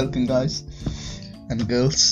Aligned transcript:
welcome, 0.00 0.26
guys 0.26 0.54
and 1.50 1.60
girls. 1.72 2.02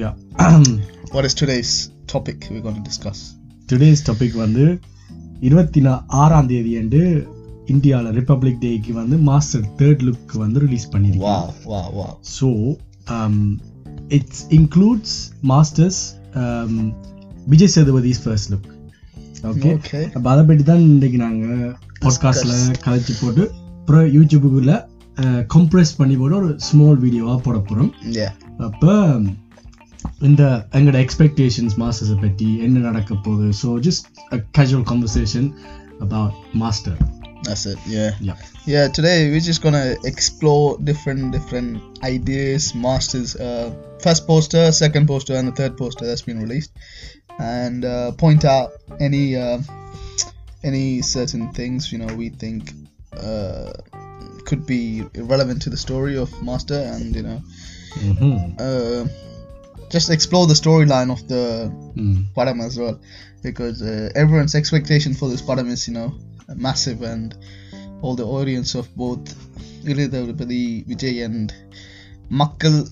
Yeah 0.00 0.10
What 1.14 1.24
is 1.28 1.34
today's 1.40 1.70
topic 2.06 2.36
we're 2.50 2.64
going 2.66 2.78
to 2.80 2.86
discuss? 2.90 3.20
Today's 3.68 4.02
topic 4.08 4.36
வந்து 4.42 4.64
இருபத்தி 5.40 5.80
நா 5.80 5.92
ஆறாம் 6.22 6.48
தேதி 6.50 6.72
அன்று 6.80 7.02
இந்தியாவில் 7.66 8.10
ரிப்பப்ளிக் 8.18 8.58
டேக்கு 8.64 8.92
வந்து 8.92 9.16
மாஸ்டர் 9.28 9.64
தேர்ட் 9.80 10.02
லுக் 10.08 10.32
வந்து 10.42 10.60
ரிலீஸ் 10.64 10.86
பண்ணியிருக்கோம் 10.92 11.28
Wow, 11.30 11.46
wow, 11.72 11.86
wow. 11.98 12.12
So 12.36 12.48
it's 14.16 14.42
includes 14.58 15.16
Master's 15.52 16.00
Vijay 17.46 17.72
Sethupathi's 17.76 18.22
first 18.24 18.50
look 18.54 18.68
okay 19.52 19.70
Okay. 19.76 20.04
அப்போ 20.16 20.28
அதை 20.34 20.44
பற்றி 20.50 20.64
தான் 20.64 20.84
இன்றைக்கு 20.88 21.20
நாங்கள் 21.26 21.72
பாட்காஸ்டில் 22.04 22.56
கதைச்சு 22.86 23.14
போட்டு 23.22 23.44
அப்புறம் 23.80 24.08
யூடியூபுக்குள்ள 24.16 24.72
கம்ப்ரெஸ் 25.55 25.97
பண்ணி 25.99 26.15
போட்டு 26.21 26.37
ஒரு 26.39 26.49
ஸ்மால் 26.67 27.01
வீடியோவாக 27.05 27.39
போட 27.47 27.57
போகிறோம் 27.69 27.91
Yeah. 28.19 28.33
அப்போ 28.67 28.93
இந்த 30.27 30.43
எங்களோட 30.77 30.97
எக்ஸ்பெக்டேஷன்ஸ் 31.05 31.75
மாஸ்டர்ஸை 31.83 32.17
பற்றி 32.23 32.47
என்ன 32.65 32.83
நடக்க 32.87 33.15
போகுது 33.25 33.47
so 33.61 33.69
just 33.87 34.05
casual 34.57 34.87
conversation 34.91 35.49
about 36.07 36.35
Master 36.63 36.99
That's 37.47 37.63
it. 37.71 37.79
Yeah. 37.95 38.11
Yeah. 38.27 38.37
Yeah. 38.65 38.85
Today 38.89 39.17
we're 39.31 39.43
just 39.47 39.61
gonna 39.65 39.83
explore 40.03 40.63
different 40.81 41.23
different 41.35 41.69
ideas, 42.05 42.63
masters. 42.85 43.31
Uh, 43.37 43.67
first 44.05 44.21
poster, 44.29 44.63
second 44.79 45.05
poster, 45.11 45.33
and 45.39 45.47
the 45.47 45.55
third 45.59 45.75
poster 45.77 46.05
that's 46.07 46.25
been 46.29 46.39
released, 46.45 46.71
and 47.57 47.85
uh, 47.87 48.07
point 48.23 48.43
out 48.45 48.71
any 48.99 49.23
uh, 49.37 49.57
any 50.63 50.85
certain 51.11 51.45
things 51.51 51.91
you 51.91 51.99
know 51.99 52.11
we 52.15 52.29
think 52.43 52.63
uh, 53.27 53.69
could 54.44 54.66
be 54.66 55.04
relevant 55.16 55.62
to 55.62 55.70
the 55.70 55.76
story 55.76 56.16
of 56.16 56.30
Master, 56.42 56.74
and 56.74 57.14
you 57.14 57.22
know 57.22 57.42
uh, 58.58 59.06
just 59.90 60.10
explore 60.10 60.46
the 60.46 60.54
storyline 60.54 61.10
of 61.10 61.26
the 61.28 61.70
Padam 62.36 62.64
as 62.64 62.78
well. 62.78 63.00
Because 63.42 63.82
uh, 63.82 64.10
everyone's 64.14 64.54
expectation 64.54 65.14
for 65.14 65.28
this 65.28 65.42
Padam 65.42 65.68
is 65.68 65.88
you 65.88 65.94
know 65.94 66.14
massive 66.54 67.02
and 67.02 67.36
all 68.02 68.14
the 68.16 68.26
audience 68.26 68.74
of 68.74 68.94
both 68.96 69.34
Ilidhavapadi, 69.84 70.86
Vijay 70.86 71.24
and 71.24 71.52
Makkal 72.30 72.88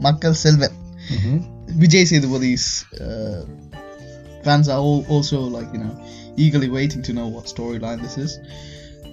Makkal 0.00 0.34
Selvan. 0.34 0.72
Vijay 1.78 2.04
Sethupathiy's 2.04 2.84
uh, 3.00 3.44
fans 4.44 4.68
are 4.68 4.78
all 4.78 5.04
also 5.08 5.40
like 5.40 5.72
you 5.72 5.78
know 5.78 6.06
eagerly 6.36 6.68
waiting 6.68 7.02
to 7.02 7.12
know 7.12 7.26
what 7.28 7.44
storyline 7.44 8.00
this 8.00 8.16
is. 8.18 8.38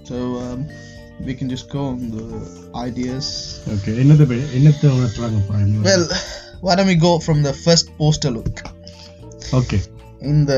So 0.06 0.38
um, 0.38 0.70
we 1.20 1.34
can 1.34 1.50
just 1.50 1.68
go 1.70 1.82
on 1.88 2.00
the 2.12 2.26
ideas. 2.82 3.28
Okay 3.73 3.92
என்னத்தை 4.02 4.26
பே- 4.26 4.50
என்னத்தை 4.58 4.88
உணர்த்துறாங்க 4.96 5.40
போகிறாங்க 5.48 5.86
well 5.88 6.06
why 6.62 6.73
don't 6.76 6.88
we 6.88 6.98
go 7.02 7.14
from 7.20 7.40
the 7.44 7.54
first 7.66 7.88
poster 7.98 8.32
look? 8.32 8.58
Okay 9.52 9.78
இந்த 10.26 10.52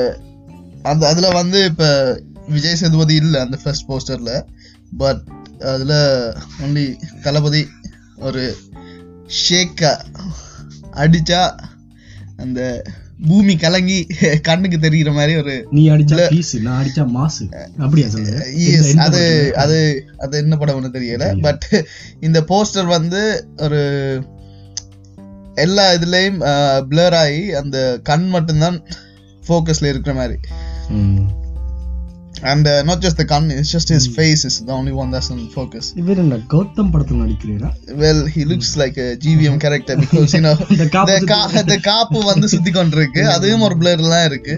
அந்த 0.83 1.03
அதில் 1.07 1.29
வந்து 1.33 1.59
இப்போ 1.65 1.89
விஜய் 2.47 2.79
சேதுபதி 2.81 3.15
இல்லை 3.15 3.39
அந்த 3.41 3.57
ஃபர்ஸ்ட் 3.63 3.87
போஸ்டரில் 3.87 4.35
பட் 4.97 5.21
அதில் 5.71 5.97
ஒன்லி 6.63 6.85
தளபதி 7.23 7.63
ஒரு 8.19 8.43
ஷேக்கா 9.41 9.91
அடிச்சா 10.95 11.41
அந்த 12.37 12.59
பூமி 13.27 13.55
கலங்கி 13.55 14.07
கண்ணுக்கு 14.41 14.79
தெரிகிற 14.79 15.11
மாதிரி 15.11 15.35
ஒரு 15.35 15.67
நீ 15.71 15.89
அடிச்சா 15.89 16.27
பீஸ் 16.29 16.57
நான் 16.57 16.85
அடிச்சா 16.85 17.07
மாசு. 17.07 17.45
அப்படியா 17.77 18.07
எந்த 18.87 19.01
அது? 19.03 19.53
அது 19.55 19.79
அது 20.17 20.37
என்ன 20.37 20.55
படம்னு 20.55 20.95
தெரியல. 20.97 21.41
பட் 21.41 21.65
இந்த 22.19 22.41
போஸ்டர் 22.41 22.85
வந்து 22.85 23.47
ஒரு 23.57 23.81
எல்லா 25.55 25.91
இதுலேயும் 25.91 26.39
blur 26.89 27.13
ஆகி 27.13 27.53
அந்த 27.53 27.99
கண் 28.03 28.27
மட்டும்தான் 28.27 28.85
ஃபோக்கஸில் 29.47 29.91
இருக்கிற 29.91 30.13
மாதிரி. 30.13 30.37
Uh, 32.41 32.83
not 32.83 33.01
just 33.01 33.17
the 33.17 33.25
gun, 33.25 33.51
it's 33.51 33.71
just 33.71 33.89
his 33.89 34.07
face 34.09 34.45
is 34.45 34.63
the 34.63 34.71
only 34.71 34.91
one 34.91 35.11
that's 35.11 35.29
in 35.29 35.39
focus. 35.49 35.85
இவர் 35.95 36.17
என்ன 36.17 36.39
கௌதம் 36.53 36.91
படத்தில் 36.91 37.21
நடிக்கிறீரா 37.21 37.69
Well, 38.01 38.25
he 38.27 38.43
looks 38.45 38.77
like 38.77 38.97
a 38.97 39.15
GVM 39.17 39.59
character 39.59 39.95
because 39.97 40.33
you 40.33 40.41
know 40.41 40.55
இந்த 40.69 40.87
காப்பு 40.89 41.15
the 41.15 41.27
கா- 41.27 41.63
the 41.65 41.79
காப்பு 41.89 42.19
வந்து 42.25 42.47
சுத்தி 42.47 42.71
கொண்டிருக்கு 42.71 43.23
அதுவும் 43.35 43.65
ஒரு 43.67 43.77
பிளர்லாம் 43.81 44.25
இருக்கு 44.25 44.55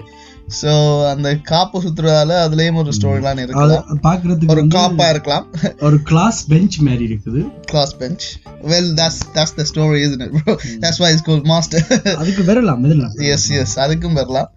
ஸோ 0.59 0.71
அந்த 1.11 1.27
காப்பு 1.49 1.77
சுத்துறதால 1.83 2.37
அதுலயும் 2.45 2.79
ஒரு 2.81 2.91
ஸ்டோரிலாம் 2.97 3.33
அதை 3.33 3.43
இருக்கலாம். 3.47 3.99
பார்க்கறதுக்கு 4.07 4.53
ஒரு 4.53 4.63
காப்பா 4.75 5.07
இருக்கலாம். 5.13 5.45
ஒரு 5.87 5.97
கிளாஸ் 6.09 6.39
பெஞ்ச் 6.51 6.77
மாதிரி 6.87 7.05
இருக்குது. 7.11 7.41
Class 7.71 7.93
bench 8.01 8.25
well 8.71 8.89
that's 8.99 9.19
that's 9.35 9.53
the 9.59 9.65
story 9.71 9.99
isn't 10.07 10.23
it 10.25 10.31
bro? 10.37 10.55
that's 10.83 10.99
why 11.01 11.09
it's 11.13 11.23
called 11.27 11.45
master. 11.51 11.81
அதுக்கு 12.21 12.43
வரலாம் 12.49 12.81
வரலாம். 12.87 13.13
Yes 13.29 13.45
yes 13.57 13.73
அதுக்கும் 13.85 14.17
வரலாம். 14.21 14.49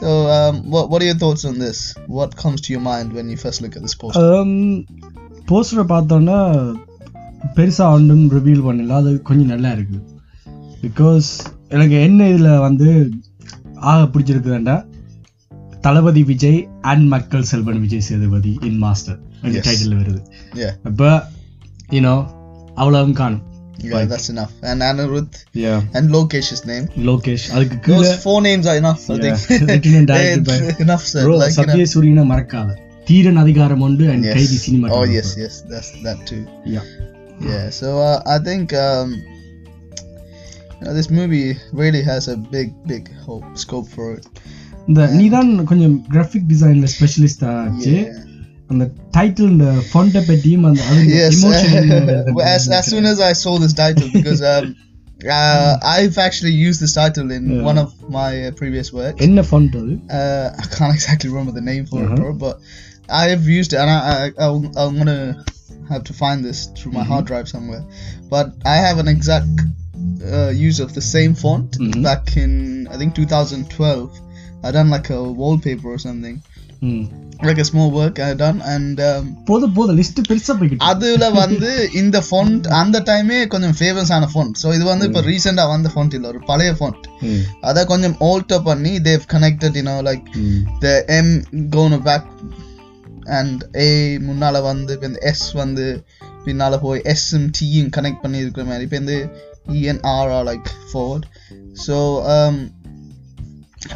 So 0.00 0.08
um, 0.36 0.54
what, 0.74 0.86
what 0.90 1.00
are 1.02 1.08
your 1.10 1.18
thoughts 1.24 1.44
on 1.50 1.58
this? 1.64 1.80
What 2.18 2.30
comes 2.42 2.60
to 2.66 2.70
your 2.74 2.82
mind 2.90 3.10
when 3.18 3.28
you 3.32 3.36
first 3.44 3.60
look 3.64 3.76
at 3.78 3.82
this 3.86 3.96
poster? 4.02 4.30
போஸ்டரை 5.50 5.84
பார்த்தோன்னா 5.94 6.38
பெருசாக 7.56 7.96
ஒன்றும் 7.96 8.24
reveal 8.36 8.64
பண்ணல. 8.68 8.96
அது 9.02 9.12
கொஞ்சம் 9.28 9.52
நல்லா 9.54 9.70
இருக்குது. 9.76 10.00
பிகாஸ் 10.84 11.28
எனக்கு 11.74 11.96
என்ன 12.06 12.28
இதில் 12.32 12.62
வந்து 12.66 12.88
ஆக 13.90 14.00
பிடிச்சிருக்குதுண்டா 14.12 14.76
Thalapathy 15.85 16.21
Vijay 16.31 16.59
and 16.91 17.05
Makkal 17.13 17.49
Selvan 17.51 17.81
Vijay 17.85 18.07
Sethupathi 18.09 18.53
in 18.69 18.79
Master 18.85 19.19
Yes. 19.47 19.63
Title 19.65 19.97
வருது 19.99 20.21
yeah 20.61 20.71
அப்போ 20.89 21.09
யூனோ 21.95 22.13
அவ்வளவும் 22.81 23.17
காணும் 23.19 23.43
yeah 23.83 24.05
that's 24.11 24.27
enough 24.33 24.53
and 24.69 24.85
Anirudh 24.87 25.35
Yeah. 25.63 25.79
and 25.97 26.05
Lokesh's 26.15 26.61
name 26.71 26.85
Lokesh 27.09 27.45
அதுக்கு 27.55 27.77
கீழே 27.85 27.97
Those 27.99 28.15
four 28.25 28.37
names 28.47 28.65
are 28.71 28.77
enough, 28.81 29.03
I 29.07 29.17
Yeah. 29.19 29.37
think. 29.43 29.61
Written 29.69 29.95
and 29.99 30.07
directed 30.11 30.43
by- 30.49 30.57
It's 30.71 30.81
enough 30.87 31.05
said. 31.11 31.23
Bro, 31.27 31.35
like, 31.43 31.53
you 31.53 31.57
know. 31.59 31.69
Satya 31.69 31.85
சூரியனை 31.93 32.23
மறக்காத 32.31 32.69
Theeran 33.09 33.39
Adhigaaram 33.43 33.83
Ondru 33.87 34.05
and 34.13 34.25
Yes. 34.27 34.37
Kaithi 34.37 34.57
cinema 34.65 34.87
Oh 34.97 35.05
yes, 35.17 35.29
yes, 35.43 35.55
that's 35.71 35.91
that 36.05 36.21
too. 36.31 36.41
Yeah. 36.75 36.87
Yeah. 37.49 37.65
So 37.79 37.87
uh, 38.01 38.17
I 38.27 38.39
think 38.41 38.67
um, 38.85 39.07
you 40.77 40.83
know, 40.83 40.93
this 40.93 41.09
movie 41.11 41.47
really 41.73 42.03
has 42.03 42.23
a 42.27 42.37
big, 42.55 42.69
big 42.85 43.05
hope 43.27 43.47
scope 43.57 43.89
for 43.89 44.07
it. 44.17 44.25
இந்த 44.89 45.01
நீதான் 45.19 45.49
கொஞ்சம் 45.69 45.95
graphic 46.13 46.47
டிசைன்ல 46.53 46.89
specialist 46.97 47.45
ஆச்சு 47.57 47.95
Yeah. 47.97 48.23
அந்த 48.71 48.85
title 49.15 49.49
இந்த 49.53 49.67
ஃபொண்ட்டை 49.89 50.21
பற்றியும் 50.29 50.65
அந்த 50.69 50.81
Yes. 51.17 51.29
Emotion 51.35 51.75
as 52.55 52.63
as 52.79 52.85
soon 52.93 53.05
as 53.11 53.19
I 53.29 53.33
saw 53.43 53.53
this 53.63 53.73
title, 53.81 54.07
because 54.15 54.41
um, 54.53 54.65
uh, 55.35 55.71
I've 55.93 56.17
actually 56.25 56.53
used 56.67 56.79
this 56.85 56.93
title 56.99 57.29
in 57.37 57.43
Yeah. 57.53 57.61
one 57.69 57.79
of 57.83 57.89
my 58.17 58.31
uh, 58.39 58.51
previous 58.61 58.89
work. 58.99 59.15
என்ன 59.27 59.43
ஃபொண்ட் 59.49 59.75
அது 59.81 59.93
Uh, 60.19 60.47
I 60.63 60.67
can't 60.75 60.93
exactly 60.97 61.29
remember 61.33 61.55
the 61.59 61.65
name 61.71 61.85
for 61.91 61.99
Uh-huh. 62.01 62.17
it, 62.17 62.21
bro, 62.21 62.33
but 62.45 62.55
I 63.21 63.25
have 63.33 63.45
used 63.59 63.71
it, 63.75 63.79
and 63.83 63.91
I, 63.97 63.99
I, 64.15 64.27
I 64.45 64.49
I'm 64.83 64.95
gonna 65.01 65.19
have 65.91 66.03
to 66.09 66.15
find 66.23 66.39
this 66.49 66.59
through 66.77 66.93
my 66.99 67.05
hard 67.11 67.25
drive 67.31 67.47
somewhere. 67.55 67.83
But 68.35 68.47
I 68.75 68.77
have 68.87 68.97
an 69.05 69.09
exact 69.15 69.55
uh, 70.37 70.51
use 70.67 70.79
of 70.85 70.89
the 70.99 71.05
same 71.15 71.33
font 71.43 71.69
Mhm. 71.85 72.01
back 72.09 72.25
in 72.45 72.51
I 72.93 72.97
think 73.01 73.11
2012. 73.15 74.23
I 74.62 74.70
done 74.70 74.90
like 74.90 75.10
a 75.10 75.22
wallpaper 75.40 75.88
or 75.94 75.98
something, 75.98 76.36
ம். 76.88 77.04
like 77.46 77.60
a 77.62 77.66
small 77.70 77.88
work 77.98 78.16
I 78.26 78.34
done, 78.42 78.58
and 78.72 79.00
um, 79.08 79.22
போதும் 79.48 79.72
போதும் 79.76 79.96
list 80.00 80.20
பெருசா 80.28 80.54
போய்கிட்டு 80.58 80.86
அதுல 80.90 81.30
வந்து 81.38 81.70
இந்த 82.00 82.18
font 82.30 82.68
அந்த 82.80 83.00
டைமே 83.08 83.38
கொஞ்சம் 83.54 83.76
ஃபேமஸ் 83.80 84.12
ஆன 84.16 84.28
font. 84.34 84.52
ஸோ 84.62 84.74
இது 84.76 84.84
வந்து 84.84 85.06
இப்போ 85.10 85.22
ரீசெண்டா 85.30 85.64
வந்த 85.74 85.90
font 85.96 86.14
இல்ல 86.18 86.28
ஒரு 86.32 86.40
பழைய 86.50 86.72
font. 86.80 87.00
ம். 87.30 87.42
அதை 87.70 87.84
கொஞ்சம் 87.92 88.16
ஆல்டர் 88.30 88.66
பண்ணி 88.68 88.92
தேவ் 89.08 89.24
கனெக்டட் 89.34 89.78
யூனோ 89.80 89.96
லைக் 90.10 90.28
ம். 90.44 90.60
the 90.84 90.94
M 91.24 91.30
going 91.76 91.96
back 92.10 92.26
and 93.40 93.58
A 93.88 94.18
முன்னால 94.28 94.62
வந்து 94.70 94.92
இப்போ 94.98 95.08
இந்த 95.12 95.22
S 95.38 95.42
வந்து 95.62 95.86
பின்னால 96.46 96.78
போய் 96.84 97.02
S 97.20 97.24
ம் 97.40 97.50
T 97.58 97.70
யும் 97.74 97.90
கனெக்ட் 97.96 98.22
பண்ணி 98.24 98.38
இருக்கிற 98.44 98.64
மாதிரி. 98.70 98.86
இப்போ 98.88 98.96
இந்த 98.96 99.16
E 99.78 99.82
and 99.90 100.00
R 100.12 100.28
are 100.38 100.46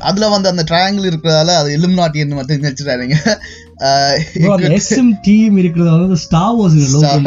அதுல 0.01 0.29
வந்து 0.29 0.49
அந்த 0.49 0.63
ட்ரையாங்கிள் 0.63 1.05
இருக்கிறதால 1.05 1.47
அது 1.47 1.79
எலுமினாட்டின்னு 1.79 2.35
மட்டும் 2.35 2.63
நினைச்சிடாதீங்க. 2.63 3.39
it 3.79 4.39
Bro, 4.39 4.51
அந்த 4.51 4.69
could- 4.69 4.81
எஸ்எம் 4.81 5.19
டீம் 5.23 5.57
இருக்கிறது 5.57 5.97
வந்து 5.97 6.17
star 6.17 6.55
logo 6.55 7.19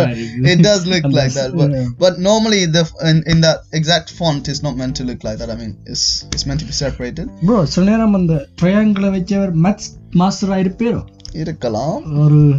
in, 3.04 3.24
in 3.24 3.40
that 3.40 3.60
exact 3.72 4.06
font 4.20 4.42
is 4.48 4.56
not 4.62 4.76
meant 4.76 4.92
to 4.92 5.06
look 5.06 5.24
like 5.24 5.38
that. 5.38 5.50
I 5.50 5.66
mean 5.66 5.76
it's 5.84 6.28
it's 6.36 6.48
meant 6.48 6.56
to 6.56 6.88
be 6.88 6.92
separated. 6.92 7.28
Bro 7.46 7.66
சில 7.66 7.92
நேரம் 7.92 8.14
அந்த 8.14 8.48
ட்ரையாங்கிளை 8.62 9.10
வச்சவர் 9.12 9.52
மேத்ஸ் 9.64 10.12
மாஸ்டர் 10.12 10.50
ஆயிருப்பேரோ 10.50 11.06
இருக்கலாம். 11.34 12.18
ஒரு 12.18 12.58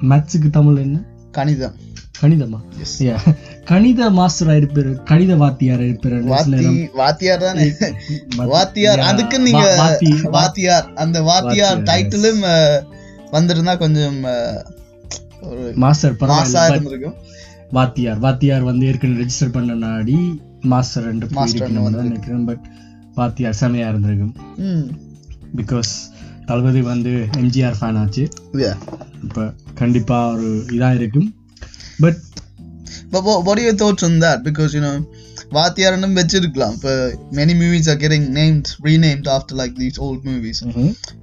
மேத்ஸுக்கு 0.00 0.50
தமிழ் 0.50 0.76
என்ன? 0.76 0.98
கணிதம். 1.30 1.74
கணிதமா? 2.20 2.60
Yes. 3.00 3.34
கணித 3.64 4.10
மாஸ்டர் 4.10 4.48
ஆயிருப்பாரு 4.48 5.02
கணித 5.02 5.36
வாத்தியார் 5.36 5.78
நேரம் 5.78 6.88
வாத்தியார் 6.92 7.38
தானே? 7.38 7.62
வாத்தி- 7.62 8.46
வாத்தியார். 8.46 8.98
அதுக்கு 8.98 9.38
நீங்க 9.38 9.98
வாத்தியார் 10.22 10.92
அந்த 10.94 11.22
வாத்தியார் 11.22 11.82
டைட்டிலும் 11.82 12.42
வந்திருந்தா 13.32 13.78
கொஞ்சம் 13.78 14.22
ஒரு 15.40 15.72
மாஸ்டர் 15.74 16.12
மாசா 16.12 16.16
பரவாயில்ல 16.16 16.70
இருந்திருக்கும். 16.70 17.14
வாத்தியார் 17.70 18.18
வாத்தியார் 18.18 18.62
வந்து 18.62 18.86
ஏற்கனவே 18.86 19.24
ரெஜிஸ்டர் 19.24 19.52
பண்ண 19.52 19.74
நாடி 19.74 20.42
மாஸ்டர் 20.60 21.04
ரெண்டு 21.04 21.26
நினைக்கிறேன் 22.02 22.44
பட் 22.44 22.70
வாத்தியார் 23.14 23.56
செமையா 23.60 23.88
இருந்திருக்கும். 23.88 24.34
பிகாஸ் 25.56 26.08
தளபதி 26.46 26.82
வந்து 26.82 27.26
எம்ஜிஆர் 27.36 27.74
ஃபேன் 27.80 27.98
ஆச்சு. 27.98 28.28
Yeah. 28.52 28.76
இப்போ 29.22 29.52
கண்டிப்பா 29.74 30.32
ஒரு 30.32 30.64
இதா 30.70 30.94
இருக்கும். 30.94 31.34
But 32.00 32.16
But 33.13 33.23
what, 33.27 33.39
what 33.45 33.57
are 33.59 33.65
your 33.69 33.77
thoughts 33.83 34.03
on 34.03 34.19
that? 34.19 34.39
Because 34.43 34.73
you 34.73 34.83
know, 34.85 34.95
வாத்தியாரனும் 35.55 36.15
வச்சிருக்கலாம் 36.19 36.75
இப்போ 36.77 36.93
many 37.39 37.53
movies 37.61 37.85
are 37.91 37.97
getting 38.03 38.23
named 38.37 38.67
renamed 38.87 39.27
after 39.35 39.53
like 39.61 39.73
these 39.83 39.97
old 40.05 40.21
movies. 40.29 40.57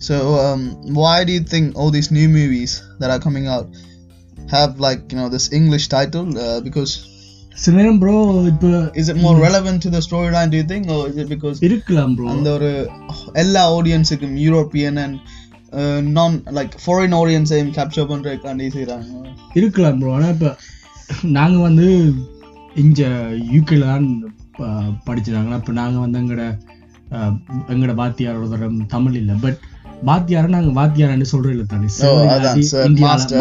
So 0.09 0.15
um, 0.45 0.61
why 1.01 1.17
do 1.29 1.33
you 1.39 1.45
think 1.55 1.67
all 1.79 1.91
these 1.97 2.11
new 2.19 2.29
movies 2.39 2.73
that 3.01 3.11
are 3.15 3.23
coming 3.27 3.47
out 3.55 3.69
have 4.57 4.73
like 4.87 5.03
you 5.13 5.19
know 5.21 5.29
this 5.37 5.47
English 5.61 5.87
title? 5.97 6.29
Uh, 6.45 6.61
because 6.69 6.93
சில 7.63 7.75
நேரம் 7.79 7.99
bro 8.03 8.15
இப்போ 8.51 8.69
is 9.01 9.07
it 9.13 9.19
more 9.25 9.35
relevant 9.47 9.79
to 9.85 9.91
the 9.95 10.01
storyline? 10.07 10.49
Do 10.53 10.59
you 10.61 10.67
think, 10.71 10.85
or 10.95 11.01
is 11.11 11.17
it 11.23 11.29
because 11.35 11.57
இருக்கலாம் 11.69 12.13
bro 12.19 12.29
அந்த 12.35 12.49
ஒரு 12.57 12.71
எல்லா 13.43 13.63
ஆடியன்ஸுக்கும் 13.79 14.37
European 14.45 14.99
and 15.05 15.19
non 16.19 16.37
like 16.59 16.75
foreign 16.85 17.17
ஆடியன்ஸையும் 17.21 17.73
capture 17.79 18.09
பண்றதுக்காண்டி 18.13 18.69
செய்கிறாங்க 18.77 19.11
இருக்கலாம் 19.61 19.99
ப்ரோ 20.03 20.13
ஆனால் 20.17 20.33
இப்போ 20.37 20.51
நாங்கள் 21.24 21.62
வந்து 21.62 21.88
இங்கே 22.76 23.08
யூகேல 23.54 23.84
தான் 23.84 24.08
ப- 24.58 24.68
படிச்சிருக்காங்க 25.06 25.56
இப்போ 25.56 25.72
நாங்கள் 25.72 26.00
வந்து 26.00 26.20
எங்களோட 26.20 26.46
எங்களோட 27.68 27.96
வாத்தியாரோட 27.96 28.86
தமிழ் 28.88 29.14
இல்லை. 29.14 29.36
பட் 29.42 29.58
வாத்தியாரை 30.06 30.48
நாங்கள் 30.48 30.74
வாத்தியாரன்னு 30.74 31.22
சொல்கிறோம் 31.22 31.52
இல்லை 31.52 31.66
தானே? 31.66 31.88
மாஸ்டர் 33.00 33.40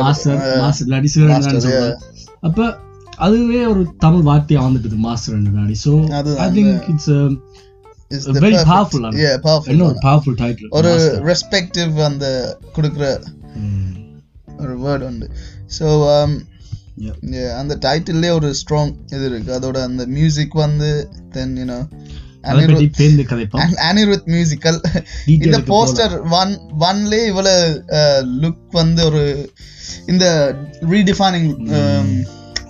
அப்போ 2.40 2.78
அதுவே 3.16 3.66
ஒரு 3.66 3.92
தமிழ் 3.98 4.26
வார்த்தையா 4.26 4.60
வந்துட்டுது 4.62 4.96
மாஸ்டர் 4.98 5.34
ஸோ 5.84 6.10
அதுதான், 6.10 6.48
ஐ 6.48 6.64
திங்க் 6.64 6.88
இட்ஸ் 6.88 7.10
powerful. 9.42 9.70
இன்னும் 9.70 9.86
one. 9.86 9.98
பவர்ஃபுல் 10.02 10.38
டைட்டில் 10.38 10.68
ஒரு 10.70 10.90
ரெஸ்பெக்டிவ் 11.24 12.04
அந்த 12.04 12.26
கொடுக்குற 12.76 13.04
ஒரு 14.58 14.80
வேர்ட் 14.80 15.02
உண்டு. 15.02 15.30
ஸோ 15.78 15.86
அந்த 17.56 17.76
டைட்டில்லே 17.76 18.31
ஒரு 18.31 18.54
ஸ்ட்ராங் 18.60 18.93
இது 19.06 19.25
இருக்கு. 19.25 19.52
அதோட 19.52 19.82
அந்த 19.82 20.06
மியூசிக் 20.06 20.54
வந்து 20.54 20.90
then 21.31 21.56
you know 21.56 21.78
Anirudh 23.87 24.26
musical 24.26 24.78
இந்த 25.26 25.58
போஸ்டர் 25.58 26.14
ஒன் 26.31 26.52
ஒன்லே 26.81 27.26
இவ்வளவு 27.26 27.84
லுக் 28.40 28.64
வந்து 28.70 29.04
ஒரு 29.04 29.50
இந்த 30.06 30.26
redefining 30.90 31.50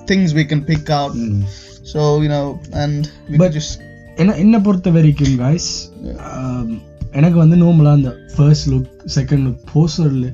things 0.07 0.35
we 0.35 0.45
can 0.45 0.63
pick 0.67 0.91
out. 0.91 1.15
ம். 1.15 1.43
so 1.83 2.23
you 2.23 2.29
know 2.29 2.47
and 2.73 3.07
we 3.31 3.37
But- 3.37 3.41
could 3.41 3.55
just 3.55 3.75
என்ன 4.17 4.35
என்னை 4.37 4.59
பொறுத்த 4.61 4.91
வரைக்கும் 4.91 5.37
காய்ஸ் 5.37 5.71
எனக்கு 7.13 7.39
வந்து 7.39 7.57
நார்மலாக 7.57 7.93
அந்த 7.93 8.17
ஃபர்ஸ்ட் 8.37 8.69
லுக் 8.69 8.89
செகண்ட் 9.15 9.45
லுக் 9.47 9.65
போஸ்டர்ல 9.75 10.27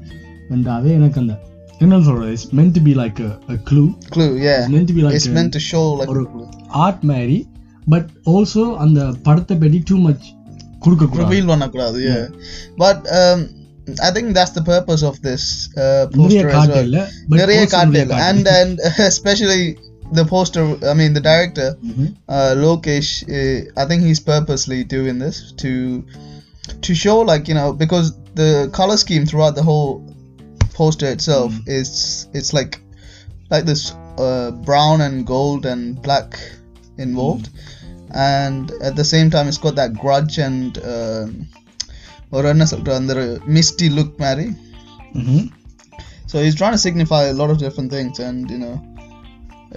வந்தாவே 0.50 0.90
எனக்கு 0.90 1.20
அந்த 1.20 1.34
என்ன 1.83 1.97
சொல்றது 2.07 2.31
it's 2.35 2.47
meant 2.59 2.73
to 2.77 2.81
be 2.87 2.93
like 3.01 3.19
a 3.53 3.57
clue 3.69 3.83
clue 4.15 4.29
yeah 4.47 4.61
meant 4.75 4.89
to 4.91 4.95
be 4.97 5.03
it's 5.07 5.27
like 5.27 5.35
meant 5.37 5.51
to 5.57 5.61
show 5.71 5.83
like 5.99 6.11
ஒரு 6.13 6.23
ஆர்ட் 6.85 7.03
மாதிரி 7.11 7.37
பட் 7.93 8.07
ஆல்சோ 8.33 8.63
அந்த 8.85 8.99
படத்தை 9.27 9.57
பற்றி 9.63 9.79
டூ 9.89 9.97
மச் 10.07 10.25
கொடுக்க 10.85 11.03
கூடாது 11.11 11.27
reveal 11.27 11.45
பண்ணக்கூடாது 11.51 11.99
yeah 12.09 12.25
but 12.83 12.99
um 13.21 13.39
I 14.07 14.09
think 14.15 14.27
that's 14.37 14.53
the 14.57 14.63
purpose 14.73 15.01
of 15.09 15.15
this 15.27 15.43
uh, 15.83 16.03
நிறைய 16.21 16.39
poster 16.39 16.47
as 16.49 16.55
காட்டு 16.55 16.73
well 16.77 16.87
இல்ல 16.87 16.97
but 17.29 17.37
நிறைய 17.41 17.59
also 17.61 17.73
காட்டு 17.75 17.93
நிறைய 17.93 18.05
இல்ல. 18.07 18.15
காட்டு. 18.15 18.29
and 18.29 18.47
and 18.59 18.73
especially 19.11 19.61
the 20.17 20.25
poster 20.33 20.63
I 20.91 20.95
mean 21.01 21.11
the 21.19 21.23
director 21.29 21.69
Mhm. 21.91 22.07
uh, 22.35 22.51
Lokesh, 22.63 23.11
uh, 23.37 23.57
I 23.81 23.87
think 23.89 24.01
he's 24.07 24.21
purposely 24.33 24.79
doing 24.95 25.17
this 25.25 25.37
to 25.63 25.71
to 26.85 26.91
show 27.03 27.17
like 27.31 27.45
you 27.51 27.57
know 27.59 27.69
because 27.83 28.07
the 28.41 28.49
color 28.79 28.97
scheme 29.03 29.25
throughout 29.29 29.55
the 29.59 29.65
whole 29.69 29.89
poster 30.77 31.09
itself 31.15 31.51
is 31.77 31.89
it's 32.39 32.51
like 32.57 32.73
like 33.51 33.65
this 33.71 33.83
uh, 34.25 34.49
brown 34.67 34.97
and 35.01 35.25
gold 35.25 35.65
and 35.65 36.01
black 36.01 36.29
involved, 36.97 37.47
and 38.31 38.65
at 38.87 38.95
the 38.95 39.07
same 39.13 39.29
time 39.35 39.47
it's 39.47 39.61
got 39.65 39.75
that 39.75 39.93
grudge 40.03 40.35
and 40.47 40.71
um, 40.93 41.29
or 42.31 42.41
என்ன 42.53 42.63
சொல்ற 42.71 42.93
அந்த 43.01 43.13
misty 43.57 43.87
look 43.97 44.11
மாதிரி 44.25 44.47
Mhm. 45.19 45.43
so 46.31 46.35
he's 46.43 46.57
trying 46.61 46.75
to 46.77 46.81
signify 46.87 47.21
a 47.25 47.35
lot 47.41 47.49
of 47.53 47.57
different 47.65 47.89
things, 47.95 48.15
and 48.27 48.39
you 48.53 48.59
know, 48.63 48.75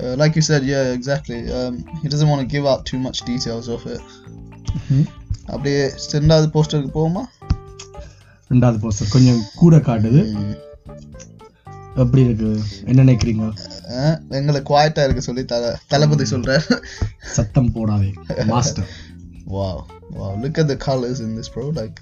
uh, 0.01 0.15
like 0.23 0.33
you 0.39 0.45
said, 0.49 0.63
yeah, 0.73 0.87
exactly. 0.99 1.39
Um, 1.59 1.75
he 2.03 2.09
doesn't 2.13 2.31
want 2.33 2.43
to 2.45 2.49
give 2.55 2.65
out 2.73 2.81
too 2.91 3.01
much 3.07 3.19
details 3.31 3.69
of 3.77 3.83
it. 3.95 4.03
Mhm. 4.81 5.03
அப்படியே 5.47 5.81
ரெண்டாவது 6.15 6.49
போஸ்டருக்கு 6.55 6.91
போகுமா 6.99 7.23
ரெண்டாவது 8.51 8.79
poster 8.85 9.11
கொஞ்சம் 9.11 9.41
கூட 9.55 9.77
காட்டுது 9.89 10.23
எப்படி 12.04 12.22
இருக்கு? 12.28 12.50
என்ன 12.90 13.04
நினைக்கிறீங்க? 13.04 13.46
எங்களை 14.38 14.60
குவாய்ட்டா 14.70 15.04
இருக்க 15.06 15.22
சொல்லி 15.28 15.44
தல 15.52 15.66
தளபதி 15.94 16.26
சொல்றாரு. 16.34 16.66
சத்தம் 17.36 17.74
போடாதே 17.76 18.10
Master 18.54 18.90
wow 19.56 19.74
wow 20.18 20.30
look 20.44 20.56
at 20.62 20.68
the 20.72 20.78
colors 20.86 21.18
in 21.26 21.32
this 21.38 21.50
bro 21.54 21.64
like 21.80 21.98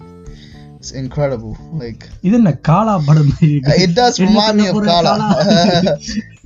it's 0.77 0.91
incredible 1.01 1.53
like 1.81 2.03
இது 2.27 2.35
என்ன 2.39 2.51
காலா 2.69 2.93
படம் 3.07 3.31
me 3.41 3.49
சொல்ல 4.19 4.69
of 4.69 4.75
போற 4.77 4.85
Kala. 4.91 5.13
Kaala? 5.15 5.93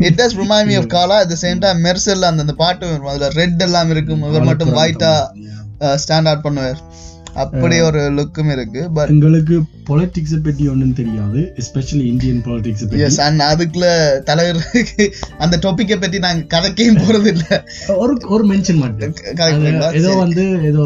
it 0.10 0.16
does 0.22 0.34
remind 0.42 0.66
me 0.72 0.76
of 0.82 0.88
Kala 0.96 1.18
at 1.26 1.30
the 1.34 1.40
same 1.46 1.60
time 1.66 1.80
Mersal 1.88 2.28
அந்த 2.30 2.46
அந்த 2.46 2.56
பாட்டு 2.64 2.90
வரும் 2.92 3.12
அதுல 3.14 3.30
ரெட் 3.42 3.64
எல்லாம் 3.68 3.92
இருக்கும் 3.96 4.24
இவர் 4.32 4.48
மட்டும் 4.52 4.74
ஒயிட்டா 4.82 5.14
ஸ்டாண்ட் 6.04 6.30
அவுட் 6.32 6.46
பண்ணுவார். 6.48 6.80
அப்படி 7.44 7.76
ஒரு 7.88 8.02
லுக்கும் 8.18 8.52
இருக்கு 8.52 8.82
பட் 8.92 9.12
எங்களுக்கு 9.14 9.56
பொலிட்டிக்ஸ் 9.90 10.36
பத்தி 10.46 10.64
ஒண்ணும் 10.70 10.94
தெரியாது 10.94 11.42
எஸ்பெஷலி 11.62 12.06
இந்தியன் 12.12 12.42
பொலிட்டிக்ஸ் 12.46 12.84
பத்தி. 12.84 13.04
எஸ் 13.08 13.20
அண்ட் 13.26 13.42
அதுக்குள்ள 13.50 13.88
தலைவருக்கு 14.30 15.06
அந்த 15.38 15.56
டாபிக்கை 15.66 15.98
பத்தி 16.02 16.20
நாங்க 16.20 16.46
கதைக்கையும் 16.54 17.02
போறது 17.04 17.30
இல்ல. 17.36 17.46
ஒரு 18.04 18.14
ஒரு 18.28 18.46
மென்ஷன் 18.52 18.82
மட்டும். 18.86 19.14
கரெக்டுங்களா 19.40 19.90
ஏதோ 20.02 20.14
வந்து 20.16 20.46
ஏதோ 20.64 20.86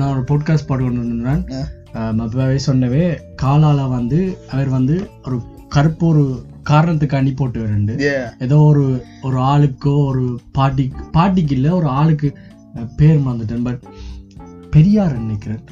நான் 0.00 0.12
ஒரு 0.14 0.24
பாட்காஸ்ட் 0.30 0.68
பாட்டு 0.70 0.84
கொண்டு 0.84 1.04
வந்தேன் 1.04 1.44
அப்பவே 2.24 2.58
சொன்னவே 2.66 3.04
காலால 3.42 3.88
வந்து 3.88 4.20
அவர் 4.50 4.68
வந்து 4.68 4.96
ஒரு 5.24 5.36
கருப்பு 5.68 6.04
ஒரு 6.06 6.24
காரணத்துக்காண்டி 6.70 7.32
போட்டு 7.36 7.60
ரெண்டு. 7.66 7.94
ஏதோ 8.38 8.56
ஒரு 8.70 8.84
ஒரு 9.22 9.38
ஆளுக்கோ 9.52 9.94
ஒரு 10.06 10.24
பாட்டி 10.52 10.84
பாட்டிக்கு 11.12 11.54
இல்ல 11.54 11.68
ஒரு 11.74 11.88
ஆளுக்கு 12.00 12.30
பேர் 12.96 13.24
மறந்துட்டேன் 13.26 13.66
பட் 13.68 13.82
பெரியார் 14.70 15.14
நினைக்கிறேன். 15.18 15.62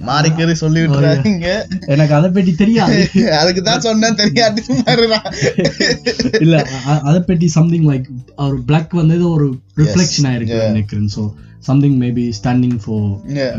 மாறிக்கறி 0.00 0.52
சொல்லி 0.54 0.80
விட்டுறாங்க 0.80 1.48
எனக்கு 1.86 2.14
அதை 2.14 2.28
பற்றி 2.30 2.52
தெரியாது 2.54 2.98
அதுக்கு 3.38 3.62
தான் 3.62 3.80
சொன்னேன் 3.80 4.14
தெரியாது 4.14 4.62
மாதிரிதான். 4.78 5.28
இல்ல 6.40 6.56
அ- 6.88 7.02
அதை 7.02 7.20
பற்றி 7.20 7.46
சம்திங் 7.48 7.88
லைக் 7.90 8.06
ஒரு 8.46 8.58
பிளாக் 8.62 8.92
வந்து 8.92 9.14
ஏதோ 9.14 9.28
ஒரு 9.28 9.48
ரிஃப்ளெக்ஷன் 9.76 10.28
ஆயிருக்கு 10.30 10.60
நினைக்கிறேன் 10.68 11.10
so 11.16 11.24
something 11.60 11.98
maybe 12.00 12.26
standing 12.38 12.78
for 12.84 13.08
yeah 13.38 13.52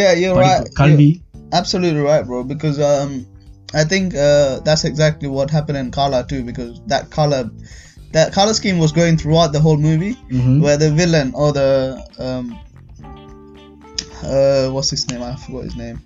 yeah 0.00 0.12
you're 0.20 0.36
right 0.40 0.66
கல்வி 0.74 1.10
absolutely 1.52 2.02
right 2.02 2.24
bro 2.26 2.38
because 2.44 2.78
um 2.90 3.10
i 3.74 3.84
think 3.84 4.06
uh, 4.20 4.50
that's 4.64 4.84
exactly 4.84 5.28
what 5.28 5.48
happened 5.50 5.78
in 5.78 5.88
kala 5.90 6.20
too 6.24 6.40
because 6.42 6.72
that 6.86 7.04
color 7.10 7.40
that 8.12 8.28
color 8.32 8.54
scheme 8.54 8.78
was 8.78 8.92
going 8.92 9.16
throughout 9.16 9.50
the 9.52 9.62
whole 9.66 9.80
movie 9.80 10.14
Mhm. 10.32 10.56
where 10.60 10.78
the 10.78 10.90
villain 10.92 11.28
or 11.34 11.48
the 11.52 11.68
um 12.20 12.44
uh, 14.23 14.69
what's 14.69 14.89
his 14.89 15.09
name? 15.09 15.23
I 15.23 15.35
forgot 15.35 15.63
his 15.63 15.75
name. 15.75 16.01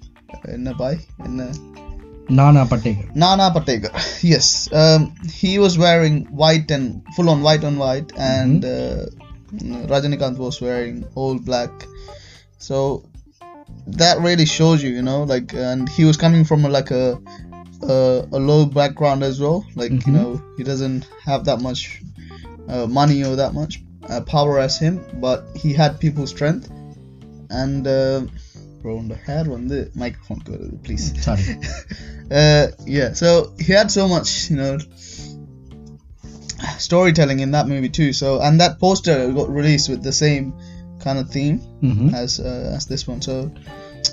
Enna 0.48 0.74
Bhai? 0.74 1.00
Enna. 1.24 1.52
Nana 2.30 2.66
Patekar. 2.66 3.16
Nana 3.16 3.52
Patekar. 3.52 3.94
Yes. 4.24 4.72
Um, 4.74 5.14
he 5.32 5.60
was 5.60 5.78
wearing 5.78 6.26
white 6.26 6.72
and 6.72 7.04
full 7.16 7.30
on 7.30 7.42
white 7.42 7.64
on 7.64 7.78
white, 7.78 8.12
and 8.18 8.64
mm-hmm. 8.64 9.20
uh, 9.54 9.58
mm, 9.58 9.88
Rajanikanth 9.88 10.38
was 10.38 10.60
wearing 10.62 11.06
all 11.16 11.38
black. 11.38 11.70
So 12.58 13.08
that 13.88 14.20
really 14.22 14.46
shows 14.46 14.82
you, 14.82 14.90
you 14.90 15.02
know, 15.02 15.24
like, 15.24 15.54
and 15.54 15.88
he 15.88 16.06
was 16.06 16.18
coming 16.18 16.46
from 16.46 16.64
like 16.64 16.92
a 16.92 17.22
a, 17.84 18.28
a 18.32 18.40
low 18.40 18.66
background 18.66 19.24
as 19.24 19.40
well. 19.40 19.66
Like, 19.76 19.92
mm-hmm. 19.92 20.10
you 20.10 20.18
know, 20.18 20.42
he 20.58 20.64
doesn't 20.64 21.08
have 21.24 21.46
that 21.46 21.62
much 21.62 22.02
uh, 22.68 22.88
money 22.88 23.24
or 23.24 23.36
that 23.36 23.54
much 23.54 23.84
uh, 24.10 24.22
power 24.22 24.60
as 24.60 24.80
him, 24.80 25.06
but 25.16 25.46
he 25.56 25.74
had 25.74 26.00
people's 26.00 26.32
strength. 26.32 26.72
And 27.61 27.85
uh, 27.89 28.19
bro, 28.83 28.93
the 29.05 29.19
hair 29.27 29.45
on 29.53 29.63
the 29.69 29.81
microphone, 29.95 30.43
please. 30.85 31.07
Sorry 31.27 31.45
uh, 32.41 32.65
yeah, 32.89 33.09
so 33.13 33.29
he 33.65 33.71
had 33.79 33.91
so 33.91 34.05
much, 34.15 34.29
you 34.51 34.59
know, 34.61 34.73
storytelling 36.79 37.41
in 37.41 37.51
that 37.51 37.67
movie 37.67 37.93
too. 37.99 38.13
So 38.13 38.29
and 38.41 38.61
that 38.61 38.79
poster 38.79 39.17
got 39.33 39.51
released 39.51 39.89
with 39.89 40.03
the 40.03 40.15
same 40.25 40.47
kind 41.05 41.19
of 41.19 41.29
theme 41.31 41.59
as 42.15 42.33
uh, 42.41 42.77
as 42.77 42.87
this 42.87 43.05
one. 43.13 43.23
So 43.23 43.37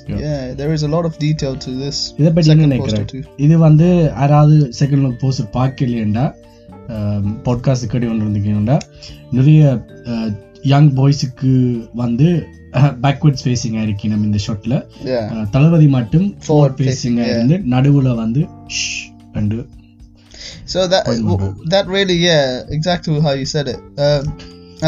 Yeah. 0.10 0.20
yeah. 0.20 0.54
there 0.54 0.72
is 0.74 0.82
a 0.84 0.90
lot 0.94 1.06
of 1.06 1.14
detail 1.20 1.54
to 1.66 1.72
this 1.82 1.98
இதை 2.20 2.30
பற்றி 2.36 2.50
என்ன 2.54 2.64
second 2.64 2.68
நினைக்கிறேன் 2.68 3.06
poster 3.06 3.12
too. 3.14 3.44
இது 3.46 3.56
வந்து 3.68 3.88
யாராவது 4.22 4.58
second 4.80 5.04
look 5.06 5.22
poster 5.24 5.50
பார்க்கலையேண்டா 5.58 6.26
podcast 7.48 7.90
கேட்டு 7.92 8.08
கொண்டு 8.10 8.26
இருந்தீங்கன்னா 8.26 8.78
நிறைய 9.38 9.62
யங் 10.74 10.92
பாய்ஸுக்கு 11.00 11.54
வந்து 12.04 12.28
பேக்வர்ட்ஸ் 13.05 13.45
ஃபேஸிங்காக 13.45 13.85
இருக்கணும் 13.87 14.25
இந்த 14.29 14.39
ஷாட்டில் 14.47 14.77
yeah 15.13 15.47
தளபதி 15.55 15.89
மட்டும் 15.99 16.27
ஃபார்வர்ட் 16.47 16.83
yeah. 16.83 17.31
இருந்து 17.33 17.59
நடுவில் 17.75 18.11
வந்து 18.25 18.43
ஷ் 18.79 18.89
and 19.41 19.61
so 20.73 20.81
that 20.93 21.05
that 21.73 21.87
really 21.97 22.17
yeah 22.29 22.47
exactly 22.77 23.21
how 23.27 23.33
you 23.41 23.47
said 23.55 23.67
it 23.73 23.81
um, 24.05 24.23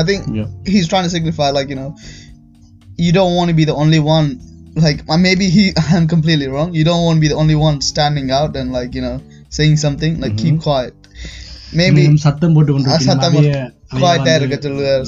i 0.01 0.05
think 0.09 0.21
Yeah. 0.39 0.49
he's 0.73 0.87
trying 0.91 1.07
to 1.09 1.13
signify 1.17 1.49
like 1.59 1.69
you 1.69 1.79
know 1.81 1.91
you 3.05 3.13
don't 3.19 3.35
want 3.39 3.49
to 3.53 3.57
be 3.61 3.65
the 3.65 3.77
only 3.83 4.01
one 4.17 4.27
like 4.77 5.01
uh, 5.13 5.19
maybe 5.27 5.47
he 5.57 5.65
i'm 5.93 6.07
completely 6.15 6.49
wrong 6.55 6.71
you 6.79 6.85
don't 6.85 7.03
want 7.07 7.17
to 7.19 7.21
be 7.21 7.29
the 7.29 7.39
only 7.45 7.59
one 7.69 7.77
standing 7.93 8.31
out 8.31 8.53
and 8.57 8.73
like 8.73 8.93
you 8.99 9.05
know 9.07 9.17
saying 9.49 9.77
something 9.77 10.13
like 10.21 10.37
keep 10.37 10.57
quiet 10.69 10.95
maybe 11.81 12.03
சத்தம் 12.27 12.57
வந்து- 14.01 14.35
இருக்க 14.35 14.57
சொல்லுவார் 15.03 15.05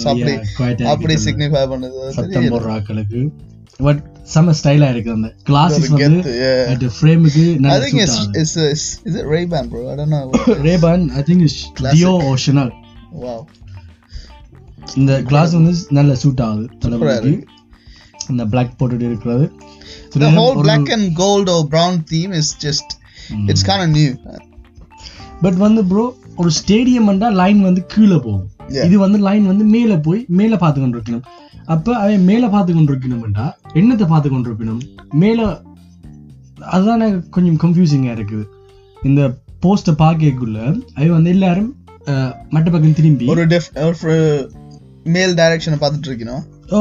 அப்படி 0.87 1.15
signify 1.15 1.63
பண்ணது 1.73 2.09
சத்தம். 2.09 2.43
போடுற 2.43 2.73
ஆட்களுக்கு 2.77 3.29
but 3.77 4.23
செம 4.23 4.53
ஸ்டைலா 4.63 4.91
இருக்கு 4.91 5.11
அந்த 5.13 5.35
கிளாஸஸ் 5.49 5.89
வந்து. 5.89 6.67
அந்த 6.69 6.87
ஃப்ரேமுக்கு 7.01 7.59
suit 7.61 8.37
it's, 8.37 8.39
it's 8.39 8.63
is 9.05 9.19
it 9.19 9.25
Ray 9.25 9.47
Ban, 9.47 9.69
bro? 9.69 9.89
I 9.89 9.95
don't 9.95 10.11
know. 10.11 10.29
Ray-Ban 10.47 11.09
I 11.09 11.23
think 11.23 11.43
is. 11.43 11.73
Deo 11.83 12.35
ஓஷனல் 12.35 12.73
wow. 13.21 13.45
இந்த 14.95 15.23
கிளாஸ் 15.23 15.53
வந்து 15.53 15.79
நல்ல 15.89 16.15
சூட் 16.15 16.41
ஆகுது 16.41 16.69
இருக்கு. 17.23 17.45
இந்த 18.29 18.45
பிளாக் 18.47 18.73
போட்டுட்டு 18.79 19.03
இருக்கிறது 19.03 19.53
The 20.19 20.31
whole 20.31 20.61
black 20.61 20.91
and 20.91 21.19
gold 21.19 21.49
or 21.49 21.67
brown 21.71 22.05
theme 22.11 22.33
is 22.33 22.43
just, 22.63 22.87
it's 23.47 23.67
kind 23.67 23.81
of 23.81 23.97
new. 23.97 24.17
But 25.43 25.55
வந்து 25.55 25.85
ப்ரோ 25.85 26.15
ஒரு 26.37 26.51
ஸ்டேடியம்ண்டா 26.51 27.33
லைன் 27.33 27.63
வந்து 27.63 27.87
கீழே 27.87 28.17
போகும். 28.17 28.51
இது 28.87 28.97
வந்து 28.99 29.19
லைன் 29.27 29.47
வந்து 29.53 29.65
மேலே 29.75 29.97
போய் 30.07 30.21
மேலே 30.41 30.57
பார்த்து 30.63 30.81
கொண்டு 30.81 30.99
இருக்கணும் 30.99 31.25
அப்ப 31.75 31.95
அவன் 32.03 32.27
மேலே 32.31 32.47
பார்த்து 32.55 32.75
கொண்டு 32.75 32.93
இருக்கணும்டா 32.93 33.47
என்னத்தை 33.79 34.07
பார்த்து 34.13 34.29
கொண்டு 34.31 34.51
இருக்கணும் 34.51 34.83
மேலே 35.23 35.47
அதுதான் 36.75 37.05
கொஞ்சம் 37.35 37.59
கன்ஃபியூசிங்கா 37.63 38.13
இருக்குது. 38.17 38.45
இந்த 39.03 39.23
போஸ்ட்டை 39.65 39.93
பார்க்கக்குள்ள 40.05 40.59
அவன் 40.97 41.17
வந்து 41.17 41.31
எல்லாரும் 41.31 41.71
மட்ட 42.55 42.69
பக்கம் 42.71 42.97
திரும்பி. 42.99 43.27
ஒரு 43.87 44.15
மேல் 45.15 45.35
டைரக்ஷனை 45.41 45.79
பார்த்துட்டு 45.83 46.11
இருக்கணும் 46.11 46.43
ஓ. 46.71 46.81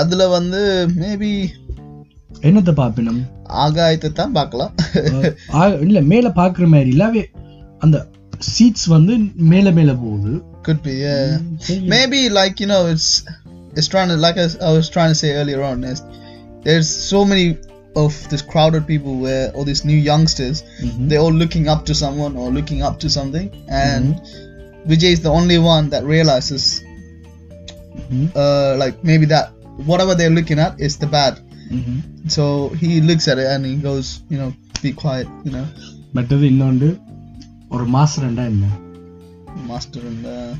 அதுல 0.00 0.28
வந்து 0.36 0.60
மேபி 1.00 1.30
என்னத்தை 2.48 2.72
பார்ப்பினம். 2.80 3.20
ஆகாயத்தை 3.64 4.10
தான் 4.12 4.36
பார்க்கலாம். 4.38 4.72
இல்ல 5.86 6.00
மேலே 6.12 6.28
பார்க்குற 6.40 6.66
மாதிரி 6.74 6.90
இல்லாவே 6.94 7.22
அந்த 7.78 7.96
சீட்ஸ் 8.52 8.86
வந்து 8.86 9.14
மேலே 9.52 9.70
மேலே 9.70 9.94
போகுது. 10.04 10.32
could 10.65 10.81
be 10.83 10.95
yeah 10.99 11.25
சரி. 11.67 11.79
maybe 11.93 12.19
like 12.31 12.55
you 12.59 12.69
know 12.71 12.81
it's 12.93 13.09
it's 13.77 13.89
trying 13.93 14.09
to 14.09 14.17
like 14.17 14.37
I, 14.37 14.47
I 14.67 14.71
was 14.71 14.87
trying 14.89 15.11
to 15.13 15.19
say 15.21 15.29
earlier 15.33 15.61
on 15.63 15.83
is 15.83 15.99
there's 16.65 16.89
so 17.11 17.19
many 17.25 17.47
of 17.95 18.13
this 18.31 18.41
crowded 18.43 18.83
people 18.85 19.13
where 19.17 19.45
all 19.51 19.65
these 19.65 19.83
new 19.83 19.99
youngsters 20.09 20.57
Mhm. 20.81 21.03
they're 21.09 21.23
all 21.25 21.37
looking 21.43 21.65
up 21.67 21.81
to 21.85 21.93
someone 21.95 22.33
or 22.35 22.47
looking 22.51 22.81
up 22.81 22.97
to 22.99 23.09
something 23.09 23.47
and 23.85 24.07
Vijay 24.87 25.11
is 25.11 25.21
the 25.21 25.31
only 25.31 25.57
one 25.67 25.85
that 25.89 26.03
realizes 26.05 26.63
Mhm. 28.01 28.25
uh, 28.35 28.71
like 28.77 28.97
maybe 29.03 29.25
that 29.25 29.47
whatever 29.85 30.13
they're 30.15 30.35
looking 30.39 30.59
at 30.59 30.73
is 30.79 30.95
the 30.97 31.09
bad 31.17 31.33
Mhm. 31.71 31.95
so 32.27 32.43
he 32.81 33.01
looks 33.01 33.27
at 33.27 33.37
it 33.37 33.47
and 33.53 33.65
he 33.65 33.75
goes 33.87 34.07
you 34.29 34.37
know 34.37 34.49
be 34.81 34.91
quiet 35.03 35.29
you 35.45 35.51
know 35.51 35.67
மற்றது 36.13 36.45
இன்னொன்று 36.47 36.89
ஒரு 37.71 37.85
மாஸ்டர்ண்டா 37.95 38.43
என்ன 38.45 38.65
master 39.70 40.02
and 40.10 40.24
uh, 40.36 40.50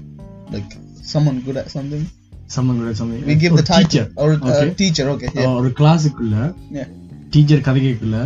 like 0.55 0.73
someone 1.13 1.39
good 1.47 1.59
at 1.63 1.71
something? 1.77 2.05
சம்மந்தோட 2.55 2.91
சமயம் 3.01 3.27
we 3.31 3.35
give 3.43 3.53
the 3.59 3.65
title. 3.69 3.83
Teacher 3.83 4.09
or 4.23 4.29
uh, 4.33 4.49
Okay. 4.51 4.69
teacher. 4.81 5.07
Okay 5.15 5.29
yeah. 5.37 5.53
ஒரு 5.61 5.69
கிளாஸுக்குள்ள 5.79 6.37
yeah. 6.79 6.89
Teacher 7.35 7.63
கதைக்குள்ள 7.69 8.17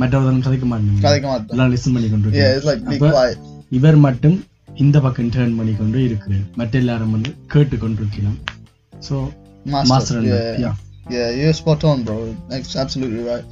மற்றவர்கள் 0.00 0.46
கதைக்க 0.46 0.66
மாட்டாங்க 0.72 1.02
கதைக்க 1.06 1.26
மாட்டோம் 1.32 1.54
எல்லாம் 1.56 1.70
லிசன் 1.74 1.94
பண்ணி 1.96 2.08
கொண்டு 2.14 2.36
yeah 2.40 2.50
it's 2.56 2.66
like 2.70 2.82
be 2.92 2.98
quiet. 3.04 3.38
இவர் 3.78 3.98
மட்டும் 4.06 4.36
இந்த 4.84 4.96
பக்கம் 5.04 5.30
டேர்ன் 5.36 5.56
பண்ணி 5.58 5.74
கொண்டு 5.80 5.98
இருக்கு. 6.08 6.36
மற்ற 6.60 6.74
எல்லாரும் 6.82 7.14
வந்து 7.16 7.30
கேட்டு 7.54 7.76
கொண்டு 7.84 8.00
இருக்கணும் 8.02 8.38
so 9.08 9.14
master, 9.74 9.90
Master 9.92 10.26
yeah. 10.32 10.50
Yeah 10.64 10.72
yeah 11.14 11.28
you're 11.38 11.54
spot 11.60 11.82
on 11.90 12.02
bro. 12.08 12.18
That's 12.50 12.74
absolutely 12.82 13.22
right. 13.30 13.46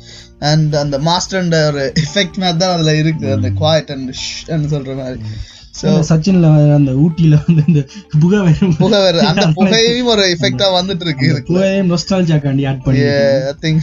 And 0.51 0.77
அந்த 0.83 0.99
மாஸ்டர்ன்ற 1.09 1.59
ஒரு 1.71 1.85
எஃபெக்ட் 2.05 2.39
மாதிரி 2.43 2.61
தான் 2.65 2.75
அதுல 2.77 2.93
இருக்கு. 3.03 3.27
அந்த 3.39 3.51
குவாய்ட் 3.63 3.91
அண்ட் 3.97 4.13
ஷ் 4.25 4.29
சொல்ற 4.75 4.95
மாதிரி. 5.03 5.21
So 5.23 5.60
சச்சின்ல 6.09 6.47
அந்த 6.75 6.93
ஊட்டியில 7.03 7.35
வந்து 7.47 7.63
இந்த 7.67 7.81
புகை 8.21 8.39
வரும். 8.41 8.75
புகை 8.77 8.99
வேற 9.01 9.21
அந்த 9.27 9.47
புகையும் 9.59 10.07
ஒரு 10.07 10.23
எஃபெக்டா 10.35 10.69
வந்துட்டு 10.79 11.05
இருக்கு 11.07 11.27
அந்த 11.27 11.35
இருக்கு. 11.35 11.53
புகையை 11.53 11.81
நொஸ்டால்ஜியாக்காண்டி 11.91 12.67
ஆட் 12.67 12.83
பண்ணி 12.83 13.05
i 13.53 13.55
think 13.65 13.81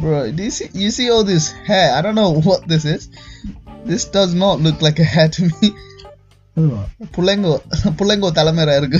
bro 0.00 0.20
do 0.32 0.42
you 0.42 0.50
see 0.50 0.68
you 0.74 0.90
see 0.90 1.08
all 1.08 1.24
this 1.24 1.44
hair? 1.66 1.88
I 1.94 2.02
don't 2.02 2.14
know 2.14 2.30
what 2.40 2.68
this 2.68 2.84
is. 2.84 3.02
This 3.86 4.04
does 4.06 4.34
not 4.34 4.60
look 4.60 4.82
like 4.82 4.98
a 4.98 5.08
hair 5.14 5.28
to 5.28 5.42
me. 5.50 5.68
புள்ளங்கோ 7.16 7.52
புள்ளங்கோ 7.98 8.28
தலைமையா 8.30 8.76
இருக்கு 8.76 8.98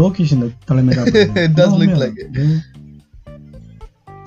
லோகேஷன் 0.00 0.42
தலைமை 0.64 0.96
It 1.44 1.52
does 1.54 1.72
look 1.72 1.94
like 1.96 2.18
it. 2.18 2.28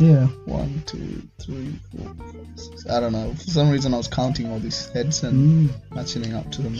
Yeah. 0.01 0.27
one 0.49 0.73
two 0.87 1.07
three 1.39 1.71
four 1.89 2.09
five, 2.19 2.35
six. 2.57 2.87
i 2.87 3.01
don't 3.01 3.13
know 3.13 3.29
for 3.35 3.49
some 3.51 3.69
reason 3.71 3.95
i 3.95 3.97
was 3.97 4.11
counting 4.11 4.53
all 4.53 4.61
these 4.61 4.81
heads 4.89 5.17
and 5.23 5.39
Mm. 5.45 5.65
matching 5.91 6.35
up 6.35 6.51
to 6.51 6.63
them 6.63 6.75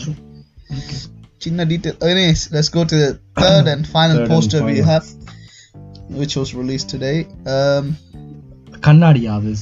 Okay. 0.71 0.99
Chinna 1.41 1.65
detail. 1.69 1.95
Anyways, 2.03 2.41
let's 2.53 2.69
go 2.69 2.85
to 2.85 2.97
the 2.97 3.09
third 3.37 3.67
and 3.67 3.87
final 3.87 4.17
Third 4.17 4.25
and 4.25 4.31
poster 4.31 4.61
we 4.65 4.73
final. 4.73 4.85
have, 4.85 5.07
which 6.11 6.35
was 6.37 6.55
released 6.55 6.89
today. 6.89 7.17
Um, 7.55 7.85
கண்ணாடியா 8.87 9.35
அது 9.35 9.53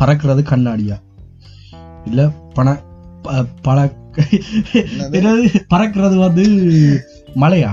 பறக்கிறது 0.00 0.42
கண்ணாடியா 0.50 0.96
இல்ல 2.06 2.20
பண 2.54 2.66
ப- 3.24 3.46
பழ 3.66 3.78
என்னது 4.80 5.32
பறக்கிறது 5.72 6.16
வந்து 6.16 6.44
மலையா 7.36 7.72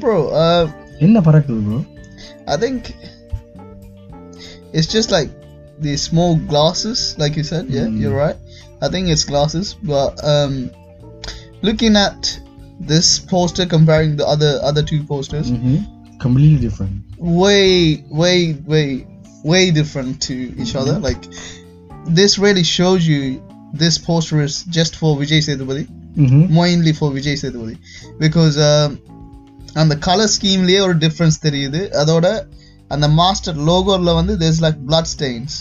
bro, 0.00 0.16
uh, 0.44 0.64
என்ன 0.98 1.20
பறக்குது 1.20 1.60
bro 1.66 1.80
I 2.47 2.57
think 2.57 2.95
it's 4.73 4.87
just 4.87 5.11
like 5.11 5.29
the 5.79 5.97
small 5.97 6.35
glasses, 6.37 7.17
like 7.17 7.35
you 7.35 7.43
said. 7.43 7.67
Yeah, 7.69 7.81
mm. 7.81 7.99
you're 7.99 8.15
right. 8.15 8.35
I 8.81 8.89
think 8.89 9.09
it's 9.09 9.25
glasses, 9.25 9.75
but 9.75 10.23
um, 10.23 10.71
looking 11.61 11.95
at 11.95 12.39
this 12.79 13.19
poster 13.19 13.65
comparing 13.65 14.15
the 14.15 14.25
other 14.25 14.59
other 14.63 14.83
two 14.83 15.03
posters, 15.03 15.51
mm-hmm. 15.51 16.17
completely 16.17 16.59
different. 16.59 17.03
Way, 17.17 18.03
way, 18.09 18.53
way, 18.53 19.07
way 19.43 19.71
different 19.71 20.21
to 20.23 20.33
each 20.33 20.73
mm-hmm. 20.73 20.77
other. 20.77 20.99
Like 20.99 21.23
this 22.05 22.39
really 22.39 22.63
shows 22.63 23.07
you 23.07 23.43
this 23.73 23.97
poster 23.97 24.41
is 24.41 24.63
just 24.63 24.95
for 24.95 25.15
Vijay 25.15 25.39
Sethupathi, 25.39 25.87
mm-hmm. 26.15 26.53
mainly 26.53 26.93
for 26.93 27.11
Vijay 27.11 27.33
Sethupathi, 27.33 27.77
because 28.19 28.57
um, 28.57 28.99
அந்த 29.73 29.95
colour 29.97 30.33
ஸ்கீம்லயே 30.35 30.79
ஒரு 30.79 30.95
difference 30.97 31.37
தெரியுது 31.43 31.81
அதோட 32.01 32.25
அந்த 32.87 33.07
master 33.19 33.59
லோகோல 33.69 34.13
வந்து 34.13 34.33
like 34.65 34.79
blood 34.85 35.07
stains 35.07 35.53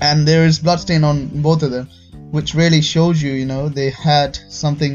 and 0.00 0.28
there 0.28 0.44
is 0.46 0.58
blood 0.58 0.80
stain 0.80 1.04
on 1.04 1.16
both 1.46 1.62
of 1.62 1.70
them 1.70 1.86
which 2.30 2.54
really 2.54 2.82
shows 2.84 3.22
you 3.22 3.32
you 3.32 3.46
know 3.46 3.68
they 3.70 3.90
had 4.04 4.30
something 4.62 4.94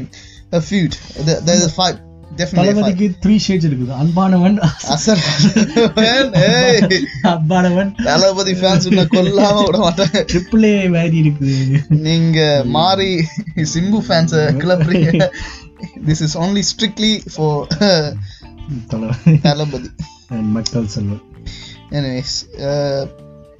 a 0.52 0.60
feud 0.60 0.92
There- 1.26 1.40
there's 1.40 1.64
a 1.64 1.74
fight 1.80 1.98
definitely 2.40 2.70
a 2.70 2.74
fight 2.74 2.78
தளபதிக்கு 2.78 3.06
three 3.24 3.36
shades 3.46 3.66
இருக்குது 3.68 3.92
அன்பானவன் 4.02 4.56
அசர் 4.94 5.22
ஏய் 6.04 6.80
அன்பானவன் 7.32 7.90
தளபதி 8.08 8.54
fans 8.60 8.86
உன்னை 8.90 9.04
கொல்லாம 9.16 9.56
விட 9.66 9.78
மாட்டேன் 9.78 10.14
triple 10.32 10.66
A 10.68 10.76
வேதி 10.96 11.18
இருக்குது 11.24 11.56
நீங்க 12.06 12.38
மாறி 12.78 13.10
Simbu 13.74 14.00
ஃபேன்ஸ 14.08 14.44
கிளப்புறீங்க 14.62 15.28
This 16.07 16.21
is 16.27 16.35
only 16.37 16.63
strictly 16.71 17.13
for 17.35 17.51
Thalapathy 18.91 19.33
Thalapathy 19.47 19.89
Makkal 20.55 20.89
Selvam 20.95 21.23
Anyways, 21.91 22.31
uh, 22.67 23.01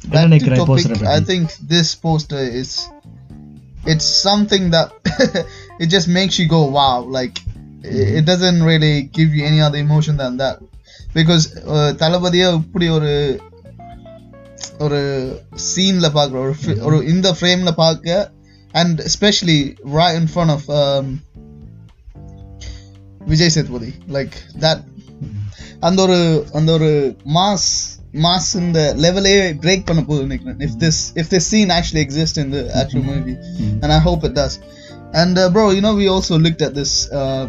என்ன 0.05 0.11
back 0.11 0.21
to 0.21 0.27
நினைக்கிற 0.27 0.55
topic. 0.55 0.69
poster 0.71 0.93
பத்தி? 0.93 1.09
I 1.15 1.21
think 1.29 1.43
this 1.73 1.89
poster 2.05 2.41
is 2.61 2.69
it's 3.85 4.07
something 4.23 4.63
that 4.71 4.87
it 5.79 5.87
just 5.87 6.07
makes 6.17 6.35
you 6.39 6.47
go 6.55 6.61
wow. 6.77 6.95
Like 7.17 7.35
it, 7.95 8.07
it 8.19 8.25
doesn't 8.25 8.61
really 8.63 8.95
give 9.17 9.29
you 9.37 9.43
any 9.45 9.61
other 9.61 9.79
emotion 9.79 10.15
than 10.17 10.33
that 10.37 10.57
because 11.13 11.43
uh, 11.73 11.91
தளபதியை 12.01 12.47
இப்படி 12.61 12.87
ஒரு 12.97 13.11
ஒரு 14.79 14.99
சீன்ல 15.69 16.07
பார்க்குற 16.17 16.39
ஒரு 16.45 16.55
fi- 16.63 16.79
ஒரு 16.87 16.97
இந்த 17.05 17.29
ஃப்ரேம்ல 17.37 17.71
பார்க்க 17.83 18.31
and 18.73 18.95
especially 19.01 19.59
right 19.97 20.15
in 20.15 20.27
front 20.27 20.51
of 20.51 20.63
um, 20.75 21.05
Vijay 23.32 23.54
Sethupathi 23.56 23.90
like 24.16 24.34
that 24.64 24.80
அந்த 25.88 25.98
ஒரு 26.06 26.18
அந்த 26.58 26.70
ஒரு 26.78 26.90
மாஸ் 27.36 27.68
மாஸ் 28.24 28.48
இந்த 28.60 28.80
லெவலே 29.04 29.32
பிரேக் 29.62 29.86
பண்ண 29.88 30.00
போகுது 30.02 30.26
நினைக்கிறேன் 30.28 30.58
if 30.66 30.72
this 30.82 30.96
if 31.20 31.26
this 31.28 31.44
scene 31.50 31.70
actually 31.70 32.02
exists 32.06 32.38
in 32.42 32.48
the 32.50 32.62
actual 32.80 33.04
movie 33.10 33.36
and 33.82 33.90
I 33.90 34.00
hope 34.08 34.24
it 34.24 34.34
does 34.34 34.54
and 35.14 35.36
uh, 35.36 35.46
bro 35.48 35.64
you 35.70 35.82
know 35.86 35.94
we 35.94 36.08
also 36.08 36.34
looked 36.38 36.62
at 36.62 36.74
this 36.74 36.92
uh, 37.12 37.44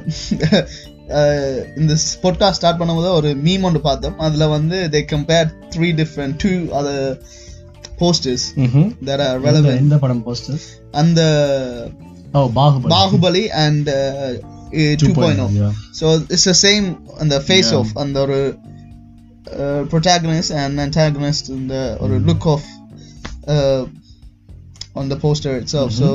uh, 1.11 1.51
in 1.77 1.85
this 1.87 2.05
podcast 2.23 2.55
start 2.59 2.77
பண்ணும்போது 2.79 3.11
ஒரு 3.19 3.31
meme 3.45 3.65
ஒன்று 3.69 3.81
பார்த்தோம் 3.81 4.17
அதுல 4.27 4.47
வந்து 4.47 4.79
they 4.93 5.03
compared 5.07 5.51
three 5.75 5.91
different 5.93 6.33
two 6.45 6.55
other 6.79 6.99
posters 8.01 8.43
ம்ஹும். 8.65 8.87
that 9.07 9.19
are 9.19 9.33
எந்த- 9.33 9.45
relevant 9.49 9.77
எந்த 9.83 9.97
படம் 9.97 10.23
poster 10.27 10.61
and 10.93 11.11
the 11.21 11.29
oh 12.33 12.47
Baahubali 12.59 12.91
Bahubali 12.95 13.45
and 13.65 13.85
uh, 13.89 13.99
uh, 14.25 14.33
2.0 14.71 15.47
Yeah. 15.53 15.71
So 15.91 16.05
it's 16.29 16.45
the 16.45 16.57
same 16.57 16.85
on 17.19 17.27
the 17.27 17.41
face 17.41 17.71
Yeah. 17.71 17.79
of 17.79 17.95
and 17.95 18.15
the 18.15 18.25
uh, 19.53 19.85
protagonist 19.85 20.51
and 20.53 20.79
antagonist 20.79 21.49
and 21.49 21.69
the 21.69 21.97
or 21.99 22.09
look 22.29 22.45
of 22.47 22.61
uh, 23.47 23.83
on 24.95 25.09
the 25.09 25.17
poster 25.17 25.53
itself. 25.57 25.91
So 25.93 26.09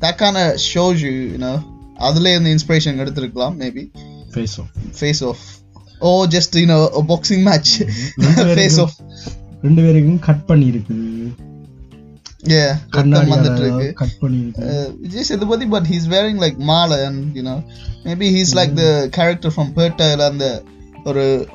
that 0.00 0.18
kind 0.18 0.36
of 0.36 0.60
shows 0.62 1.02
you, 1.02 1.14
you 1.32 1.38
know, 1.38 1.56
அதுல 1.98 2.32
இந்த 2.38 2.48
inspiration 2.54 2.98
எடுத்திருக்கலாம் 3.02 3.54
maybe 3.60 3.84
Face 4.34 4.54
off. 4.62 4.70
Face 4.98 5.22
off 5.28 5.42
oh 6.00 6.10
just 6.34 6.56
you 6.60 6.66
know 6.72 6.78
boxing 7.12 7.44
match 7.48 7.70
face 8.58 8.78
off 8.84 8.96
ரெண்டு 9.64 9.80
பேருக்கும் 9.86 10.20
cut 10.26 10.42
பண்ணி 10.50 10.66
இருக்குது 10.72 11.06
ரத்தம் 12.54 13.12
வந்துட்டு 13.12 13.28
கண்ணாடி 13.28 13.60
இருக்கு. 13.60 13.92
கட் 13.92 14.18
ஒரு 21.04 21.48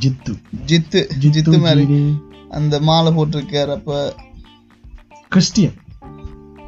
ஜித்து. 0.00 0.34
ஜித்து 0.66 1.00
ஜித்து 1.20 1.58
மாதிரி. 1.60 2.18
அந்த 2.48 2.80
மாலை 2.80 3.12
போட்டிருக்காரு 3.12 3.72
அப்ப 3.72 4.14
Christian 5.28 5.74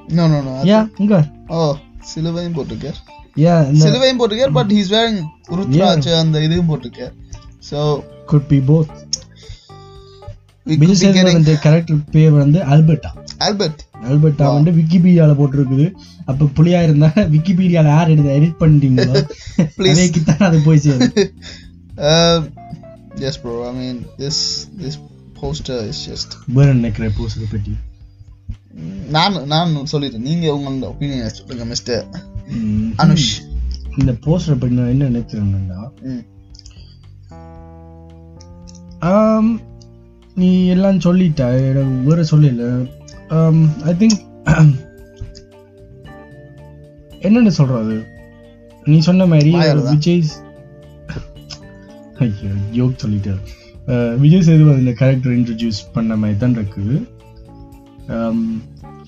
no 0.06 0.26
no 0.26 0.40
no 0.40 0.60
yeah 0.62 0.88
இங்க 0.96 1.28
ஓ 1.46 1.76
சிலுவையும் 2.14 2.54
போட்டிருக்கார். 2.54 2.98
யா 3.36 3.72
இந்த 3.72 3.84
சிலுவையும் 3.84 4.20
போட்டிருக்கார் 4.20 4.52
பட் 4.52 4.72
ஹீஸ் 4.72 4.92
வேரிங் 4.96 5.20
ருத்ராட்ச 5.48 6.18
அந்த 6.18 6.42
இதுவும் 6.42 6.68
போட்டிருக்கார். 6.70 7.14
விஜய் 10.66 10.96
சேதுபதி 10.96 11.56
கேரக்டர் 11.56 11.96
பேர் 12.10 12.30
வந்து 12.30 12.60
அல்பர்ட்டா 12.60 13.23
Albert 13.46 13.78
அல்பர்ட்டா 14.08 14.46
வந்து 14.56 14.70
விக்கிபீடியால 14.78 15.32
போட்டிருக்குது. 15.40 15.86
அப்ப 16.30 16.48
புலியா 16.56 16.80
இருந்தா 16.86 17.10
விக்கிபீடியால 17.34 17.92
யார் 17.96 18.12
எடுத்து 18.14 18.36
எடிட் 18.38 18.62
பண்ணிட்டீங்களோ? 18.62 19.14
Please. 19.78 19.94
அதேக்கு 19.94 20.20
தான் 20.24 20.46
அது 20.48 20.60
போய் 20.66 20.84
சேரும். 20.84 21.16
Yes 23.24 23.36
bro. 23.42 23.52
I 23.66 23.72
mean 23.80 23.96
this 24.20 24.38
this 24.82 24.94
poster 25.40 25.76
is 25.90 25.98
just 26.10 26.30
வேற 26.56 26.68
நினைக்கிற 26.72 27.08
போஸ்டர் 27.18 27.50
பற்றி 27.50 27.74
நான் 29.08 29.36
நான் 29.52 29.74
சொல்லிட்டேன். 29.92 30.24
நீங்க 30.28 30.46
உங்களோட 30.56 30.86
ஒப்பீனியன் 30.92 31.34
சொல்லுங்க 31.38 31.64
மிஸ்டர். 31.64 32.04
அனுஷ். 33.02 33.30
இந்த 33.98 34.12
போஸ்டர் 34.26 34.60
பற்றி 34.62 34.74
நான் 34.78 34.92
என்ன 34.94 35.08
நினைக்கிறேன்னா 35.08 35.80
நீ 40.34 40.48
எல்லாம் 40.66 41.04
சொல்லிட்ட. 41.06 41.42
வேற 42.04 42.24
சொல்லல. 42.30 42.62
ஐ 43.84 43.94
திங்க் 44.00 44.18
என்னன்னு 47.22 47.52
சொல்றது 47.52 47.96
நீ 48.82 48.96
சொன்ன 49.00 49.26
மாதிரி. 49.26 49.50
விஜய் 49.90 50.22
ஐயோ 52.20 52.50
ஜோக் 52.74 53.00
சொல்லிட்டேன். 53.02 53.40
அஹ், 53.88 54.14
விஜய் 54.18 54.42
சேதுபதி 54.42 54.78
இந்த 54.78 54.92
கேரக்டர் 54.92 55.36
இன்ட்ரடியூஸ் 55.36 55.80
பண்ண 55.92 56.16
மாதிரி 56.16 56.38
தான் 56.38 56.56
இருக்குது 56.56 56.96
ஆம், 58.14 58.46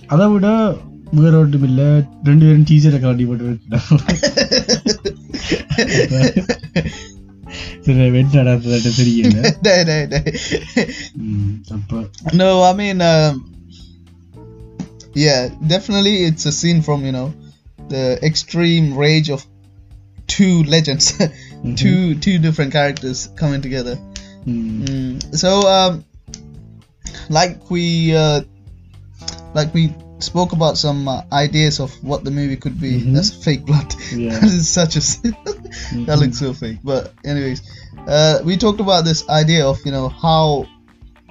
அதை 0.07 0.27
விட 0.29 0.47
வேற 1.17 1.35
ஒன்றும் 1.39 1.63
இல்லை. 1.63 1.89
ரெண்டு 2.25 2.45
பேரும் 2.47 2.67
டீச்சரை 2.71 3.01
காட்டி 3.01 3.25
போட்டு 3.25 3.57
சரி 7.87 8.09
வெட் 8.11 8.37
நடந்தது 8.39 8.91
தெரியல 8.97 9.37
அப்ப 11.75 12.01
I 12.27 12.41
um, 13.11 13.37
yeah, 15.17 15.49
definitely 15.67 16.25
it's 16.25 16.45
a 16.45 16.53
scene 16.53 16.83
from, 16.83 17.05
you 17.05 17.13
know, 17.13 17.33
the 17.89 18.19
extreme 18.23 18.97
rage 18.97 19.31
of 19.31 19.45
two 20.27 20.63
legends, 20.65 21.17
two 21.77 22.15
two 22.17 22.39
different 22.39 22.73
characters 22.73 23.29
coming 23.37 23.63
together. 23.63 23.97
ம், 24.47 24.65
Mm. 24.87 25.37
So, 25.43 25.51
um, 25.77 26.05
like 27.39 27.71
we, 27.75 27.85
uh, 28.25 28.43
like 29.55 29.73
we 29.79 29.85
spoke 30.19 30.53
about 30.53 30.77
some 30.83 31.09
uh, 31.09 31.23
ideas 31.33 31.81
of 31.81 31.91
what 32.11 32.23
the 32.27 32.31
movie 32.31 32.59
could 32.65 32.79
be. 32.85 32.93
That's 33.15 33.33
fake 33.47 33.65
blood. 33.71 33.91
Yeah. 34.13 34.39
that 34.41 34.45
is 34.59 34.69
such 34.69 34.95
a. 35.01 35.01
that 36.07 36.17
looks 36.23 36.39
so 36.45 36.53
fake. 36.63 36.79
But 36.93 37.13
anyways, 37.33 37.61
uh, 38.07 38.39
we 38.45 38.57
talked 38.57 38.81
about 38.87 39.05
this 39.11 39.29
idea 39.43 39.67
of 39.73 39.79
you 39.89 39.93
know 39.97 40.09
how 40.27 40.69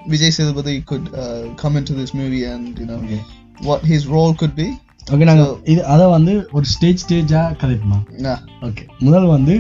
Vijay 0.10 0.32
Sethupathi 0.38 0.78
could 0.86 1.06
uh, 1.24 1.56
come 1.64 1.78
into 1.78 1.94
this 1.94 2.14
movie 2.14 2.46
and 2.46 2.78
you 2.80 2.88
know 2.92 3.00
Okay. 3.06 3.24
What 3.62 3.82
his 3.84 4.08
role 4.08 4.34
could 4.34 4.56
be. 4.56 4.68
Okay 5.14 5.26
நாங்க 5.30 5.44
So- 5.46 5.58
இது 5.66 5.82
அத 5.86 6.08
வந்து 6.08 6.34
ஒரு 6.52 6.66
stage 6.66 7.02
ஸ்டேஜா 7.04 7.42
கதைப்போமா 7.62 8.00
okay 8.62 8.84
முதல் 9.00 9.28
வந்து 9.28 9.56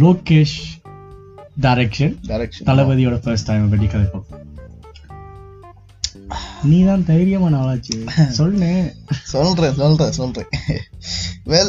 Lokesh 0.00 0.56
direction 1.60 2.14
direction. 2.28 2.64
தளபதியோட 2.66 3.16
first 3.24 3.48
time 3.50 3.70
பற்றி 3.74 3.88
கதைப்போம் 3.94 4.26
நீ 6.70 6.78
தான் 6.84 7.04
தைரியமான 7.10 7.58
ஆளாச்சு 7.62 7.96
சொல்லேன் 8.38 8.86
சொல்றேன் 9.34 9.76
சொல்றேன் 9.80 10.12
சொல்றேன் 10.12 10.50
well 11.46 11.68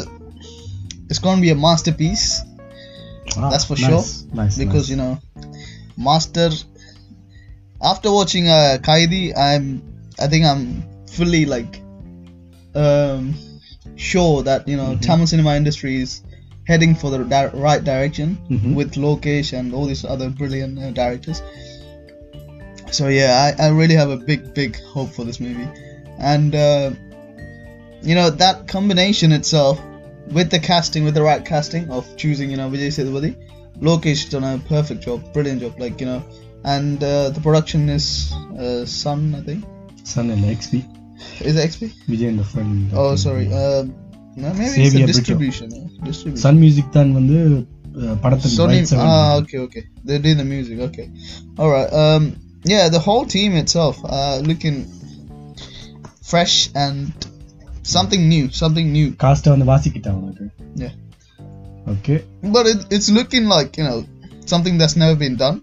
it's 1.10 1.20
going 1.24 1.38
to 1.40 1.46
be 1.46 1.54
a 1.56 1.60
masterpiece 1.66 2.26
That's 3.42 3.66
for 3.70 3.76
sure, 3.78 4.04
because 4.60 4.86
you 4.88 4.96
know 4.96 5.10
master 6.06 6.46
after 7.90 8.08
watching 8.10 8.46
uh, 8.48 8.78
kaidi 8.88 9.20
i'm 9.46 9.66
i 10.18 10.28
think 10.32 10.44
i'm 10.50 10.62
fully 11.14 11.44
like 11.46 11.80
um, 12.74 13.34
sure 13.96 14.42
that 14.42 14.68
you 14.68 14.76
know 14.76 14.90
mm-hmm. 14.92 15.00
Tamil 15.00 15.26
cinema 15.26 15.54
industry 15.56 15.96
is 15.96 16.22
heading 16.64 16.94
for 16.94 17.10
the 17.10 17.18
di- 17.24 17.50
right 17.54 17.82
direction 17.82 18.38
mm-hmm. 18.50 18.74
with 18.74 18.94
Lokesh 18.94 19.58
and 19.58 19.74
all 19.74 19.86
these 19.86 20.04
other 20.04 20.28
brilliant 20.28 20.78
uh, 20.78 20.90
directors. 20.90 21.42
So 22.90 23.08
yeah, 23.08 23.54
I, 23.58 23.66
I 23.66 23.68
really 23.70 23.94
have 23.94 24.10
a 24.10 24.16
big 24.16 24.54
big 24.54 24.80
hope 24.80 25.10
for 25.10 25.24
this 25.24 25.40
movie, 25.40 25.68
and 26.18 26.54
uh, 26.54 26.90
you 28.02 28.14
know 28.14 28.30
that 28.30 28.68
combination 28.68 29.32
itself 29.32 29.80
with 30.30 30.50
the 30.50 30.58
casting, 30.58 31.04
with 31.04 31.14
the 31.14 31.22
right 31.22 31.44
casting 31.44 31.90
of 31.90 32.16
choosing 32.16 32.50
you 32.50 32.56
know 32.56 32.70
Vijay 32.70 32.88
Sethupathi, 32.88 33.34
Lokesh 33.80 34.30
done 34.30 34.44
a 34.44 34.58
perfect 34.58 35.02
job, 35.02 35.32
brilliant 35.32 35.60
job. 35.60 35.78
Like 35.78 36.00
you 36.00 36.06
know, 36.06 36.22
and 36.64 37.02
uh, 37.02 37.30
the 37.30 37.40
production 37.40 37.88
is 37.88 38.32
uh, 38.58 38.84
Sun 38.86 39.34
I 39.34 39.40
think. 39.40 39.64
Sun 40.04 40.30
and 40.30 40.42
XP. 40.44 40.97
is 41.41 41.55
it 41.55 41.63
xp 41.69 41.83
Vijay 42.11 42.31
இந்த 42.33 42.45
friend 42.49 42.93
oh 43.01 43.11
sorry 43.17 43.45
um 43.59 43.85
no, 44.37 44.49
maybe 44.51 44.77
it's 44.77 44.77
Xavier 44.83 44.91
the 44.91 44.99
Bridger. 44.99 45.11
distribution 45.11 45.67
uh, 45.73 45.83
distribution 46.07 46.41
Sun 46.45 46.59
Music 46.61 46.93
தான் 46.95 47.11
வந்து 47.17 47.37
அஹ், 47.99 48.15
படத்துக்கு 48.23 48.57
Sony. 48.57 48.71
rights 48.73 48.93
எல்லாம் 48.95 49.09
Ah, 49.09 49.19
வாங்கிருக்கு. 49.25 49.59
okay, 49.59 49.81
okay. 49.81 49.83
They're 50.05 50.23
doing 50.25 50.37
the 50.37 50.47
music. 50.47 50.77
Okay, 50.87 51.05
all 51.59 51.69
right. 51.69 51.91
Um, 51.95 52.23
yeah, 52.65 52.85
the 52.89 53.01
whole 53.07 53.25
team 53.27 53.51
itself, 53.55 53.95
uh, 54.17 54.35
looking 54.43 54.77
fresh 56.23 56.55
and 56.75 56.97
something 57.95 58.27
new, 58.27 58.45
something 58.53 58.87
new. 58.91 59.07
காஸ்ட்டை 59.23 59.51
வந்து 59.53 59.67
வாசிக்கிட்டான் 59.71 60.17
உனக்கு 60.21 60.45
Yeah, 60.83 60.93
okay 61.87 62.15
but 62.55 62.65
it, 62.65 62.81
it's 62.91 63.09
looking 63.11 63.45
like 63.47 63.71
you 63.79 63.85
know 63.89 63.99
something 64.45 64.77
that's 64.79 64.97
never 64.97 65.17
been 65.17 65.37
done. 65.37 65.59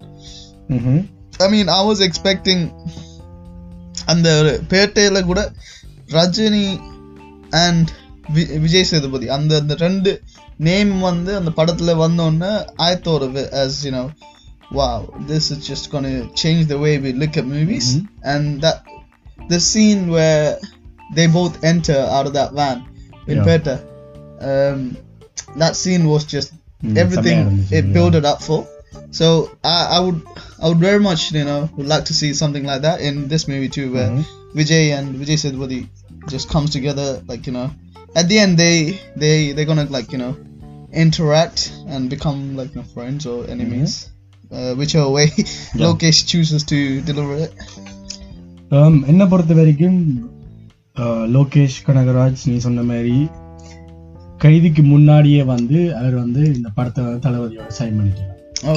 ம் 0.77 1.03
I 1.41 1.49
mean, 1.49 1.69
I 1.71 1.83
was 1.91 2.01
expecting 2.01 2.61
அந்த 4.13 4.29
பேட்டையில 4.73 5.21
கூட 5.31 5.41
Rajini 6.19 6.67
and 7.65 7.91
Vijay 8.65 8.89
Sethupathi 8.93 9.27
அந்த 9.37 9.53
அந்த 9.63 9.75
ரெண்டு 9.87 10.11
name 10.69 10.95
வந்து 11.09 11.33
அந்த 11.41 11.51
படத்துல 11.59 11.93
வந்தோடனே 12.05 12.53
I 12.91 12.95
thought 13.05 13.23
of 13.29 13.35
it 13.43 13.49
as 13.63 13.73
you 13.87 13.93
know 13.97 14.07
wow 14.79 14.99
this 15.31 15.45
is 15.53 15.59
just 15.71 15.85
gonna 15.93 16.13
change 16.43 16.63
the 16.73 16.79
way 16.85 16.93
we 17.05 17.11
look 17.23 17.37
at 17.43 17.47
movies 17.57 17.87
and 18.33 18.45
that 18.65 18.79
the 19.53 19.61
scene 19.69 20.03
where 20.17 20.45
they 21.17 21.27
both 21.39 21.55
enter 21.73 22.01
out 22.17 22.27
of 22.31 22.35
that 22.41 22.51
van 22.61 22.79
in 23.31 23.39
Yeah. 23.39 23.47
Peta 23.49 23.75
um, 24.49 24.81
that 25.63 25.75
scene 25.83 26.05
was 26.15 26.25
just 26.37 26.51
Mm, 26.83 26.95
everything 27.03 27.39
செமையா 27.39 27.47
இருந்துச்சு, 27.47 27.75
it 27.79 27.85
yeah. 27.85 27.95
built 27.97 28.15
it 28.19 28.27
up 28.31 28.39
for 28.47 28.59
so 29.19 29.27
I, 29.73 29.81
I 29.97 30.01
would 30.05 30.21
I 30.63 30.69
would 30.69 30.81
very 30.81 31.01
much 31.01 31.23
you 31.33 31.45
know 31.45 31.61
would 31.77 31.89
like 31.89 32.05
to 32.07 32.15
see 32.15 32.31
something 32.35 32.65
like 32.65 32.83
that 32.83 33.01
in 33.01 33.29
this 33.29 33.45
movie 33.49 33.71
too 33.71 33.89
where 33.95 34.11
Mhm. 34.11 34.25
Vijay 34.55 34.85
and 34.97 35.09
Vijay 35.21 35.39
Sethupathi 35.43 35.81
just 36.27 36.49
comes 36.49 36.71
together 36.71 37.09
like 37.27 37.45
you 37.49 37.55
know 37.57 37.69
at 38.15 38.27
the 38.31 38.39
end 38.39 38.55
they 38.59 38.77
they 39.17 39.35
they're 39.53 39.71
gonna 39.73 39.89
like 39.91 40.11
you 40.15 40.21
know 40.25 40.33
interact 40.95 41.61
and 41.89 42.11
become 42.11 42.57
like 42.57 42.71
you 42.75 42.81
know, 42.81 42.89
friends 42.95 43.25
or 43.27 43.39
enemies 43.49 43.93
uh, 44.51 44.73
whichever 44.75 45.11
way 45.11 45.27
Lokesh 45.77 46.21
chooses 46.27 46.65
to 46.65 46.79
deliver 47.03 47.37
it. 47.47 47.53
Um, 48.73 48.95
என்னை 49.11 49.25
பொறுத்த 49.31 49.53
வரைக்கும் 49.55 50.01
uh, 50.97 51.23
Lokesh 51.37 51.79
Kanagaraj 51.87 52.43
நீ 52.51 52.57
சொன்ன 52.67 52.85
மாதிரி 52.91 53.17
கைதிக்கு 54.45 54.83
முன்னாடியே 54.93 55.43
வந்து 55.55 55.81
அவர் 56.01 56.15
வந்து 56.25 56.43
இந்த 56.57 56.69
படத்தை 56.77 57.01
வந்து 57.05 57.25
தளபதியோட 57.27 57.71
சைன் 57.79 57.97
பண்ணிட்டார் 57.99 58.34
Oh? 58.64 58.76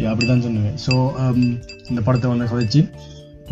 Yeah, 0.00 0.10
அப்படிதான் 0.10 0.44
சொன்னேன். 0.44 0.76
ஸோ 0.84 0.92
இந்த 1.90 2.00
படத்தை 2.04 2.26
வந்து 2.30 2.46
சொல்லிச்சு 2.52 2.80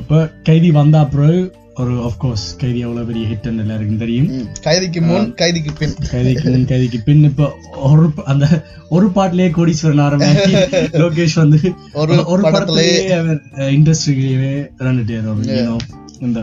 அப்போ 0.01 0.19
கைதி 0.49 0.69
வந்த 0.79 0.97
அப்புறம் 1.05 1.41
ஒரு 1.81 1.93
ஆஃப்கோர்ஸ் 2.07 2.45
கைதி 2.61 2.79
எவ்வளோ 2.87 3.03
பெரிய 3.09 3.25
ஹிட் 3.31 3.47
எல்லாருக்கும் 3.65 4.01
தெரியும். 4.03 4.29
கைதிக்கு 4.67 5.01
முன் 5.09 5.29
கைதிக்கு 5.41 5.73
பின். 5.81 5.95
கைதிக்கு 6.13 6.47
முன் 6.55 6.67
கைதிக்கு 6.71 6.99
பின். 7.09 7.23
இப்போ 7.31 7.47
ஒரு 7.91 8.07
அந்த 8.33 8.47
ஒரு 8.97 9.07
பாட்டிலேயே 9.17 9.51
கோடீஸ்வரன் 9.59 10.03
ஆரம்பி 10.07 10.31
லோகேஷ் 11.03 11.37
வந்து 11.43 11.61
ஒரு 12.03 12.17
ஒரு 12.33 12.43
படத்திலே. 12.55 12.87
படத்திலேயே 13.69 14.51
you 15.19 15.63
know 15.69 15.79
இந்த 16.27 16.41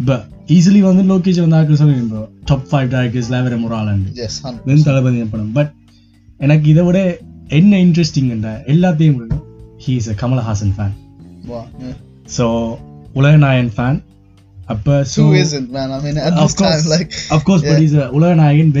இப்போ 0.00 0.16
ஈஸிலி 0.56 0.80
வந்து 0.90 1.04
லோகேஷ் 1.12 1.42
வந்து 1.44 1.58
ஆக்கு 1.60 1.80
சொல்லுங்க 1.80 2.22
டாப் 2.50 2.68
ஃபைவ் 2.70 2.92
டேரக்டர்ஸ்ல 2.94 3.40
அவர் 3.42 3.56
ஒரு 3.68 3.76
ஆளாண்டு 3.80 4.10
yes, 4.22 4.36
hundred. 4.46 4.64
வெறும் 4.68 4.86
தளபதி 4.90 5.24
படம். 5.34 5.52
பட் 5.58 5.72
எனக்கு 6.46 6.66
இதை 6.74 6.82
விட 6.88 6.98
என்ன 7.48 7.76
இன்ட்ரெஸ்டிங் 7.76 8.30
எல்லாத்தையும் 8.66 9.20
he 9.84 9.92
is 10.00 10.08
a 10.08 10.14
Kamalhaasan 10.22 10.72
fan. 10.76 10.94
So 12.36 12.44
Ulaganayagan 13.12 13.72
fan 13.76 13.98
அப்போ 14.66 14.94
so 15.12 15.20
Who 15.20 15.34
isn't, 15.34 15.68
man? 15.70 15.90
I 15.90 16.00
mean, 16.04 16.16
at 16.18 16.32
Of 16.32 16.40
this 16.40 16.54
time, 16.54 16.70
course. 16.72 16.86
like, 16.94 17.12
of course 17.30 17.64
but 17.64 17.82
is 17.82 17.94
Ulaganayagan 18.18 18.72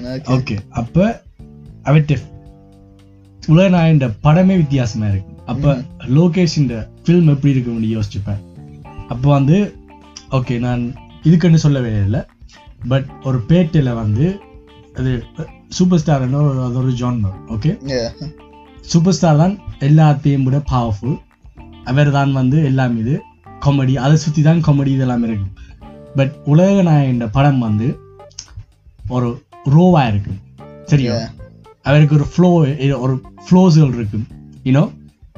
know, 0.00 0.12
okay. 0.14 0.34
Okay 0.36 0.56
அப்ப 0.70 0.96
அவற்றை 1.82 2.16
உலகநாயகன் 3.48 4.16
படமே 4.24 4.56
வித்தியாசமா 4.56 5.08
இருக்கு 5.08 5.34
அப்ப 5.44 5.74
லோகேஷ் 6.16 6.56
இந்த 6.56 6.74
ஃபில்ம் 7.04 7.30
எப்படி 7.34 7.52
இருக்கும்னு 7.52 7.94
யோசிச்சுப்பேன் 7.96 8.40
அப்போ 9.08 9.28
வந்து 9.30 9.58
ஓகே 10.30 10.58
நான் 10.58 10.82
இதுக்குன்னு 11.24 11.64
சொல்லவே 11.66 11.92
இல்லை 12.04 12.20
பட் 12.88 13.08
ஒரு 13.22 13.38
பேட்டையில் 13.48 13.98
வந்து 14.02 14.26
அது 14.94 15.12
சூப்பர் 15.70 16.00
ஸ்டார்னு 16.02 16.38
ஒரு 16.50 16.60
அது 16.64 16.78
ஒரு 16.82 16.92
ஜான்மர் 17.00 17.36
ஓகே 17.54 17.70
Yeah. 17.92 18.08
சூப்பர் 18.90 19.16
ஸ்டார் 19.16 19.36
தான் 19.36 19.54
எல்லாத்தையும் 19.80 20.44
விட 20.46 20.58
பவர்ஃபுல் 20.70 21.16
அவர் 21.84 22.10
தான் 22.10 22.32
வந்து 22.32 22.58
எல்லாம் 22.64 22.94
இது 23.02 23.14
காமெடி 23.64 23.94
அதை 24.04 24.16
சுற்றி 24.16 24.42
தான் 24.42 24.62
காமெடி 24.66 24.90
இதெல்லாம் 24.96 25.24
இருக்கு. 25.26 25.48
பட் 26.16 26.32
உலக 26.44 26.82
நாயகன் 26.82 27.34
படம் 27.36 27.58
வந்து 27.58 27.88
ஒரு 29.08 29.28
ரோவா 29.74 30.02
இருக்கு. 30.08 30.32
சரியா. 30.86 31.16
அவருக்கு 31.84 32.16
ஒரு 32.18 32.26
ஃப்ளோ 32.32 32.50
ஒரு 33.04 33.14
ஃப்ளோஸ்கள் 33.46 33.94
இருக்கு. 33.98 34.18
யூனோ 34.64 34.84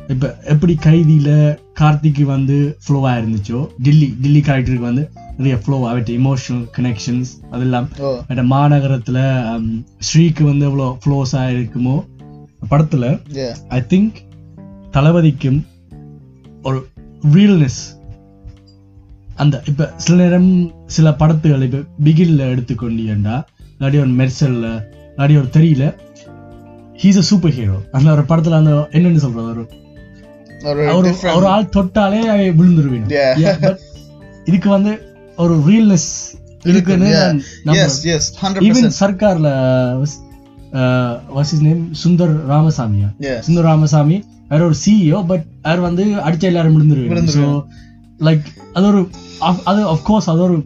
இப்போ 0.09 0.29
எப்படி 0.45 0.75
கைதியில 0.87 1.31
கார்த்திக்கு 1.77 2.25
வந்து 2.25 2.77
ஃப்ளோவா 2.85 3.11
இருந்துச்சோ 3.17 3.69
டில்லி 3.83 4.15
டில்லி 4.21 4.41
கேரக்டருக்கு 4.41 4.81
வந்து 4.81 5.05
நிறைய 5.37 5.57
ஃப்ளோ 5.57 5.89
அவற்றை 5.89 6.19
இமோஷனல் 6.19 6.67
கனெக்ஷன்ஸ் 6.77 7.31
அதெல்லாம் 7.51 7.89
அந்த 8.27 8.43
மாநகரத்துல 8.43 9.19
ஸ்ரீக்கு 9.99 10.45
வந்து 10.45 10.67
எவ்வளோ 10.67 10.99
ஃப்ளோஸா 11.05 11.43
இருக்குமோ 11.49 11.97
படத்துல. 12.71 13.05
ஐ 13.69 13.81
திங்க் 13.91 14.19
தளபதிக்கும் 14.91 15.61
ஒரு 16.63 16.79
ரியல்னஸ் 17.33 17.81
அந்த 19.35 19.63
இப்ப 19.67 19.93
சில 19.97 20.17
நேரம் 20.17 20.51
சில 20.87 21.11
படத்துகள் 21.13 21.63
இப்ப 21.63 21.85
பிகில்ல 22.05 22.43
எடுத்துக்கொண்டீங்கடா 22.55 23.37
இல்லாட்டி 23.75 23.99
ஒரு 23.99 24.13
மெர்சல்ல 24.21 24.67
இல்லாட்டி 25.13 25.37
ஒரு 25.37 25.49
தெரியல 25.53 25.87
ஹீஸ் 26.95 27.19
அ 27.19 27.23
சூப்பர் 27.23 27.51
ஹீரோ 27.51 27.79
அந்த 27.93 28.13
ஒரு 28.13 28.23
படத்துல 28.23 28.51
அந்த 28.53 28.89
என்னன்னு 28.91 29.17
சொல்றது 29.17 29.47
ஒரு 29.47 29.65
ஒரு. 30.65 31.15
ஒரு 31.35 31.47
ஆள் 31.47 31.73
தொட்டாலே 31.77 32.21
but 32.59 33.05
இதுக்கு 34.45 34.71
வந்து 34.71 34.93
ஒரு 35.37 35.55
ரியல்னஸ் 35.69 36.11
இருக்குன்னு. 36.65 37.11
சர்க்கார்ல 39.01 39.49
வாஸ் 41.37 41.41
இஸ் 41.41 41.63
நேம் 41.63 41.83
சுந்தர் 42.05 42.35
ராமசாமியா. 42.51 43.09
சுந்தர் 43.47 43.69
ராமசாமி 43.71 44.19
அவர் 44.49 44.65
ஒரு 44.65 44.77
சிஇஓ 44.85 45.27
பட் 45.27 45.45
அவர் 45.63 45.81
வந்து 45.81 46.05
அடிச்ச 46.05 46.43
எல்லாரும் 46.51 46.77
விழுந்துருவாங்க. 46.77 47.65
லைக் 48.21 48.45
அது 48.73 48.87
ஒரு 48.87 49.01
அது 49.65 49.81
அஃப்கோர்ஸ் 49.95 50.31
அது 50.33 50.41
ஒரு 50.43 50.57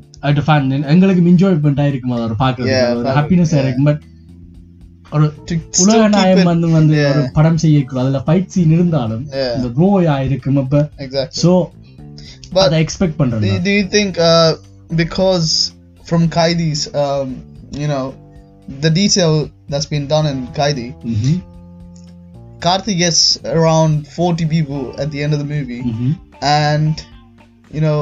ஃபேன் 0.46 0.86
எங்களுக்கு 0.86 1.22
என்ஜாய்மெண்ட் 1.30 1.80
ஆயிருக்கும் 1.84 2.14
அது 2.16 2.22
ஒரு 2.28 2.36
பார்க்கறது 2.38 3.14
ஹாப்பினஸ். 3.18 3.54
ஆயிருக்கும் 3.56 3.88
பட் 3.90 4.00
ஒரு 5.15 5.25
To 5.49 5.53
still 5.71 5.83
உலக 5.83 6.01
keep 6.03 6.13
நாயம் 6.15 6.41
it. 6.41 6.47
வந்து 6.51 6.67
வந்து 6.77 6.95
Yeah. 6.99 7.09
ஒரு 7.11 7.21
படம் 7.33 7.59
செய்யக்கூடாது 7.63 8.05
அதுல 8.05 8.21
ஃபைட் 8.27 8.51
சீன் 8.55 8.73
இருந்தாலும் 8.77 9.23
Yeah, 9.33 9.51
இந்த 9.57 9.69
க்ரோயா 9.79 10.15
இருக்கும் 10.27 10.59
அப்ப 10.63 10.75
exactly. 11.05 11.41
சோ 11.43 11.51
But 12.55 12.63
அதை 12.65 12.79
எக்ஸ்பெக்ட் 12.85 13.19
பண்றேன் 13.19 13.43
do, 13.47 13.59
do 13.67 13.73
you 13.79 13.85
think 13.87 14.13
uh, 14.29 14.51
because 15.01 15.49
from 16.05 16.23
Kaidi's, 16.29 16.81
um, 17.03 17.27
you 17.81 17.87
know, 17.87 18.05
the 18.81 18.91
detail 18.91 19.33
that's 19.69 19.89
been 19.93 20.07
done 20.07 20.25
in 20.25 20.39
Kaidi, 20.57 20.87
ம்ஹும். 21.11 21.37
Karthi 22.59 22.95
gets 22.95 23.21
around 23.53 23.93
40 24.09 24.45
people 24.47 24.81
at 24.97 25.09
the 25.11 25.21
end 25.23 25.33
of 25.33 25.39
the 25.39 25.49
movie, 25.53 25.81
ம்ஹும். 25.83 26.11
and 26.65 26.95
you 27.71 27.81
know, 27.81 27.99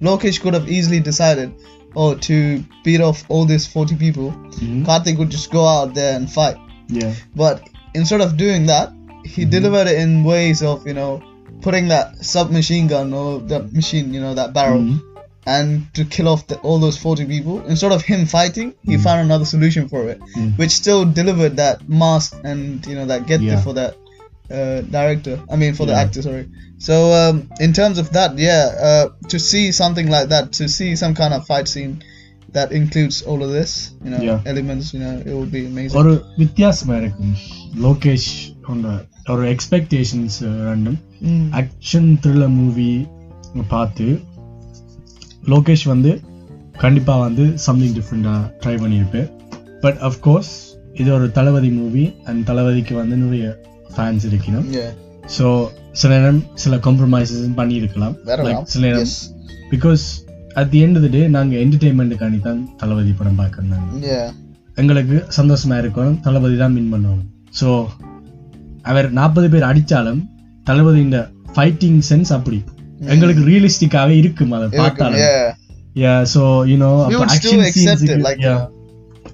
Lokesh 0.00 0.40
could 0.40 0.54
have 0.54 0.68
easily 0.68 1.00
decided, 1.00 1.48
or 1.95 2.15
to 2.15 2.63
beat 2.83 3.01
off 3.01 3.23
all 3.29 3.45
these 3.45 3.67
40 3.67 3.95
people, 3.95 4.31
mm-hmm. 4.31 4.83
Karthik 4.83 5.17
would 5.17 5.29
just 5.29 5.51
go 5.51 5.65
out 5.65 5.93
there 5.93 6.15
and 6.15 6.31
fight. 6.31 6.57
Yeah. 6.87 7.13
But 7.35 7.67
instead 7.93 8.21
of 8.21 8.37
doing 8.37 8.65
that, 8.67 8.91
he 9.23 9.41
mm-hmm. 9.41 9.49
delivered 9.49 9.87
it 9.87 9.99
in 9.99 10.23
ways 10.23 10.61
of, 10.63 10.85
you 10.87 10.93
know, 10.93 11.23
putting 11.61 11.87
that 11.87 12.17
submachine 12.17 12.87
gun 12.87 13.13
or 13.13 13.39
that 13.39 13.71
machine, 13.73 14.13
you 14.13 14.19
know, 14.19 14.33
that 14.33 14.53
barrel, 14.53 14.79
mm-hmm. 14.79 15.19
and 15.45 15.93
to 15.93 16.03
kill 16.03 16.27
off 16.27 16.47
the, 16.47 16.57
all 16.59 16.79
those 16.79 16.97
40 16.97 17.25
people. 17.25 17.65
Instead 17.65 17.91
of 17.91 18.01
him 18.01 18.25
fighting, 18.25 18.73
he 18.83 18.93
mm-hmm. 18.93 19.03
found 19.03 19.21
another 19.21 19.45
solution 19.45 19.87
for 19.87 20.09
it, 20.09 20.19
mm-hmm. 20.19 20.49
which 20.57 20.71
still 20.71 21.05
delivered 21.05 21.55
that 21.57 21.87
mask 21.87 22.35
and, 22.43 22.85
you 22.85 22.95
know, 22.95 23.05
that 23.05 23.27
get 23.27 23.41
yeah. 23.41 23.61
for 23.61 23.73
that 23.73 23.95
uh, 24.50 24.78
director. 24.90 25.34
I 25.48 25.56
mean, 25.56 25.74
for 25.74 25.86
the 25.86 25.92
Yeah. 25.92 26.02
actor, 26.02 26.22
sorry. 26.22 26.44
So, 26.80 26.94
um, 27.14 27.36
in 27.60 27.72
terms 27.72 27.98
of 27.98 28.10
that, 28.10 28.38
yeah, 28.40 28.62
uh, 28.88 29.04
to 29.28 29.38
see 29.40 29.64
something 29.72 30.08
like 30.08 30.28
that, 30.28 30.52
to 30.52 30.66
see 30.68 30.90
some 30.96 31.14
kind 31.14 31.34
of 31.34 31.42
fight 31.46 31.68
scene 31.68 31.94
that 32.52 32.68
includes 32.72 33.16
all 33.22 33.42
of 33.42 33.50
this, 33.50 33.72
you 34.04 34.10
know, 34.10 34.22
Yeah. 34.22 34.38
elements, 34.46 34.86
you 34.94 35.00
know, 35.00 35.14
it 35.20 35.34
would 35.38 35.52
be 35.52 35.62
amazing. 35.66 35.98
ஒரு 36.02 36.12
வித்தியாசமா 36.38 36.96
இருக்கும் 36.96 37.34
லோகேஷ் 37.86 38.30
உன்னோட 38.70 38.96
ஒரு 39.30 39.44
expectations 39.54 40.38
ரெண்டும் 40.68 40.98
Mm. 41.28 41.44
Action 41.60 42.10
thriller 42.24 42.54
movie 42.58 42.90
பார்த்து 43.68 44.06
லோகேஷ் 45.48 45.84
வந்து 45.84 46.12
கண்டிப்பா 46.76 47.14
வந்து 47.18 47.44
சம்திங் 47.66 47.94
டிஃப்ரெண்டா 47.98 48.34
ட்ரை 48.62 48.74
பண்ணியிருப்பேன் 48.82 49.28
பட் 49.80 49.98
அஃப்கோர்ஸ் 50.08 50.52
இது 51.00 51.08
ஒரு 51.16 51.26
தளபதி 51.32 51.70
மூவி 51.80 52.04
அண்ட் 52.24 52.42
தளபதிக்கு 52.46 52.94
வந்து 52.94 53.16
நிறைய 53.16 53.46
ஃபேன்ஸ் 53.95 54.25
இருக்கணும். 54.29 54.67
ஸோ 55.35 55.45
சில 56.01 56.11
நேரம் 56.17 56.41
சில 56.63 56.75
காம்ப்ரமைசஸ் 56.85 57.43
பண்ணியிருக்கலாம். 57.59 58.15
சில 58.73 58.81
நேரம். 58.87 59.11
Because 59.73 60.03
at 60.59 60.71
the 60.73 60.79
end 60.85 60.99
day 61.15 61.21
நாங்கள் 61.35 61.61
என்டர்டெயின்மெண்ட்டுக்காண்டி 61.63 62.39
தான் 62.49 62.61
தளபதி 62.81 63.13
படம் 63.19 63.39
பார்க்கறாங்க 63.41 63.75
Yeah. 64.11 64.25
எங்களுக்கு 64.81 65.17
சந்தோஷமா 65.37 65.75
இருக்கணும். 65.83 66.17
தளபதி 66.27 66.55
தான் 66.63 66.75
வின் 66.77 66.91
பண்ணணும் 66.93 67.23
ஸோ 67.59 67.67
அவர் 68.91 69.07
நாற்பது 69.19 69.47
பேர் 69.53 69.69
அடிச்சாலும் 69.71 70.21
தளபதி 70.69 70.99
இந்த 71.07 71.19
ஃபைட்டிங் 71.55 71.99
சென்ஸ் 72.09 72.31
அப்படி 72.37 72.59
எங்களுக்கு 73.13 73.43
ரியலிஸ்டிக்காவே 73.49 74.15
இருக்கும் 74.21 74.53
அதை 74.57 74.67
பார்த்தாலும். 74.79 75.21
So 76.33 76.41
you know 76.71 76.91
We 77.11 77.15
would 77.19 77.33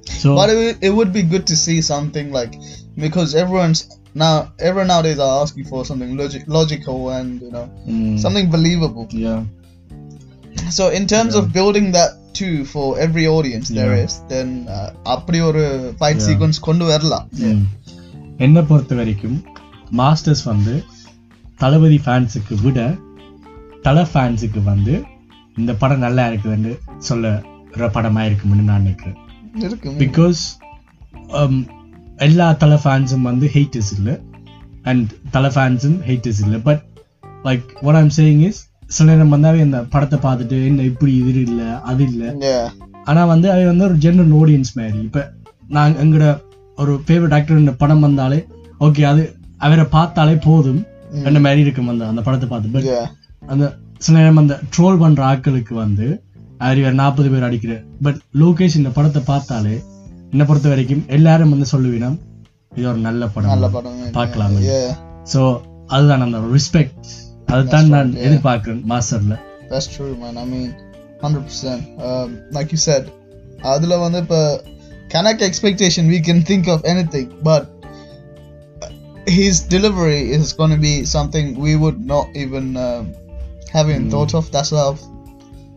still 0.08 0.12
accept 0.12 0.22
it, 0.22 0.24
like, 0.24 0.24
you 0.24 0.24
know. 0.24 0.24
So 0.24 0.36
But 0.36 0.50
it, 0.50 0.56
would- 0.56 0.82
it 0.82 0.90
would 0.90 1.12
be 1.12 1.22
good 1.22 1.46
to 1.46 1.56
see 1.56 1.80
something 1.80 2.32
like 2.32 2.52
because 2.96 3.34
everyone's 3.34 3.80
now 4.14 4.48
everyone 4.58 4.86
nowadays 4.86 5.18
are 5.18 5.42
asking 5.42 5.64
for 5.64 5.84
something 5.84 6.16
logic, 6.16 6.42
logical 6.46 7.10
and 7.10 7.40
you 7.40 7.50
know 7.50 7.68
something 8.16 8.50
believable. 8.50 9.08
Yeah 9.12 9.44
So 10.70 10.90
in 10.90 11.06
terms 11.06 11.34
of 11.34 11.52
building 11.52 11.92
that 11.92 12.10
too 12.32 12.64
for 12.64 12.98
every 12.98 13.26
audience 13.26 13.68
there 13.68 13.94
Yeah. 13.94 14.04
is, 14.04 14.20
then 14.28 14.66
uh, 14.68 14.90
அப்படி 15.02 15.40
ஒரு 15.40 15.92
fight 16.00 16.16
Yeah. 16.16 16.26
sequence 16.28 16.58
கொண்டு 16.58 16.84
வரலாம். 16.84 17.28
என்னை 18.38 18.62
பொறுத்த 18.62 18.94
வரைக்கும் 18.94 19.44
masters 19.96 20.44
வந்து 20.44 20.84
தளபதி 21.58 22.00
ஃபேன்ஸுக்கு 22.04 22.54
விட 22.62 22.94
தலை 23.82 24.06
ஃபேன்ஸுக்கு 24.14 24.62
வந்து 24.62 25.02
இந்த 25.56 25.74
படம் 25.74 25.98
நல்லா 25.98 26.26
இருக்குதுன்னு 26.26 26.78
சொல்ல 26.98 27.42
படமா 27.76 28.26
இருக்கும்னு 28.26 28.62
நான் 28.62 28.80
நினைக்கிறேன் 28.80 29.16
இருக்கு 29.16 29.27
பிகாஸ் 30.01 30.41
எல்லா 32.17 32.47
தலை 32.61 32.77
ஃபேன்ஸும் 32.83 33.27
வந்து 33.29 33.49
ஹெய்டர்ஸ் 33.53 33.91
இல்லை. 33.97 34.15
அண்ட் 34.83 35.09
தலை 35.35 35.49
ஃபேன்ஸும் 35.55 35.99
ஹெய்டர்ஸ் 36.09 36.41
இல்லை. 36.45 36.59
But 36.69 36.83
like 37.43 37.65
what 37.81 37.99
I'm 38.01 38.11
saying 38.17 38.43
is 38.47 38.61
சில 38.97 39.07
நேரம் 39.11 39.33
வந்தாவே 39.33 39.59
இந்த 39.65 39.79
படத்தை 39.95 40.17
பார்த்துட்டு 40.23 40.57
என்ன 40.69 40.85
இப்படி 40.91 41.11
இது 41.15 41.41
இல்லை 41.41 41.67
அது 41.91 42.03
இல்லை? 42.11 42.29
Yeah. 42.49 42.67
ஆனா 43.09 43.21
வந்து 43.33 43.47
அது 43.55 43.65
வந்து 43.71 43.85
ஒரு 43.87 43.95
ஜென்ரல் 44.05 44.33
ஆடியன்ஸ் 44.41 44.71
மாதிரி. 44.79 44.99
இப்ப 45.07 45.25
நாங்க 45.77 46.03
எங்கட 46.03 46.25
ஒரு 46.77 46.93
ஃபேவரட் 47.07 47.35
ஆக்டர் 47.37 47.75
படம் 47.83 48.05
வந்தாலே 48.07 48.39
ஓகே 48.79 49.03
அது 49.11 49.23
அவரை 49.57 49.85
பார்த்தாலே 49.97 50.35
போதும். 50.47 50.81
என்ன 51.27 51.39
மாதிரி 51.45 51.61
இருக்கும் 51.65 51.91
அந்த 51.93 52.07
அந்த 52.07 52.21
படத்தை 52.27 52.49
பார்த்து. 52.49 52.69
பட். 52.75 52.89
அந்த 53.53 53.65
சில 53.97 54.15
நேரம் 54.17 54.41
அந்த 54.41 54.55
ட்ரோல் 54.75 54.99
பண்ற 55.03 55.21
ஆட்களுக்கு 55.31 55.73
வந்து 55.83 56.07
ஆரியர் 56.59 56.93
நாற்பது 56.93 57.29
பேர் 57.29 57.43
அடிக்கிறார் 57.43 57.85
பட் 58.01 58.19
லோகேஷ் 58.39 58.75
இந்த 58.75 58.89
படத்தை 58.89 59.21
பார்த்தாலே 59.25 59.83
என்ன 60.31 60.45
பொறுத்த 60.45 60.69
வரைக்கும் 60.69 61.03
எல்லாரும் 61.07 61.49
வந்து 61.49 61.67
சொல்லுவீனம் 61.71 62.17
இது 62.75 62.87
ஒரு 62.87 62.97
நல்ல 62.97 63.27
படம். 63.27 63.49
நல்ல 63.49 63.67
படம். 63.69 64.11
பார்க்கலாம். 64.11 64.55
சோ 65.33 65.61
அதுதான் 65.87 66.21
அந்த 66.21 66.37
ரெஸ்பெக்ட் 66.37 67.07
அதுதான் 67.45 67.87
நான் 67.87 68.13
எதிர்பார்க்கிறேன் 68.13 68.81
மாஸ்டர்ல. 68.89 69.39
That's 69.69 69.87
true, 69.87 70.15
man. 70.15 70.37
I 70.37 70.45
mean, 70.51 70.69
100%. 71.21 71.81
Um, 71.97 72.29
like 72.51 72.71
you 72.71 72.79
said, 72.85 73.05
வந்து 73.99 74.17
இப்ப 74.17 74.63
connect 75.13 75.43
expectation 75.47 76.07
we 76.07 76.19
can 76.19 76.43
think 76.47 76.69
of 76.69 76.81
anything 76.83 77.29
but 77.43 77.67
his 79.25 79.61
delivery 79.69 80.21
is 80.29 80.55
gonna 80.55 80.79
be 80.79 81.05
something 81.05 81.65
we 81.65 81.75
would 81.83 81.97
not 82.05 82.29
even 82.33 82.69
have 83.73 83.89
in 83.95 84.11
thoughts 84.11 84.35
of 84.35 84.45
that's 84.51 84.73
of 84.73 84.99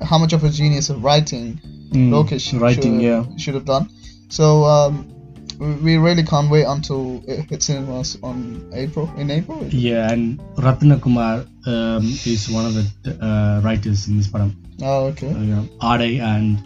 how 0.05 0.19
much 0.19 0.33
of 0.33 0.45
a 0.45 0.51
genius 0.51 0.91
of 0.91 1.03
writing 1.03 1.61
mm, 1.91 2.11
Lokesh 2.11 2.59
writing, 2.61 3.01
should, 3.01 3.03
yeah. 3.03 3.37
should 3.37 3.55
have 3.55 3.65
done. 3.65 3.89
So 4.29 4.65
um, 4.65 5.13
we 5.59 5.97
really 5.97 6.25
can't 6.25 6.51
wait 6.51 6.65
until 6.65 7.23
it 7.27 7.45
hits 7.51 7.67
cinemas 7.67 8.19
on 8.23 8.71
April 8.75 9.13
in 9.17 9.31
April. 9.31 9.65
Yeah, 9.69 10.11
and 10.11 10.41
Ratna 10.57 10.99
Kumar 10.99 11.45
um, 11.67 12.03
is 12.25 12.49
one 12.51 12.67
of 12.67 12.75
the 12.75 13.25
uh, 13.25 13.61
writers 13.63 14.09
in 14.09 14.17
this 14.17 14.29
program. 14.29 14.57
Oh, 14.83 15.07
okay. 15.07 15.31
Uh, 15.31 15.39
you 15.39 15.69
Ade 15.83 16.21
and 16.21 16.59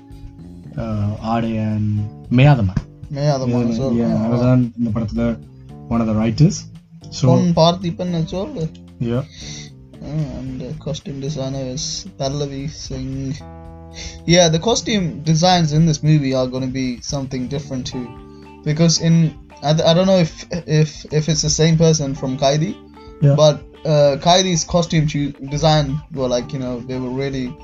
uh, 0.79 1.37
Ade 1.37 1.57
and 1.57 2.31
Mayadama. 2.31 2.75
Mayadama, 3.11 3.71
as 3.71 3.79
well. 3.79 3.93
Yeah, 3.93 4.09
yeah. 4.09 4.29
Wow. 4.29 4.53
in 4.53 4.73
the 4.85 5.39
one 5.89 6.01
of 6.01 6.07
the 6.07 6.15
writers. 6.15 6.65
So, 7.11 7.29
From 7.29 7.55
Parthipan 7.55 8.15
as. 8.15 8.69
Yeah 8.99 9.25
and 10.03 10.61
the 10.61 10.75
costume 10.81 11.21
designer 11.21 11.61
is 11.61 12.07
Pallavi 12.19 12.69
Singh. 12.71 13.35
Yeah, 14.27 14.49
the 14.49 14.59
costume 14.59 15.23
designs 15.23 15.73
in 15.73 15.87
this 15.87 16.03
movie 16.03 16.35
are 16.35 16.47
going 16.47 16.63
to 16.63 16.73
be 16.73 17.01
something 17.01 17.49
different 17.49 17.87
too, 17.87 18.61
because 18.65 19.01
in 19.01 19.39
I, 19.63 19.71
I 19.71 19.95
don't 19.95 20.07
know 20.07 20.19
if 20.19 20.45
if 20.53 21.07
if 21.13 21.29
it's 21.29 21.43
the 21.43 21.51
same 21.51 21.79
person 21.79 22.15
from 22.15 22.37
Kaidi, 22.37 22.77
yeah. 23.23 23.35
but 23.35 23.61
uh, 23.87 24.19
Kaidi's 24.21 24.65
costume 24.65 25.07
cho- 25.07 25.33
design 25.49 26.01
were 26.13 26.29
like 26.29 26.53
you 26.53 26.59
know 26.59 26.81
they 26.81 26.99
were 26.99 27.11
really 27.11 27.57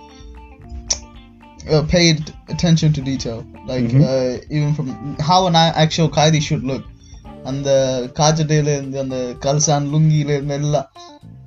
uh, 1.70 1.82
paid 1.88 2.32
attention 2.48 2.94
to 2.94 3.02
detail, 3.02 3.46
like 3.66 3.84
mm-hmm. 3.84 4.02
uh, 4.02 4.42
even 4.48 4.74
from 4.74 5.16
how 5.18 5.46
an 5.46 5.54
actual 5.54 6.08
Kaidi 6.08 6.40
should 6.40 6.64
look, 6.64 6.84
and 7.44 7.64
the 7.64 8.10
kajadele 8.14 8.78
and 8.98 9.12
the 9.12 9.36
kalsan 9.40 9.90
lungi 9.90 10.24
le 10.24 10.40
mella. 10.40 10.88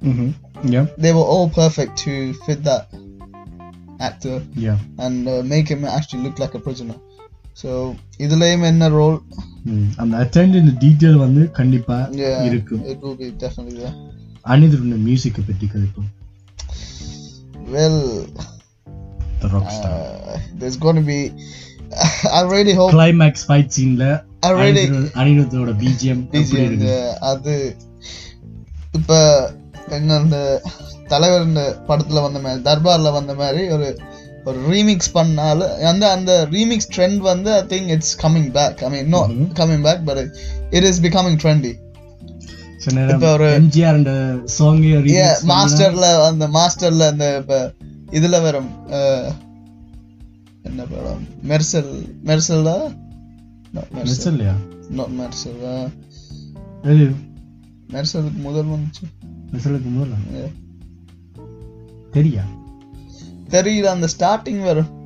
Mm-hmm. 0.04 0.45
yeah 0.75 0.87
they 0.99 1.13
were 1.13 1.29
all 1.33 1.49
perfect 1.53 1.93
to 1.99 2.15
fit 2.45 2.61
that 2.65 2.85
actor 4.01 4.37
yeah 4.57 4.79
and 4.99 5.29
uh, 5.29 5.41
make 5.45 5.69
him 5.69 5.85
actually 5.97 6.23
look 6.27 6.39
like 6.39 6.55
a 6.55 6.65
prisoner. 6.67 6.99
So 7.57 7.71
இதுலயும் 8.25 8.67
என்ன 8.69 8.89
role? 8.99 9.17
ம். 9.71 9.89
அந்த 10.03 10.13
attend 10.23 10.55
detail 10.85 11.19
வந்து 11.25 11.43
கண்டிப்பா 11.59 11.97
Yeah, 12.21 12.39
இருக்கும் 12.49 12.83
it 12.93 13.01
will 13.05 13.17
be 13.17 13.29
definitely 13.43 13.77
there. 13.81 13.97
அனிதருடைய 14.53 15.01
மியூசிக்கை 15.09 15.43
பற்றி 15.49 15.67
கதைப்போம் 15.75 16.09
Well, 17.75 17.99
the 19.43 19.51
rock 19.55 19.73
star 19.77 19.99
uh, 20.29 20.39
there's 20.61 20.79
going 20.85 20.97
to 20.97 21.07
be. 21.13 21.21
I 22.39 22.43
really 22.55 22.75
hope. 22.81 22.91
Climax 22.97 23.45
fight 23.49 23.73
சீன்ல 23.77 24.07
I 24.43 24.53
really. 24.61 24.85
அனிருத்தோட 25.21 25.73
பிஜிஎம் 25.83 26.23
எப்படி 26.25 26.43
BGM, 26.45 26.67
இருக்கு 26.69 26.91
yeah, 26.93 27.11
அது 27.31 27.55
இப்ப 28.93 29.11
எங்க 29.90 30.16
அந்த 30.16 30.62
தலைவர் 31.08 31.44
இந்த 31.44 31.82
படத்துல 31.88 32.22
வந்த 32.22 32.40
மாதிரி 32.40 32.64
தர்பார்ல 32.64 33.12
வந்த 33.12 33.34
மாதிரி 33.34 33.70
ஒரு 33.70 33.88
ஒரு 34.44 34.72
ரீமிக்ஸ் 34.72 35.14
பண்ணால 35.14 35.82
அந்த 35.84 36.12
அந்த 36.12 36.48
ரீமிக்ஸ் 36.52 36.92
ட்ரெண்ட் 36.96 37.18
வந்து 37.18 37.54
I 37.54 37.62
think 37.64 37.88
it's 37.88 38.22
coming 38.22 38.52
back 38.52 38.84
I 38.84 38.90
mean 38.90 39.08
no. 39.08 39.22
Coming 39.54 39.82
back 39.82 40.04
but 40.06 40.28
it 40.72 40.84
is 40.84 41.02
becoming 41.02 41.38
trendy 41.44 41.74
இப்ப 43.10 43.38
ஒரு- 43.38 43.54
எம்ஜிஆர் 43.56 43.94
அந்த 43.94 44.12
சாங் 44.46 45.50
மாஸ்டர்ல 45.50 46.26
அந்த 46.26 46.48
மாஸ்டர்ல 46.48 47.08
அந்த 47.08 47.38
இப்ப 47.38 47.74
இதுல 48.12 48.42
வரும் 48.42 48.70
அஹ், 48.90 49.32
என்ன 50.64 50.84
படம்? 50.84 51.28
மெர்சல் 51.48 51.92
மெர்சல் 52.26 52.58
இல்லையா 52.58 54.56
நாட் 54.92 55.10
மெர்சல் 55.10 55.58
மெர்சலுக்கு 57.90 58.38
முதல் 58.38 58.66
வந்துச்சு. 58.66 59.06
மெசலுக்கு 59.54 59.90
முதல்ல. 59.98 60.52
தெரியா? 62.14 62.42
தெரியல 63.50 63.82
அந்த 63.82 64.08
ஸ்டார்டிங் 64.20 64.64
வரும் 64.64 65.04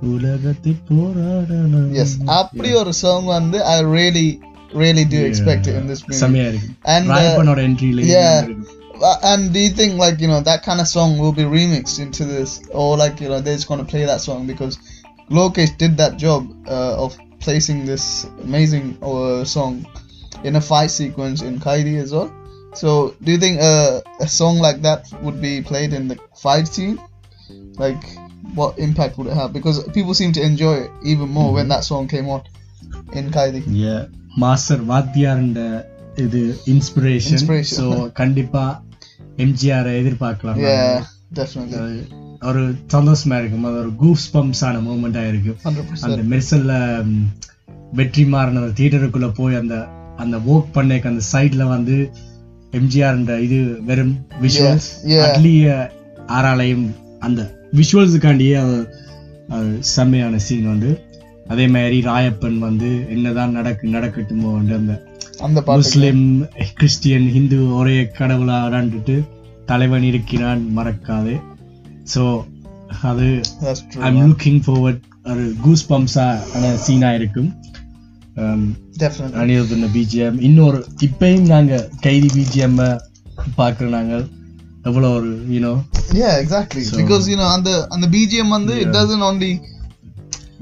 உலகத்தை 0.00 0.76
போராடணும். 0.88 2.06
அப்படி 2.24 2.72
ஒரு 2.72 2.92
song 2.92 3.52
and 9.23 9.51
do 9.53 9.59
you 9.59 9.69
think 9.69 9.97
like 9.97 10.19
you 10.21 10.27
know 10.27 10.41
that 10.41 10.63
kind 10.63 10.79
of 10.79 10.87
song 10.87 11.17
will 11.17 11.33
be 11.33 11.43
remixed 11.43 11.99
into 11.99 12.25
this 12.25 12.61
or 12.71 12.97
like 12.97 13.19
you 13.19 13.27
know 13.29 13.41
they're 13.41 13.55
just 13.55 13.67
going 13.67 13.79
to 13.79 13.85
play 13.85 14.05
that 14.05 14.21
song 14.21 14.47
because 14.47 14.77
Lokesh 15.29 15.77
did 15.77 15.97
that 15.97 16.17
job 16.17 16.41
uh, 16.67 17.03
of 17.03 17.17
placing 17.39 17.85
this 17.85 18.25
amazing 18.43 18.97
uh, 19.01 19.43
song 19.43 19.85
in 20.43 20.55
a 20.55 20.61
fight 20.61 20.91
sequence 20.91 21.41
in 21.41 21.59
Kaidi 21.59 21.97
as 22.01 22.11
well 22.11 22.31
so 22.73 23.15
do 23.23 23.31
you 23.31 23.37
think 23.37 23.59
uh, 23.61 24.01
a 24.19 24.27
song 24.27 24.57
like 24.59 24.81
that 24.81 25.11
would 25.21 25.41
be 25.41 25.61
played 25.61 25.93
in 25.93 26.07
the 26.07 26.17
fight 26.35 26.67
scene 26.67 26.99
like 27.75 28.03
what 28.53 28.77
impact 28.77 29.17
would 29.17 29.27
it 29.27 29.33
have 29.33 29.53
because 29.53 29.83
people 29.89 30.13
seem 30.13 30.31
to 30.33 30.41
enjoy 30.41 30.73
it 30.75 30.91
even 31.03 31.29
more 31.29 31.53
when 31.53 31.67
that 31.67 31.83
song 31.83 32.07
came 32.07 32.27
on 32.29 32.41
in 33.13 33.31
Kaidi 33.31 33.61
Master 34.41 34.81
வாத்தியார்ன்ற 34.91 35.63
இது 36.23 36.41
inspiration 36.73 37.37
Inspiration. 37.39 37.77
So 37.79 37.85
கண்டிப்பா 38.21 38.63
எம்ஜிஆர் 39.44 39.88
எதிர்பார்க்கலாம் 40.00 40.60
ஒரு 42.48 42.62
சந்தோஷமா 42.94 43.36
இருக்கும் 43.40 43.66
அது 43.68 43.78
ஒரு 43.82 43.92
bumps 44.34 44.62
ஆன 44.66 44.80
மூமெண்டா 44.86 45.22
இருக்கு. 45.30 45.52
100% 45.64 46.04
அந்த 46.06 46.20
மெர்சல்ல 46.32 46.72
வெற்றி 47.98 48.24
மாறன் 48.34 48.60
அந்த 48.60 48.72
தியேட்டருக்குள்ள 48.78 49.28
போய் 49.40 49.60
அந்த 49.62 49.76
அந்த 50.22 50.36
வோக் 50.48 50.70
பண்ணேக்கு 50.76 51.10
அந்த 51.12 51.22
சைடுல 51.32 51.66
வந்து 51.74 51.96
எம்ஜிஆர்ன்ற 52.78 53.34
இது 53.46 53.58
வெறும் 53.88 54.14
விஷுவல்ஸ். 54.44 54.88
அட்லிய 55.26 55.66
ஆறாலையும் 56.38 56.86
அந்த 57.26 57.40
விஷுவல்ஸுக்காண்டியே 57.78 58.58
செம்மையான 59.94 60.38
சீன் 60.46 60.72
வந்து. 60.72 60.90
அதே 61.52 61.66
மாதிரி 61.74 61.98
ராயப்பன் 62.08 62.58
வந்து 62.66 62.88
என்னதான் 63.14 63.56
நடக்கு 63.58 63.84
நடக்கட்டுமோ 63.94 64.48
வந்து 64.58 64.74
அந்த 64.80 64.94
அந்த 65.46 65.60
முஸ்லிம் 65.66 66.22
கிறிஸ்டியன் 66.78 67.26
ஹிந்து 67.34 67.58
ஒரே 67.78 67.96
கடவுளாக 68.18 68.64
விளாண்டுட்டு 68.66 69.16
தலைவன் 69.70 70.06
இருக்கிறான் 70.10 70.62
மறக்காது. 70.76 71.34
ஸோ 72.14 72.22
அது 73.10 73.28
ஐம் 74.08 74.18
லுக்கிங் 74.22 74.60
ஃபார்வர்ட் 74.66 75.02
ஒரு 75.30 75.44
கூஸ் 75.64 75.86
பம்ஸான 75.92 76.74
சீனாக 76.86 77.18
இருக்கும். 77.20 77.50
Um, 78.42 78.62
அனிருத்துன 79.40 79.86
பிஜிஎம் 79.94 80.36
இன்னொரு 80.48 80.80
இப்பயும் 81.06 81.48
நாங்கள் 81.52 81.86
கைதி 82.00 82.28
பிஜிஎம் 82.36 82.76
பார்க்குறோம் 83.58 83.96
நாங்கள். 83.98 84.24
எவ்வளோ 84.88 85.08
ஒரு 85.18 85.30
you know 85.54 85.72
yeah 86.18 86.30
exactly 86.42 86.82
because 87.00 87.24
you know 87.32 87.46
அந்த 87.56 87.70
அந்த 87.94 88.06
பிஜிஎம் 88.14 88.54
வந்து 88.56 88.74
it 88.82 88.94
doesn't 88.96 89.24
only 89.28 89.50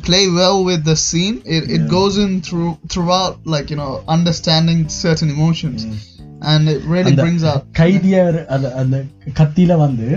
play 0.07 0.25
well 0.37 0.59
with 0.65 0.83
the 0.85 0.97
scene. 1.05 1.37
It, 1.57 1.65
it 1.69 1.81
Yeah. 1.81 1.89
goes 1.95 2.15
in 2.25 2.33
through 2.47 2.73
throughout, 2.93 3.35
like 3.55 3.71
you 3.73 3.79
know, 3.81 3.93
understanding 4.17 4.81
certain 4.97 5.31
emotions, 5.37 5.81
and 6.51 6.63
it 6.75 6.81
really 6.95 7.13
அந்த 7.13 7.23
brings 7.25 7.45
out. 7.53 7.63
கைதிய 7.81 8.17
அந்த 8.57 8.67
அந்த 8.83 8.97
கத்தியில 9.41 9.77
வந்து. 9.85 10.09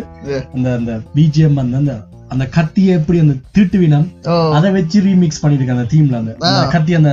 அந்த 0.56 0.67
அந்த 0.80 0.93
பிஜிஎம் 1.15 1.60
வந்து 1.62 1.78
அந்த 1.82 1.95
அந்த 2.34 2.45
கத்தியை 2.58 2.91
எப்படி 2.99 3.19
அந்த 3.19 3.36
திருட்டுவினம் 3.56 4.08
Oh, 4.34 4.39
அதை 4.58 4.69
வச்சு 4.78 4.99
ரீமிக்ஸ் 5.08 5.41
பண்ணிருக்காங்க 5.43 5.78
அந்த 5.78 5.89
தீம்ல 5.95 6.17
அந்த 6.21 6.34
அந்த. 6.49 6.67
கத்தி 6.75 6.93
அந்த 6.99 7.12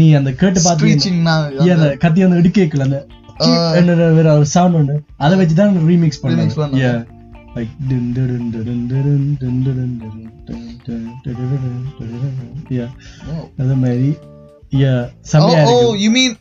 நீ 0.00 0.06
அந்த 0.20 0.30
கேட்டு 0.40 0.60
பார்த்து 0.64 0.90
அந்த 1.76 1.86
கத்தி 2.04 2.20
அந்த 2.26 2.36
இடுக்கேக்கல 2.42 2.86
அந்த. 2.88 2.98
என்ன 3.78 3.94
வேற 4.18 4.28
ஒரு 4.38 4.46
சவுண்ட் 4.54 4.76
உண்டு 4.78 4.96
அதை 5.24 5.34
வச்சு 5.40 5.54
தான் 5.60 5.78
remix. 5.90 6.20
Yeah. 6.82 6.98
Like 7.57 7.73
dun 7.89 8.05
dun 8.15 8.31
dun 8.53 8.63
dun 8.67 8.79
dun 8.91 9.21
dun 9.41 9.59
dun 9.65 9.91
dun 10.01 10.23
dun 10.47 10.63
dun 10.87 11.03
dun 11.25 11.35
dun 11.35 11.35
dun 11.61 11.83
dun 11.99 12.09
dun. 12.31 12.65
Yeah. 12.77 12.89
Oh. 13.31 13.43
அது 13.61 13.77
மாதிரி 13.83 14.09
yeah 14.83 14.99
செமையா 15.31 15.61
Oh, 15.61 15.71
oh, 15.71 15.77
இருக்கு 15.77 16.03
you 16.03 16.11
mean 16.17 16.31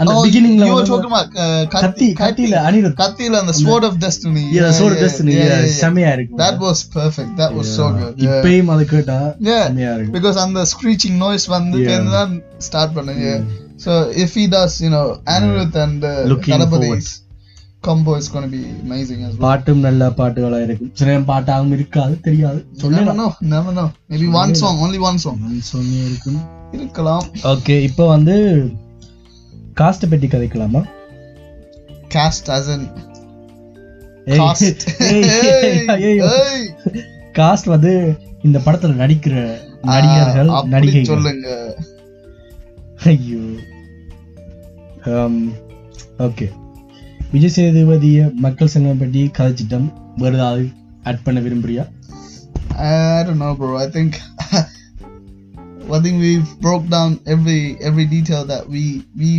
அந்த 0.00 0.10
Oh, 0.12 0.20
பிகினிங்ல 0.24 0.66
you 0.68 0.74
were 0.78 0.86
talking 0.90 1.10
about 1.12 1.30
uh, 1.44 1.62
கத்தி 1.74 1.80
கத்தி 1.80 2.06
கத்தியில 2.20 2.56
அனிருத் 2.68 2.96
கத்தியில 3.00 3.40
அந்த 3.42 3.54
sword 3.62 3.84
of 3.88 3.94
destiny 4.04 4.44
Yeah, 4.58 4.70
Sword 4.78 4.92
of 4.96 5.00
Destiny, 5.04 5.34
yeah, 5.40 5.64
செமையா 5.82 6.12
இருக்கு 6.16 6.38
that 6.44 6.56
was 6.66 6.80
perfect 6.98 7.32
that 7.40 7.52
was 7.58 7.68
so 7.78 7.86
good 7.98 8.14
yeah. 8.26 8.36
இப்பயும் 8.36 8.70
அது 8.74 8.86
கேட்டா 8.94 9.18
yeah 9.50 9.64
செமையா 9.68 9.92
இருக்கு 9.96 10.14
because 10.18 10.38
அந்த 10.44 10.62
screeching 10.74 11.16
noise 11.26 11.46
வந்து 11.56 11.80
Yeah. 11.88 12.06
தான் 12.16 12.32
start 12.68 12.92
பண்ணுங்க 12.98 13.26
so 13.84 13.92
if 14.24 14.32
he 14.38 14.46
does 14.56 14.72
you 14.86 14.92
know 14.94 15.06
Anirudh 15.34 15.76
and 15.84 16.00
uh, 16.04 16.16
Looking 16.32 16.54
Thalapathi's 16.54 17.10
combo 17.10 17.25
Is 17.85 18.27
going 18.33 18.45
to 18.45 18.57
be 18.57 18.61
amazing 18.85 19.19
as 19.23 19.31
well. 19.31 19.37
பாட்டும் 19.37 19.79
நல்ல 19.79 20.09
பாட்டுகளா 20.09 20.63
இருக்கும். 20.63 20.91
சில 20.93 21.09
நேரம் 21.09 21.27
பாட்டாகவும் 21.27 21.71
இருக்காது 21.71 22.19
தெரியாது. 22.19 22.65
Never 22.69 22.79
சொல்லலாம் 22.79 23.19
know 23.19 23.31
never 23.41 23.71
know. 23.77 23.91
Maybe 24.09 24.27
one 24.31 24.53
song 24.53 24.77
only 24.85 24.99
one 24.99 25.17
song. 25.17 25.59
சொல்லி 25.59 25.97
இருக்கும். 26.05 26.39
இருக்கலாம். 26.71 27.23
ஓகே 27.43 27.81
இப்போ 27.81 28.07
வந்து 28.07 28.35
காஸ்ட் 29.79 30.09
பற்றி 30.09 30.27
கதைக்கலாமா? 30.27 30.83
ஏய், 34.25 34.39
ஏய், 36.07 36.19
hey 36.19 36.63
காஸ்ட் 37.33 37.65
வந்து 37.65 38.17
இந்த 38.41 38.59
படத்துல 38.65 38.93
நடிக்கிற 39.03 39.57
நடிகர்கள் 39.81 40.49
நடிகைகள். 40.63 41.05
சொல்லுங்க. 41.05 41.75
ஐயோ. 43.03 43.43
ஓகே 46.17 46.51
விஜய் 47.31 47.53
சேதுபதிய 47.55 48.19
மக்கள் 48.43 48.71
சங்கம் 48.73 48.99
பற்றி 49.01 49.21
கதைச்சிட்டம் 49.37 49.87
வேறு 50.21 50.37
ஏதாவது 50.39 50.65
ஆட் 51.09 51.23
பண்ண 51.27 51.39
விரும்புறியா 51.45 51.85
I 52.79 53.23
don't 53.25 53.39
know, 53.41 53.53
bro. 53.59 53.69
I 53.77 53.87
think 53.93 54.11
I 55.95 55.99
think 56.03 56.17
we've 56.25 56.49
broke 56.65 56.85
down 56.87 57.11
every 57.25 57.59
every 57.81 58.05
detail 58.07 58.43
that 58.51 58.63
we 58.73 58.83
we 59.21 59.29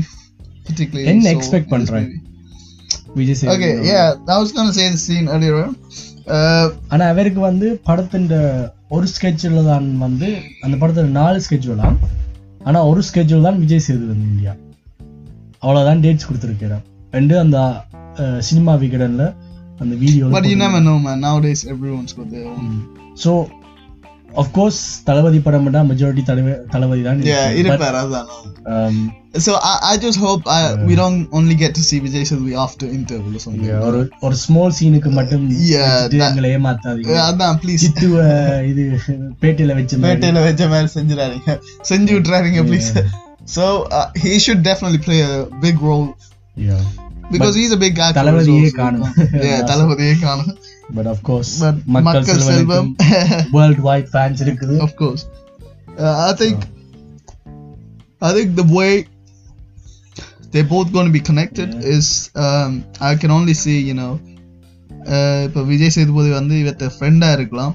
particularly. 0.66 1.06
என்ன 1.12 1.34
this 1.34 1.50
பண்ற? 1.72 2.00
Vijay 3.18 3.38
Sethupathi 3.40 3.54
Okay, 3.56 3.72
yeah, 3.90 4.06
I 4.28 4.38
was 4.42 4.50
gonna 4.56 4.74
say 4.78 4.86
the 4.88 5.00
scene 5.04 5.28
earlier. 5.34 5.60
Uh, 6.36 6.66
ஆனா 6.92 7.04
அவருக்கு 7.12 7.40
வந்து 7.40 7.68
படத்தின் 7.88 8.28
ஒரு 8.96 9.06
ஸ்கெட்சில் 9.14 9.68
தான் 9.70 9.88
வந்து 10.06 10.28
அந்த 10.64 10.74
படத்துல 10.80 11.10
நாலு 11.20 11.38
ஸ்கெட்சூலாம் 11.46 11.96
ஆனா 12.68 12.78
ஒரு 12.90 13.02
ஸ்கெட்சூல் 13.08 13.48
தான் 13.48 13.62
விஜய் 13.64 13.84
சேதுபதி 13.86 14.24
இந்தியா 14.32 14.54
அவ்வளவுதான் 15.62 16.02
டேட்ஸ் 16.06 16.28
கொடுத்துருக்கிறார் 16.28 16.84
ரெண்டு 17.16 17.34
அந்த 17.44 17.58
சினிமா 18.48 18.72
விகடன்ல 18.82 19.24
அந்த 19.82 19.94
video 20.02 20.32
but 20.36 20.46
you 20.52 20.58
never 20.64 20.80
know, 20.86 20.98
man. 21.06 21.20
Nowadays, 21.28 21.60
everyone's 21.74 22.14
got 22.18 22.28
their 22.34 22.48
own. 22.54 22.72
So 23.22 23.30
of course 24.42 24.80
Thalapathy 25.06 25.38
படம் 25.44 25.64
மட்டும் 25.66 25.88
மெஜாரிட்டி 25.90 26.22
தளபதி 26.74 27.02
தான். 27.06 27.22
But, 27.70 27.84
um, 28.74 28.96
So 29.44 29.52
I, 29.70 29.74
I 29.90 29.94
just 30.04 30.18
hope 30.24 30.42
I, 30.54 30.60
we 30.88 30.94
don't 31.00 31.20
only 31.38 31.56
get 31.62 31.72
to 31.78 31.82
see 31.88 31.98
Vijay 32.04 32.22
Sethupathi 32.28 32.56
after 32.64 32.86
interval 32.98 33.32
or 33.38 33.42
something. 33.44 33.66
yeah, 33.70 33.84
ஒரு 33.88 34.00
ஒரு 34.26 34.36
small 34.44 34.74
சீனுக்கு 34.78 35.10
மட்டும் 35.18 35.44
எங்களை 36.28 36.50
ஏமாத்தாதீங்க 36.58 37.12
Yeah, 37.14 37.24
அதான் 37.30 37.58
please 37.62 37.82
சித்துவ 37.86 38.24
இது 38.70 38.84
பேட்டியில 39.44 39.76
வச்ச 39.80 40.00
பேட்டையில 40.06 40.42
வச்ச 40.48 40.68
மாதிரி 40.74 40.90
செஞ்சிடாதீங்க 40.96 41.54
செஞ்சு 41.92 42.12
விட்டுறாதீங்க 42.18 42.62
please 42.70 42.90
so 43.56 43.64
uh, 43.98 44.06
he 44.22 44.32
should 44.44 44.62
definitely 44.62 45.02
play 45.06 45.20
a 45.28 45.34
big 45.66 45.76
role 45.88 46.08
Yeah. 46.57 46.81
because 47.31 47.55
he's 47.55 47.71
a 47.71 47.81
big 47.83 47.95
actor 47.97 48.17
தளபதியே 48.19 48.57
also, 48.57 48.71
so- 48.71 48.79
காணும். 48.79 49.05
yeah 49.45 49.61
தளபதியே 49.69 50.15
காணும் 50.19 50.53
But 50.89 51.07
of 51.07 51.19
course, 51.23 51.51
But 51.61 51.75
மக்கள் 51.87 52.07
மக்கள் 52.09 52.41
செல்வனுக்கும் 52.41 52.49
செல்வம் 52.49 52.89
வேர்ல்ட் 53.55 53.81
வைட் 53.85 54.09
ஃபேன்ஸ் 54.13 54.41
இருக்குது 54.45 54.75
of 54.85 54.93
course 54.95 55.23
uh, 55.99 56.15
I 56.27 56.33
think 56.33 56.59
I 58.21 58.33
think 58.33 58.49
the 58.55 58.67
way 58.71 58.91
they're 60.51 60.69
both 60.69 60.89
going 60.91 61.07
to 61.07 61.11
be 61.11 61.23
connected 61.29 61.69
is 61.95 62.07
um, 62.37 62.71
I 63.01 63.15
can 63.15 63.31
only 63.31 63.55
see 63.55 63.77
you 63.81 63.95
know 63.99 64.11
uh, 65.13 65.39
இப்போ 65.47 65.63
விஜய் 65.71 65.95
சேதுபதி 65.97 66.31
வந்து 66.39 66.57
இவத்த 66.63 66.91
ஃப்ரெண்டா 66.95 67.29
இருக்கலாம் 67.37 67.73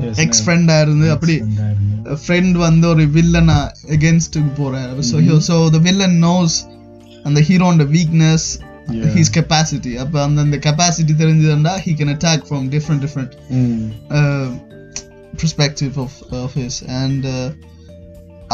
Yes, 0.00 0.14
X 0.22 0.42
ஃப்ரெண்டா 0.44 0.76
இருந்து 0.80 1.06
அப்படி 1.14 1.34
friend 1.38 1.58
ஆ 1.60 1.70
இருந்து. 1.70 2.14
ஃப்ரெண்ட் 2.22 2.56
வந்து 2.66 2.86
ஒரு 2.92 3.04
வில்லனா 3.16 3.56
எகென்ஸ்ட் 3.96 4.36
போறாரு 4.58 5.02
so 5.08 5.16
so 5.48 5.56
the 5.74 5.80
villain 5.86 6.16
knows 6.24 6.56
அந்த 7.27 7.39
ஹீரோட 7.49 7.85
வீக்னஸ். 7.95 8.47
ஹீஸ் 9.15 9.31
கெப்பாசிட்டி 9.37 9.93
அப்போ 10.03 10.17
அந்த 10.23 10.39
அந்த 10.47 10.57
கெப்பாசிட்டி 10.65 11.13
தெரிஞ்சதுன்னா 11.23 11.73
he 11.85 11.93
can 11.99 12.13
attack 12.15 12.43
from 12.49 12.67
different 12.75 13.03
different 13.05 13.33
of 16.03 16.11
of 16.43 16.51
his. 16.59 16.75
And 17.01 17.23
uh, 17.25 17.47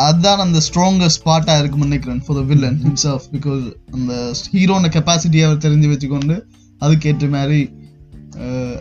அதான் 0.07 0.43
அந்த 0.45 0.59
ஸ்ட்ராங்கஸ்ட் 0.67 1.23
பார்ட்டா 1.25 1.53
இருக்கும்னு 1.59 1.87
நினைக்கிறேன் 1.89 2.21
for 2.25 2.37
the 2.37 2.43
villain 2.51 2.79
himself. 2.85 3.21
Because 3.35 3.65
அந்த 3.95 4.13
ஹீரோன 4.53 4.89
கெப்பாசிட்டி 4.95 5.39
அவர் 5.47 5.63
தெரிஞ்சு 5.65 5.91
வச்சுக்கொண்டு 5.93 6.35
அதுக்கேற்ற 6.83 7.29
மாதிரி 7.35 7.59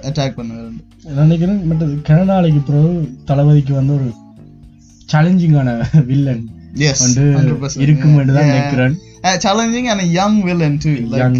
அட்டாக் 0.08 0.36
பண்ணுவார். 0.38 0.78
நான் 1.04 1.26
நினைக்கிறேன் 1.26 1.60
மற்றது 1.68 1.94
கனடாலைக்கு 2.08 2.60
பிறகு 2.68 2.92
தளபதிக்கு 3.30 3.74
வந்து 3.80 3.94
ஒரு 3.98 4.08
சேலஞ்சிங்கான 5.12 5.68
வில்லன் 6.10 6.44
வந்து 7.04 7.24
இருக்கும் 7.84 8.18
என்று 8.22 8.34
தான் 8.38 8.50
நினைக்கிறேன். 8.52 8.96
challenging 9.45 9.87
and 9.93 10.05
young 10.17 10.39
villain 10.47 10.79
to 10.83 10.91
like 11.05 11.21
Young- 11.23 11.39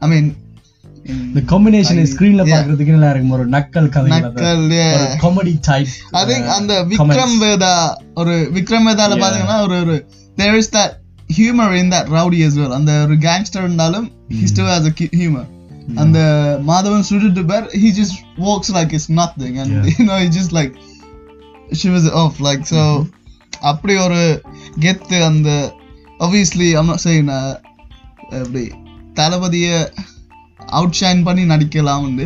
I 0.00 0.08
mean 0.12 0.30
இந்த 1.26 1.40
காம்பினேஷன் 1.50 2.00
ஸ்கிரீன்ல 2.10 2.42
பாக்குறதுக்கு 2.48 2.94
நல்லா 2.96 3.10
இருக்கும் 3.12 3.36
ஒரு 3.36 3.46
நக்கல் 3.54 3.88
கதை 3.94 4.10
நக்கல் 4.16 4.64
ஒரு 4.94 5.06
காமெடி 5.22 5.54
டைப் 5.68 5.88
ஐ 6.12 6.24
திங்க் 6.28 6.50
அந்த 6.56 6.74
விக்ரம் 6.92 7.36
வேதா 7.44 7.72
ஒரு 8.14 8.34
விக்ரம் 8.56 8.86
வேதால 8.90 9.16
பாத்தீங்கன்னா 9.22 9.58
ஒரு 9.66 9.78
ஒரு 9.84 9.96
there 10.36 10.58
is 10.60 10.72
that 10.76 10.94
humour 11.30 11.74
in 11.80 11.90
that 11.92 12.10
rowdy 12.16 12.38
as 12.46 12.54
well 12.60 12.72
அந்த 12.78 12.92
ஒரு 13.04 13.16
கேங்ஸ்டர் 13.26 13.64
இருந்தாலும் 13.64 14.06
he 14.34 14.46
still 14.52 14.70
has 14.72 14.86
a 14.86 14.94
humour 15.14 15.48
அந்த 16.02 16.18
மாதவன் 16.66 17.06
சுட்டுட்டு 17.08 17.42
பேர் 17.46 17.64
he 17.76 17.88
just 17.92 18.14
walks 18.46 18.68
like 18.70 18.92
it's 18.92 19.08
nothing 19.14 19.54
and 19.62 19.72
you 19.92 20.04
know 20.06 20.18
he 20.18 20.28
just 20.32 20.52
like 20.52 20.72
she 21.72 21.88
was 21.90 22.06
off 22.20 22.34
like 22.40 22.62
so 22.66 22.82
அப்படி 23.70 23.94
ஒரு 23.98 24.20
கெத்து 24.80 25.18
அந்த 25.24 25.48
obviously 26.19 26.69
I'm 26.73 26.87
not 26.87 27.01
saying 27.01 27.29
uh, 27.31 27.55
தளபதிய 29.15 29.67
அவுட் 30.75 30.97
ஷைன் 30.99 31.21
பண்ணி 31.23 31.43
நடிக்கலாம் 31.51 32.03
உண்டு. 32.07 32.25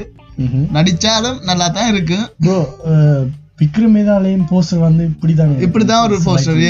நடிச்சாலும் 0.76 1.38
நல்லா 1.44 1.68
தான் 1.70 1.90
இருக்கு 1.92 2.18
ப்ரோ 2.40 2.58
விக்ரமேதாலையும் 3.62 4.46
போஸ்டர் 4.50 4.82
வந்து 4.86 5.04
இப்படிதான் 5.12 5.52
இப்படிதான் 5.66 6.06
ஒரு 6.08 6.18
போஸ்டர் 6.26 6.62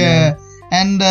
அண்ட் 0.80 1.04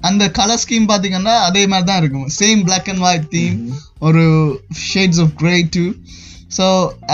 அந்த 0.00 0.24
கலர் 0.38 0.62
ஸ்கீம் 0.62 0.90
பாத்தீங்கன்னா 0.90 1.34
அதே 1.48 1.62
மாதிரி 1.66 1.88
தான் 1.90 2.00
இருக்கும் 2.02 2.28
same 2.38 2.60
black 2.68 2.90
and 2.92 3.04
white 3.06 3.28
theme 3.34 3.56
ஒரு 4.00 4.24
shades 4.90 5.20
of 5.24 5.32
grey 5.40 5.54
too 5.76 5.84
so 6.58 6.66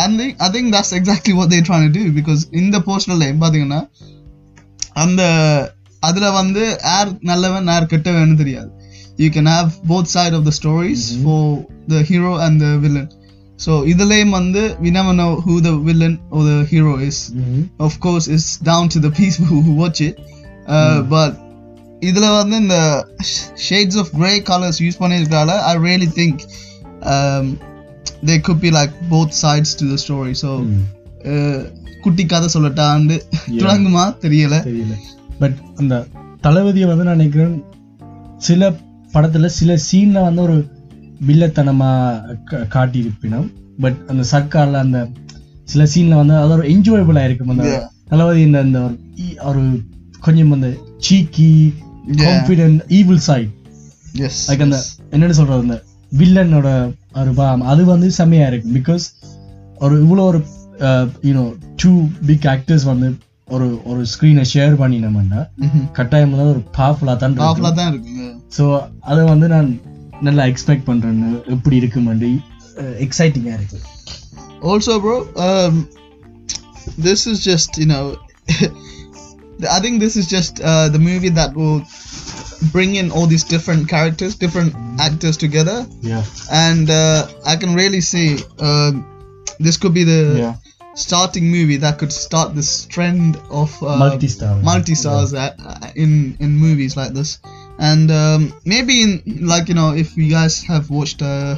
and 0.03 0.23
I 0.41 0.51
think 0.57 0.73
that's 0.77 0.95
exactly 0.99 1.35
what 1.39 1.53
they 1.55 1.61
drawn 1.69 1.87
to 1.97 2.05
because 2.19 2.43
இந்த 2.63 2.79
போஸ்டர்ல 2.89 3.29
பாத்தீங்கன்னா 3.45 3.81
அந்த 4.97 5.23
அதுல 6.03 6.27
வந்து 6.41 6.63
யார் 6.89 7.11
நல்லவன் 7.31 7.71
யார் 7.73 7.91
கெட்டவன் 7.93 8.41
தெரியாது. 8.41 8.71
You 9.23 9.29
can 9.37 9.51
have 9.55 9.71
both 9.91 10.11
side 10.15 10.37
of 10.39 10.47
the 10.49 10.53
stories 10.59 11.07
for 11.23 11.49
the 11.93 12.03
hero 12.11 12.33
and 12.47 12.61
the 12.65 12.69
villain 12.85 13.11
so 13.59 13.73
இதுலேயும் 13.93 14.35
வந்து 14.39 14.63
we 14.83 14.91
never 14.97 15.13
know 15.21 15.31
who 15.45 15.55
the 15.61 15.73
villain 15.89 16.15
or 16.31 16.43
the 16.51 16.59
hero 16.73 16.95
is. 17.09 17.17
Of 17.87 17.95
course 18.05 18.27
it's 18.35 18.49
down 18.71 18.85
to 18.95 18.99
the 19.07 19.13
people 19.21 19.47
who 19.51 19.73
watch 19.83 20.01
it. 20.09 20.17
Uh, 20.77 20.99
but 21.15 21.33
இதுல 22.09 22.27
வந்து 22.41 22.57
இந்த 22.63 22.77
shades 23.67 23.99
of 24.03 24.11
grey 24.19 24.33
colours 24.51 24.79
use 24.85 25.01
பண்ணியிருக்கால 25.01 25.51
I 25.71 25.73
really 25.87 26.09
think 26.19 26.43
they 28.29 28.35
could 28.47 28.61
be 28.65 28.71
like 28.77 28.95
both 29.13 29.35
sides 29.41 29.75
to 29.81 29.87
the 29.93 29.97
story 30.05 30.35
so 30.43 30.51
குட்டி 32.05 32.25
கதை 32.33 32.49
சொல்லட்டாண்டு 32.55 33.17
தொடங்குமா? 33.61 34.05
தெரியல. 34.25 34.57
But 35.39 35.57
அந்த 35.77 36.07
தளபதியை 36.43 36.87
வந்து 36.87 37.05
நான் 37.05 37.17
நினைக்கிறேன் 37.17 37.65
சில 38.37 38.73
படத்துல 39.15 39.47
சில 39.47 39.79
சீன்ல 39.93 40.23
வந்து 40.23 40.43
ஒரு 40.43 40.67
வில்லத்தனமா 41.27 42.21
கா- 42.51 42.67
காட்டியிருப்பினும். 42.69 43.53
பட் 43.81 43.97
அந்த 44.07 44.25
சர்க்கார்ல 44.31 44.73
அந்த 44.73 45.09
சில 45.65 45.85
சீன்ல 45.85 46.17
வந்து 46.17 46.37
அது 46.37 46.49
ஒரு 46.49 46.69
என்ஜாயபிளா 46.69 47.25
இருக்கும். 47.25 47.49
அந்த. 47.49 47.91
தளபதி 48.09 48.41
இந்த 48.41 48.59
அந்த 48.59 48.81
ஒரு 48.81 48.99
ஈ- 49.21 49.39
ஒரு 49.39 49.81
கொஞ்சம் 50.21 50.53
அந்த 50.53 50.75
cheeky. 50.99 51.75
Confident 52.13 52.81
evil 52.89 53.19
side 53.19 53.49
like 54.47 54.63
அந்த 54.63 54.83
என்னன்னு 55.11 55.31
சொல்றது? 55.31 55.61
அந்த 55.61 55.83
வில்லனோட 56.19 56.95
ஒரு 57.15 57.33
பாம் 57.35 57.61
அது 57.61 57.85
வந்து 57.85 58.11
செம்மையா 58.11 58.47
இருக்கு 58.47 58.73
பிகாஸ் 58.73 59.01
ஒரு 59.79 60.05
இவ்வளோ 60.05 60.21
ஒரு 60.21 60.45
யூனோ 61.23 61.55
டூ 61.77 62.07
பிக் 62.27 62.45
ஆக்டர்ஸ் 62.45 62.85
வந்து 62.85 63.15
ஒரு 63.48 63.68
ஒரு 63.92 64.02
ஸ்க்ரீனை 64.12 64.44
ஷேர் 64.52 64.76
பண்ணினோம்னா 64.82 65.42
கட்டாயம் 65.98 66.34
வந்து 66.34 66.52
ஒரு 66.54 66.62
பவர்ஃபுல்லாக 66.78 67.18
தான் 67.24 67.36
பவர்ஃபுல்லாக 67.42 67.76
தான் 67.80 67.92
இருக்குங்க 67.94 68.26
ஸோ 68.58 68.66
அதை 69.10 69.22
வந்து 69.32 69.48
நான் 69.56 69.70
நல்லா 70.28 70.44
எக்ஸ்பெக்ட் 70.52 70.88
பண்றேன்னு 70.92 71.32
எப்படி 71.56 71.76
இருக்குமெண்டு 71.84 72.30
எக்ஸைட்டிங்காக 73.08 73.60
இருக்கு 73.60 73.80
also 74.72 74.94
bro 75.04 75.16
um 75.46 75.74
this 77.08 77.22
is 77.32 77.38
just 77.44 77.72
you 77.82 77.88
know 77.92 78.04
i 79.76 79.80
think 79.84 79.96
this 80.00 80.16
is 80.16 80.26
just 80.28 80.54
uh, 80.72 80.88
the 80.90 81.02
movie 81.10 81.32
that 81.40 81.52
will 81.54 81.80
bring 82.72 82.96
in 82.96 83.12
all 83.12 83.26
these 83.26 83.44
different 83.46 83.88
characters, 83.88 84.36
different 84.36 84.74
actors 85.00 85.36
together, 85.38 85.78
Yeah. 86.02 86.24
and 86.66 86.90
uh, 86.92 87.20
I 87.46 87.56
can 87.56 87.76
really 87.76 88.02
see 88.02 88.28
um, 88.60 88.94
this 89.60 89.78
could 89.78 89.94
be 89.94 90.06
the 90.06 90.22
Yeah. 90.38 90.54
starting 90.98 91.50
movie 91.50 91.78
that 91.78 91.98
could 91.98 92.14
start 92.16 92.54
this 92.56 92.86
trend 92.88 93.32
of 93.52 93.72
uh, 93.82 93.98
Multi-star. 93.98 94.56
multi 94.64 94.96
stars 94.96 95.32
in 95.96 96.12
in 96.40 96.56
movies 96.58 96.96
like 96.96 97.14
this, 97.14 97.30
and 97.82 98.12
um, 98.14 98.42
maybe 98.66 99.02
in 99.04 99.12
like 99.46 99.68
you 99.70 99.76
know 99.76 99.92
if 99.96 100.16
you 100.18 100.30
guys 100.32 100.62
have 100.64 100.90
watched 100.92 101.22
uh, 101.24 101.54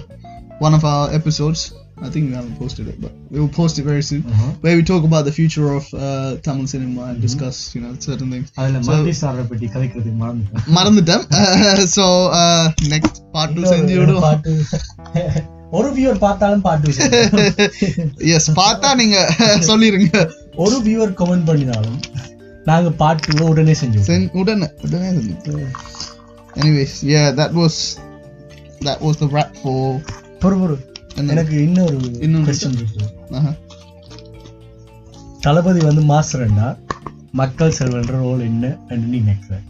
one 0.59 0.73
of 0.73 0.85
our 0.85 1.11
episodes, 1.11 1.61
I 1.97 2.09
think 2.09 2.29
we 2.29 2.33
haven't 2.33 2.57
posted 2.57 2.87
it, 2.87 2.97
but 3.01 3.11
we 3.31 3.39
will 3.41 3.53
post 3.57 3.77
it 3.77 3.85
very 3.85 4.03
soon, 4.03 4.21
Uh-huh. 4.25 4.51
where 4.61 4.75
we 4.75 4.83
talk 4.83 5.03
about 5.03 5.25
the 5.25 5.31
future 5.31 5.67
of 5.73 5.85
uh, 5.95 6.03
Tamil 6.39 6.67
cinema 6.67 7.03
and 7.05 7.19
discuss 7.21 7.75
you 7.75 7.81
know 7.81 7.91
certain 7.99 8.31
things. 8.31 8.47
அதுல 8.57 8.81
So- 8.81 8.91
multi 8.91 9.15
ஸ்டாரை 9.19 9.45
பத்தி 9.51 9.67
கதைக்கிறதுக்கு 9.75 10.21
மறந்துட்டேன் 10.23 10.71
மறந்துட்டேன் 10.77 11.25
so 11.97 12.05
next 12.93 13.19
part 13.35 13.55
two 13.57 13.65
செஞ்சு 13.73 13.93
இன்னொரு 13.95 14.05
விடுவோம் 14.05 14.25
பாட்டு 14.27 14.53
ஒரு 15.70 15.92
viewer 15.92 16.18
பார்த்தாலும் 16.18 16.60
பாட்டு. 16.60 16.88
எஸ் 18.18 18.50
பார்த்தா 18.50 18.94
நீங்க 18.94 19.34
சொல்லிருங்க. 19.40 20.30
ஒரு 20.54 20.80
வியூவர் 20.84 21.12
கமெண்ட் 21.12 21.44
பண்ணினாலும் 21.44 22.00
நாங்க 22.64 22.90
பாட்டு 22.90 23.48
உடனே 23.48 23.72
செஞ்சோம் 23.72 24.06
செஞ்- 24.06 24.30
உடனே 24.30 24.68
உடனே 24.82 25.08
anyways 26.54 27.02
yeah 27.02 27.32
that 27.34 27.52
was 27.54 27.70
that 28.80 28.98
was 28.98 29.20
the 29.20 29.26
wrap 29.26 29.54
for 29.62 30.00
பொறு 30.40 30.58
பொறு? 30.58 30.88
எனக்கு 31.14 31.62
இன்னொரு 31.62 32.18
இன்னொரு 32.20 32.52
கொஸ்டின் 32.52 32.72
இருக்கு. 32.72 33.06
தளபதி 35.40 35.84
வந்து 35.84 36.02
மாஸ்டர்ண்டா 36.02 36.76
மக்கள் 37.32 37.74
செல்வன்ற 37.78 38.06
ரோல் 38.06 38.40
என்ன 38.40 38.66
என்று 38.88 39.06
நீ 39.06 39.16
நினைக்கிற 39.16 39.60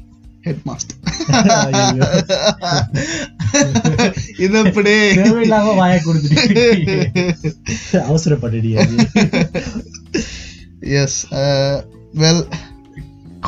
ஹெட் 0.43 0.61
மாஸ்டர். 0.65 0.97
இது 4.45 4.55
எப்படி? 4.63 4.95
தேவையில்லாம 5.19 5.75
வாய 5.81 5.95
கொடுத்துட்டு. 6.07 6.65
அவசரப்பட்டுடியா 8.09 8.79
எஸ் 11.03 11.21
வெல் 12.23 12.45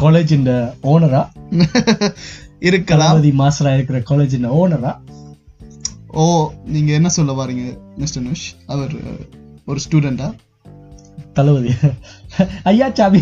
காலேஜ் 0.01 0.33
இந்த 0.39 0.53
ஓனரா 0.93 1.23
இருக்கலாம். 2.69 3.17
மாஸ்டரா 3.43 3.73
இருக்கிற 3.79 3.99
காலேஜ் 4.11 4.39
இந்த 4.39 4.51
ஓனரா 4.61 4.93
ஓ 6.21 6.25
நீங்க 6.75 6.91
என்ன 6.99 7.09
சொல்ல 7.19 7.33
வரீங்க 7.41 7.65
மிஸ்டர் 8.01 8.25
நுஷ் 8.29 8.49
அவர் 8.73 8.93
uh, 9.03 9.21
ஒரு 9.71 9.81
ஸ்டூடெண்டா 9.85 10.29
தளபதி. 11.37 11.73
ஐயா 12.71 12.87
சாமி. 12.95 13.21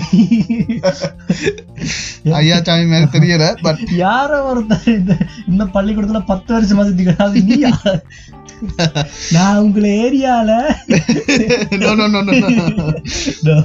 ஐயா 2.40 2.56
சாமி 2.60 2.84
மேல 2.84 3.04
தெரியல 3.14 3.46
பட் 3.62 3.80
யார 4.02 4.30
ஒருத்தர் 4.50 4.86
இந்த 4.94 5.14
இந்த 5.48 5.64
பள்ளிக்கூடத்துல 5.76 6.22
பத்து 6.26 6.50
வருஷமா 6.56 6.86
சுத்திக்கிறாது 6.88 7.44
நீ 7.48 7.58
நான் 9.34 9.58
உங்களை 9.58 9.90
ஏரியால. 10.04 10.50
No 11.82 11.90
no 11.94 12.06
no 12.14 12.20
no 12.22 12.32
no. 13.46 13.56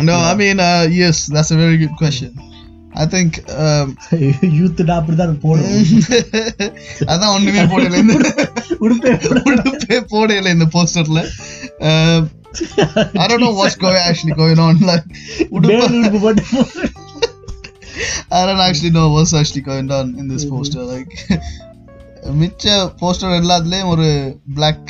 No. 0.00 0.14
I 0.30 0.34
mean 0.34 0.58
uh, 0.58 0.86
yes 0.92 1.26
that's 1.26 1.50
a 1.50 1.58
very 1.62 1.76
good 1.82 1.96
question. 2.02 2.30
Think 3.12 3.32
um, 3.62 3.88
யூத்துடா 4.58 4.94
அப்படிதான் 4.98 5.34
போடும். 5.40 5.74
அதான் 7.12 7.32
ஒண்ணுமே 7.34 7.64
போடல. 7.72 7.98
இந்த 8.04 8.14
உடுப்பே 8.84 9.98
போடல. 10.12 10.46
இந்த 10.48 10.68
போஸ்டர்ல 10.74 11.22
I 13.15 13.27
don't 13.27 13.39
know 13.39 13.53
what's 13.53 13.75
going 13.75 13.95
actually 13.95 14.33
going 14.33 14.59
on. 14.59 14.79
Like, 14.91 15.05
உடுப்பு- 15.55 15.77
மேல் 15.81 15.97
உடுப்பு 15.99 16.19
போட்டு 16.19 16.43
போடு. 16.51 16.89
I 18.29 18.45
don't 18.45 18.63
actually 18.67 18.91
know 18.91 19.07
what's 19.09 19.33
actually 19.39 19.61
going 19.61 19.89
on 19.91 20.07
in 20.19 20.27
this 20.27 20.45
poster. 20.45 20.83
Like, 20.93 21.13
மிச்ச 22.41 22.65
போஸ்டர் 23.01 23.39
எல்லாத்துலயும் 23.41 23.91
ஒரு 23.93 24.07
black. 24.59 24.81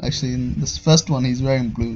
Actually, 0.00 0.32
in 0.38 0.42
this 0.60 0.72
first 0.86 1.06
one 1.14 1.24
he's 1.24 1.40
wearing 1.46 1.68
blue, 1.68 1.94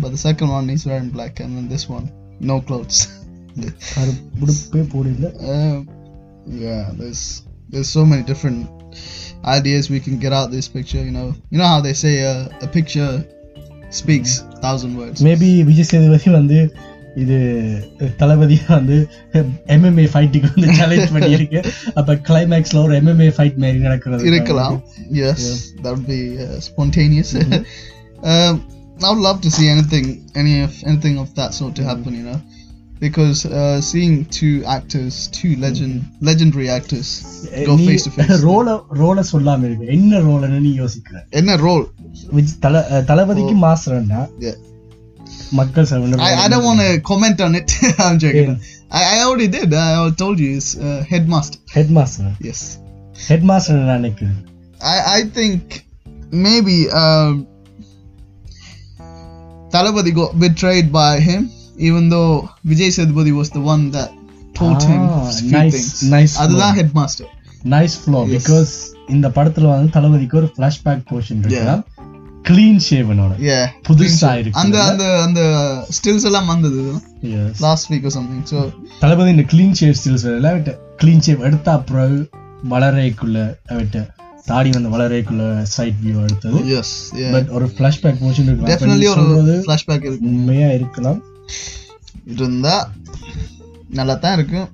but 0.00 0.10
the 0.10 0.20
second 0.28 0.48
one 0.48 0.66
he's 0.68 0.84
wearing 0.84 1.08
black, 1.08 1.40
and 1.40 1.52
then 1.56 1.66
this 1.74 1.84
one 1.88 2.06
no 2.40 2.56
clothes. 2.60 2.98
அது 4.00 4.12
உடுப்பே 4.40 4.82
போடல 4.94 5.28
Uh, 5.54 5.76
yeah, 6.64 6.82
there's 7.00 7.22
there's 7.72 7.90
so 7.98 8.02
many 8.10 8.22
different 8.22 8.60
ideas 9.56 9.84
we 9.94 10.00
can 10.06 10.16
get 10.18 10.32
out 10.38 10.46
of 10.48 10.52
this 10.52 10.68
picture. 10.76 11.02
You 11.08 11.14
know, 11.18 11.28
you 11.50 11.58
know 11.60 11.70
how 11.74 11.80
they 11.86 11.94
say 12.04 12.14
uh, 12.32 12.42
a 12.66 12.70
picture 12.78 13.12
speaks 13.89 14.31
thousand 14.65 14.93
words. 14.99 15.19
Maybe 15.27 15.49
Vijay 15.69 15.89
Sethupathi 15.91 16.29
வந்து 16.39 16.57
இது 17.21 17.37
தளபதியா 18.19 18.65
வந்து 18.77 18.97
MMA 19.75 20.05
ஃபைட்டுக்கு 20.13 20.49
வந்து 20.55 20.75
challenge 20.79 21.13
பண்ணியிருக்கு 21.15 21.61
அப்ப 21.99 22.15
கிளைமேக்ஸ்ல 22.27 22.81
ஒரு 22.85 22.93
MMA 23.01 23.29
fight 23.37 23.57
மாதிரி 23.63 23.79
நடக்கிறது 23.87 24.29
இருக்கலாம் 24.31 24.75
yes 25.21 25.41
that 25.81 25.91
would 25.93 26.07
be 26.07 26.19
uh, 26.45 26.57
spontaneous 26.67 27.29
um, 28.31 28.53
i 29.01 29.09
would 29.09 29.23
love 29.27 29.39
to 29.45 29.51
see 29.57 29.67
anything 29.75 30.07
any 30.41 30.55
of 30.65 30.73
anything 30.89 31.17
of 31.23 31.27
that 31.39 31.51
sort 31.59 31.73
to 31.79 31.83
happen 31.89 32.13
you 32.19 32.25
know 32.29 32.39
because 33.04 33.38
uh, 33.58 33.78
seeing 33.88 34.12
two 34.36 34.52
actors 34.74 35.14
two 35.38 35.50
legend 35.64 35.94
legendary 36.28 36.68
actors 36.76 37.08
go 37.68 37.74
face 37.86 38.04
to 38.06 38.12
face 38.16 38.30
ரோல 38.48 38.68
ரோல 39.00 39.24
சொல்லாம 39.32 39.66
இருக்கு 39.68 39.86
என்ன 39.96 40.20
ரோல்னு 40.28 40.60
நீ 40.66 40.72
யோசிக்கிற 40.82 41.16
in 41.40 41.48
a 41.56 41.58
role 41.66 41.84
Vij 42.38 42.54
தல 42.64 42.84
அஹ் 42.94 43.04
தளபதிக்கு 43.10 43.56
மாஸ்டர்னா 43.66 44.22
yeah 44.46 44.56
Makkal 45.58 45.88
Selvan 45.90 46.24
I, 46.28 46.34
I 46.44 46.48
don't 46.52 46.66
want 46.70 46.80
to 46.86 46.92
comment 47.10 47.38
on 47.46 47.52
it 47.60 47.70
i'm 48.04 48.16
joking 48.24 48.52
I, 48.98 49.02
I 49.14 49.18
already 49.26 49.48
did 49.56 49.70
i 49.86 49.94
already 50.00 50.18
told 50.24 50.38
you 50.44 50.50
it's 50.58 50.70
uh, 50.86 50.98
headmaster 51.12 51.58
head 51.76 51.92
master 51.98 52.32
yes 52.48 52.60
head 53.28 53.46
master 53.50 53.78
என்ன 53.82 53.96
நினைக்குது 54.00 54.34
I, 54.94 54.98
I 55.16 55.20
think 55.36 55.62
maybe 56.46 56.76
um, 57.02 57.32
Talabadi 59.74 60.12
got 60.18 60.32
betrayed 60.38 60.88
by 60.92 61.12
him, 61.28 61.42
Even 61.87 62.05
though 62.13 62.31
Vijay 62.69 62.89
Sethupathi 62.97 63.33
was 63.41 63.49
the 63.49 63.63
one 63.73 63.83
that 63.93 64.09
him 64.59 65.01
Ah, 65.01 65.27
a 65.27 65.31
few 65.31 65.51
nice, 65.51 65.73
things. 65.73 66.11
nice 66.11 66.33
அதுதான் 66.37 66.77
headmaster. 66.77 67.27
Nice 67.63 67.95
flow. 68.01 68.25
Because 68.25 68.71
இந்த 69.07 69.29
படத்துல 69.29 69.67
வந்து 69.67 69.89
தளபதிக்கு 69.89 70.37
ஒரு 70.37 70.51
flashback 70.57 71.03
portion 71.11 71.39
இருக்கு 71.39 71.97
clean 72.49 72.79
ஷேவனோட 72.89 73.33
Yeah. 73.47 73.65
புதுசா 73.87 74.39
இருக்கு 74.39 74.59
அந்த 74.59 74.83
அந்த 74.83 75.21
அந்த 75.21 75.41
ஸ்டில்ஸ் 75.97 76.23
எல்லாம் 76.23 76.45
வந்தது 76.45 76.93
Yes. 77.21 77.49
Last 77.59 77.93
week 77.93 78.05
or 78.07 78.13
something. 78.17 78.43
So 78.43 78.71
Thalapathy 78.99 79.29
இந்த 79.29 79.45
க்ளீன் 79.53 79.75
ஷேவ் 79.79 79.93
ஸ்டில்ஸ் 80.03 80.23
எல்லாம் 80.23 80.53
விட்டு. 80.53 80.77
க்ளீன் 81.03 81.23
ஷேவ் 81.25 81.39
எடுத்த 81.39 81.71
அப்புறம் 81.71 82.15
வளரைக்குள்ள 82.69 83.55
விட்டு. 83.71 84.05
தாடி 84.45 84.69
வந்து 84.69 84.89
வளரைக்குள்ள 84.89 85.61
சைட் 85.61 85.99
வியூ 86.05 86.23
எடுத்தது. 86.23 86.81
பட் 87.31 87.47
ஒரு 87.47 87.65
ஃபிளாஷ்பேக் 87.65 88.21
போர்ஷன் 88.21 88.49
இருக்கு 88.51 88.85
நீ 88.85 89.05
ஒரு 89.05 89.63
flashback 89.67 90.01
இருக்கு. 90.07 90.17
உண்மையா 90.21 90.69
இருக்கலாம். 90.69 91.19
இருந்தா 92.25 92.91
நல்லா 93.89 94.13
தான் 94.13 94.37
இருக்கும். 94.37 94.69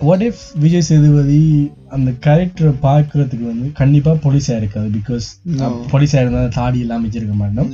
வாட் 0.00 0.22
இஃப் 0.22 0.42
விஜய் 0.54 0.82
சேதுபதி 0.82 1.72
அந்த 1.88 2.10
கேரக்டரை 2.10 2.74
பார்க்கறதுக்கு 2.82 3.46
வந்து 3.46 3.72
கண்டிப்பா 3.72 4.12
போலீஸா 4.12 4.56
இருக்காது 4.56 4.88
பிகாஸ் 4.98 5.26
No. 5.46 5.68
போலீஸா 5.92 6.14
இருந்தா 6.14 6.46
தாடி 6.46 6.80
எல்லாம் 6.80 7.10
வச்சிருக்க 7.10 7.34
மாட்டோம். 7.34 7.72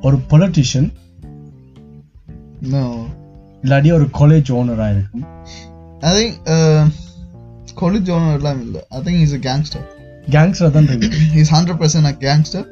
ஒரு 0.00 0.16
பொலிட்டிஷியன் 0.30 0.92
no. 2.62 3.08
இல்லாட்டி 3.62 3.92
ஒரு 3.92 4.04
காலேஜ் 4.04 4.50
ஓனரா 4.50 4.90
இருக்கும் 4.90 5.26
uh, 6.46 6.90
college 7.74 8.10
owner 8.10 8.32
எல்லாம் 8.34 8.60
இல்ல. 8.60 8.86
I 8.90 9.00
think 9.00 9.16
he's 9.16 9.34
a 9.34 9.38
gangster. 9.38 9.82
Gangster 10.30 10.70
தான் 10.70 10.86
he's 11.34 11.50
100% 11.50 12.04
a 12.04 12.12
gangster. 12.12 12.64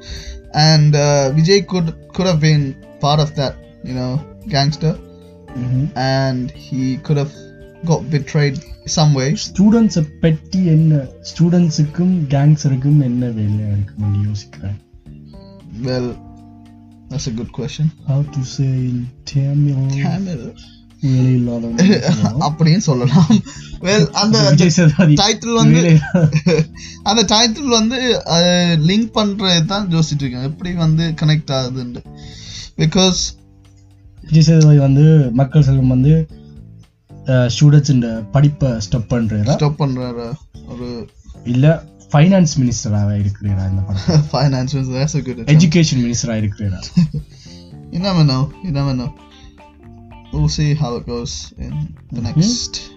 And 0.52 0.94
uh, 0.94 1.32
Vijay 1.36 1.66
could 1.66 1.94
could 2.14 2.26
have 2.26 2.40
been 2.40 2.74
part 3.00 3.18
of 3.18 3.34
that. 3.34 3.54
you 3.83 3.93
know 3.93 4.11
gangster 4.47 4.93
ம்ஹும். 5.59 5.85
and 6.13 6.43
he 6.65 6.81
could 7.05 7.17
have 7.17 7.35
got 7.83 8.01
betrayed 8.11 8.57
some 8.95 9.11
way 9.13 9.29
ஸ்டூடெண்ட்ஸை 9.45 10.03
பற்றி 10.21 10.61
என்ன 10.67 10.93
ஸ்டூடெண்ட்ஸுக்கும் 11.29 12.15
கேங்ஸருக்கும் 12.33 12.99
என்ன 13.03 13.25
வேலையா 13.37 13.69
இருக்கும்னு 13.75 14.21
யோசிக்கிறேன் 14.29 14.77
well 15.83 16.07
that's 17.09 17.27
a 17.27 17.35
good 17.37 17.51
question 17.53 17.87
how 18.09 18.25
to 18.33 18.41
say 18.49 18.67
in 18.87 19.03
Tamil 19.31 19.79
Tamil. 20.01 20.41
வேலை 21.03 21.29
இல்லாத 21.33 21.67
அப்படின்னு 22.47 22.83
சொல்லலாம் 22.87 23.29
well 23.85 24.03
அந்த 24.21 24.37
விஜய் 24.47 24.73
சேதுபதி 24.77 25.13
டைட்டில் 25.21 25.59
வந்து 25.59 25.77
வேலை 25.77 25.91
இல்லாத- 25.93 26.63
அந்த 27.03 27.21
டைட்டில் 27.31 27.75
வந்து 27.77 27.99
லிங்க் 28.89 29.11
பண்றது 29.15 29.61
தான் 29.65 29.87
யோசிச்சுட்டு 29.93 30.23
இருக்கேன் 30.23 30.47
எப்படி 30.49 30.71
வந்து 30.77 31.05
கனெக்ட் 31.21 31.53
ஆகுதுன்னு 31.57 32.01
பிகாஸ் 32.77 33.21
விஜய் 34.28 34.78
வந்து 34.78 35.32
மக்கள் 35.32 35.62
செல்வம் 35.62 35.88
வந்து 35.88 36.14
ஸ்டூடெண்ட்ஸ் 37.48 37.90
இந்த 37.90 38.08
படிப்பை 38.32 38.70
ஸ்டாப் 38.78 39.10
பண்றாரா 39.14 39.52
ஸ்டாப் 39.52 39.80
பண்றாரு 39.82 40.26
ஒரு 40.68 40.88
இல்ல 41.44 41.66
ஃபைனான்ஸ் 42.12 42.54
மினிஸ்டராக 42.60 43.12
இருக்கிறாரா 43.18 43.64
இந்த 43.70 43.82
படம் 43.82 44.26
ஃபைனான்ஸ் 44.32 44.74
attempt. 44.78 45.50
எஜுகேஷன் 45.50 46.02
மினிஸ்டரா 46.04 46.36
இருக்கிறாரா 46.36 46.80
know. 48.24 48.52
You 48.64 48.72
never 48.72 48.94
know. 48.94 49.14
We'll 50.32 50.48
see 50.48 50.74
how 50.74 50.96
it 50.96 51.06
goes 51.06 51.54
in 51.58 51.72
the 52.12 52.22
next 52.22 52.90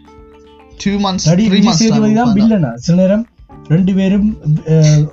two 0.78 1.00
months, 1.00 1.24
three 1.24 1.62
months 1.62 1.84
தான். 1.90 2.36
வில்லனா 2.36 2.74
சில 2.76 2.96
நேரம் 3.02 3.26
ரெண்டு 3.68 3.94
பேரும் 3.94 4.28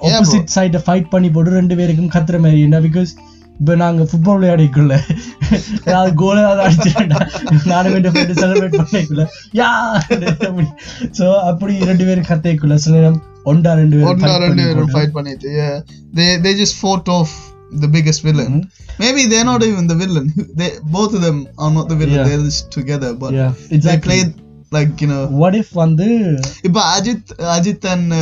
ஆப்போசிட் 0.01 0.51
சைட 0.55 0.81
ஃபைட் 0.87 1.09
பண்ணி 1.09 1.31
போட்டு 1.31 1.51
ரெண்டு 1.51 1.77
பேருக்கும் 1.77 2.11
கத்துற 2.11 2.41
மாதிரி 2.41 2.61
என்ன 2.61 2.81
பிகாஸ் 2.81 3.13
இப்ப 3.61 3.75
நாங்க 3.83 4.05
ஃபுட்பால் 4.11 4.39
விளையாடிக்குள்ள 4.39 4.95
ஏதாவது 5.89 6.11
கோல் 6.23 6.41
ஏதாவது 6.43 6.63
அடிச்சிட்டா 6.67 7.19
நானும் 7.73 7.95
ரெண்டு 7.97 8.11
பேரும் 8.15 8.39
செலிப்ரேட் 8.43 8.79
பண்ணிக்குள்ள 8.81 9.25
யா 9.61 9.71
சோ 11.19 11.27
அப்படி 11.51 11.75
ரெண்டு 11.91 12.07
பேரும் 12.09 12.29
கத்தைக்குள்ள 12.31 12.77
சில 12.85 12.95
நேரம் 12.99 13.21
ஒண்டா 13.53 13.73
ரெண்டு 13.81 13.97
பேரும் 13.99 14.23
fight 14.25 14.45
ரெண்டு 14.47 14.65
பேரும் 14.69 14.95
fight 14.97 15.13
பண்ணிட்டு 15.19 15.51
they 16.19 16.31
they 16.45 16.55
just 16.63 16.77
fought 16.83 17.11
off 17.19 17.33
the 17.83 17.91
biggest 17.97 18.23
villain 18.29 18.51
Mhm. 18.53 18.65
maybe 18.99 19.23
they're 19.31 19.49
not 19.53 19.63
even 19.69 19.85
the 19.93 19.99
villain 20.03 20.27
they 20.61 20.71
both 20.97 21.13
of 21.19 21.23
them 21.27 21.39
are 21.59 21.73
not 21.79 21.87
the 21.93 21.99
villain 22.01 22.19
Yeah. 22.19 22.27
they're 22.29 22.47
just 22.49 22.65
together 22.77 23.13
but 23.23 23.31
Yeah, 23.35 23.53
they 23.63 23.77
exactly. 23.79 24.05
played 24.09 24.31
like 24.73 24.93
you 25.03 25.09
know 25.13 25.23
What 25.41 25.55
if 25.61 25.69
வந்து 25.81 26.07
இப்ப 26.69 26.79
Ajith 26.95 27.33
Ajith 27.57 27.87
and 27.93 28.15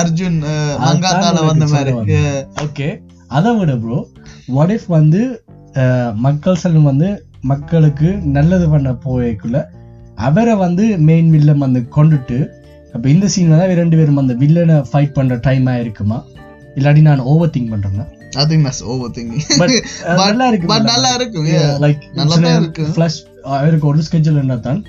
Arjun 0.00 0.38
மங்காத்தால 0.86 1.40
வந்த 1.50 1.66
மாதிரி. 1.72 1.94
Okay 2.66 2.88
அதை 3.36 3.50
விட 3.58 3.72
bro 3.82 3.98
what 4.56 4.72
if 4.76 4.88
வந்து 4.98 5.20
மக்கள் 6.26 6.60
செல்வம் 6.62 6.90
வந்து 6.90 7.08
மக்களுக்கு 7.50 8.08
நல்லது 8.36 8.66
பண்ண 8.72 8.90
போய்க்குள்ள 9.04 9.58
அவரை 10.26 10.54
வந்து 10.64 10.84
மெயின் 11.08 11.30
வில்லன் 11.34 11.64
வந்து 11.66 11.80
கொண்டுட்டு 11.96 12.38
அப்ப 12.94 13.04
இந்த 13.08 13.26
சீன்ல 13.34 13.58
தான் 13.60 13.78
ரெண்டு 13.82 13.96
பேரும் 13.98 14.20
அந்த 14.22 14.34
வில்லனை 14.42 14.76
ஃபைட் 14.88 15.14
பண்ற 15.18 15.36
டைமா 15.46 15.74
இருக்குமா? 15.82 16.18
இல்லாட்டி 16.76 17.02
நான் 17.08 17.22
ஓவர் 17.32 17.54
திங்க் 17.54 17.72
பண்றேன்னா? 17.74 18.04
I 18.34 18.44
think 18.50 18.62
that's 18.66 18.82
overthinking. 18.92 19.42
But 19.60 19.72
நல்லா 20.22 20.44
இருக்கு 20.50 20.68
but 20.70 20.84
நல்லா 20.90 21.10
yeah. 21.54 21.72
லைக் 21.84 22.04
நல்லா 22.20 22.52
இருக்கு. 22.60 22.84
ஃபிளாஷ் 22.94 23.18
அவருக்கு 23.56 23.86
ஒரு 23.90 24.04
ஸ்கெட்சல் 24.06 24.40
என்ன 24.42 24.56
தான் 24.66 24.80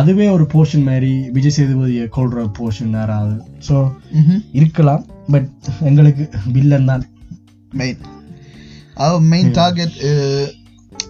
அதுவே 0.00 0.26
ஒரு 0.36 0.44
போர்ஷன் 0.52 0.86
மாதிரி 0.90 1.10
விஜய் 1.34 1.56
சேதுபதியை 1.56 2.06
கொள்ற 2.16 2.46
போர்ஷன் 2.58 2.94
யாராவது. 3.00 3.36
So 3.68 3.76
Mhm. 4.20 4.38
இருக்கலாம் 4.60 5.04
பட் 5.34 5.50
எங்களுக்கு 5.90 6.24
வில்லன் 6.56 6.88
தான். 6.92 7.04
Main 7.80 7.96
our 9.04 9.18
main 9.32 9.48
target 9.60 9.92
uh, 10.10 10.46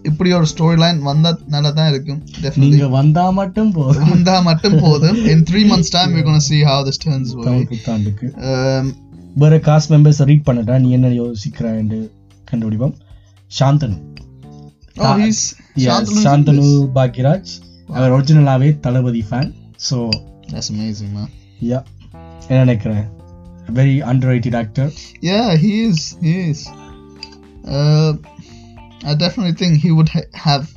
இப்படி 0.09 0.31
ஒரு 0.37 0.47
ஸ்டோரி 0.53 0.77
லைன் 0.83 0.99
வந்தா 1.09 1.31
நல்லா 1.53 1.71
தான் 1.79 1.89
இருக்கும். 1.93 2.21
நீங்க 2.62 2.87
வந்தா 2.97 3.25
மட்டும் 3.39 3.71
போதும். 3.79 4.11
வந்தா 4.12 4.35
மட்டும் 4.49 4.77
போதும். 4.85 5.19
In 5.33 5.41
three 5.51 5.64
months 5.71 5.91
time 5.97 6.11
we're 6.14 6.27
gonna 6.29 6.47
see 6.51 6.61
how 6.71 6.79
this 6.89 6.99
turns 7.05 7.31
புத்தாண்டுக்கு 7.73 8.29
um, 8.51 8.87
வேற 9.43 9.57
காஸ்ட் 9.69 9.93
மெம்பர்ஸ் 9.95 10.21
ரீட் 10.31 10.47
பண்ணட்டா 10.49 10.77
நீ 10.85 10.91
என்ன 10.99 11.09
யோசிக்கிறான்னு 11.21 11.99
கண்டுபிடிப்போம். 12.51 12.95
சாந்தனு. 13.51 13.99
Oh 15.09 15.14
சாந்தனு. 16.27 16.69
பாக்யராஜ். 16.99 17.53
அவர் 17.99 18.14
ஒரிஜினலாவே 18.17 18.71
Thalapathy 18.87 19.25
fan 19.31 19.51
so 19.91 19.99
that's 20.53 20.71
amazing 20.77 21.12
man. 21.19 21.29
Yeah 21.71 21.81
என்ன 22.49 22.59
நினைக்கிறேன்? 22.64 23.05
very 23.69 24.01
underrated 24.01 24.55
actor. 24.55 24.91
Yeah, 25.21 25.57
he 25.57 25.85
is. 25.85 26.17
He 26.21 26.51
is. 26.51 26.69
Uh, 27.67 28.14
I 29.05 29.14
definitely 29.14 29.53
think 29.53 29.79
he 29.79 29.93
would 29.93 30.09
ha- 30.09 30.31
have 30.35 30.73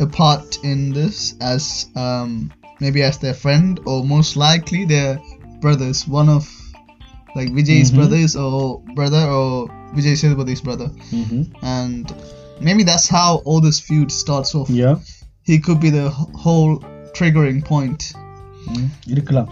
a 0.00 0.06
part 0.06 0.58
in 0.64 0.92
this 0.92 1.34
as 1.40 1.86
um, 1.96 2.52
maybe 2.80 3.02
as 3.02 3.18
their 3.18 3.34
friend 3.34 3.80
or 3.86 4.04
most 4.04 4.36
likely 4.36 4.84
their 4.84 5.20
brothers. 5.60 6.06
One 6.06 6.28
of 6.28 6.48
like 7.34 7.48
Vijay's 7.48 7.90
mm-hmm. 7.90 7.98
brothers 7.98 8.36
or 8.36 8.80
brother 8.94 9.20
or 9.26 9.68
Vijay 9.94 10.16
Sethupathi's 10.16 10.60
brother. 10.60 10.88
Mm-hmm. 11.10 11.64
And 11.64 12.14
maybe 12.60 12.82
that's 12.82 13.08
how 13.08 13.42
all 13.44 13.60
this 13.60 13.80
feud 13.80 14.10
starts 14.10 14.54
off. 14.54 14.70
Yeah. 14.70 14.96
He 15.42 15.58
could 15.58 15.80
be 15.80 15.90
the 15.90 16.10
whole 16.10 16.78
triggering 17.12 17.64
point 17.64 18.12
இருக்கலாம். 19.12 19.48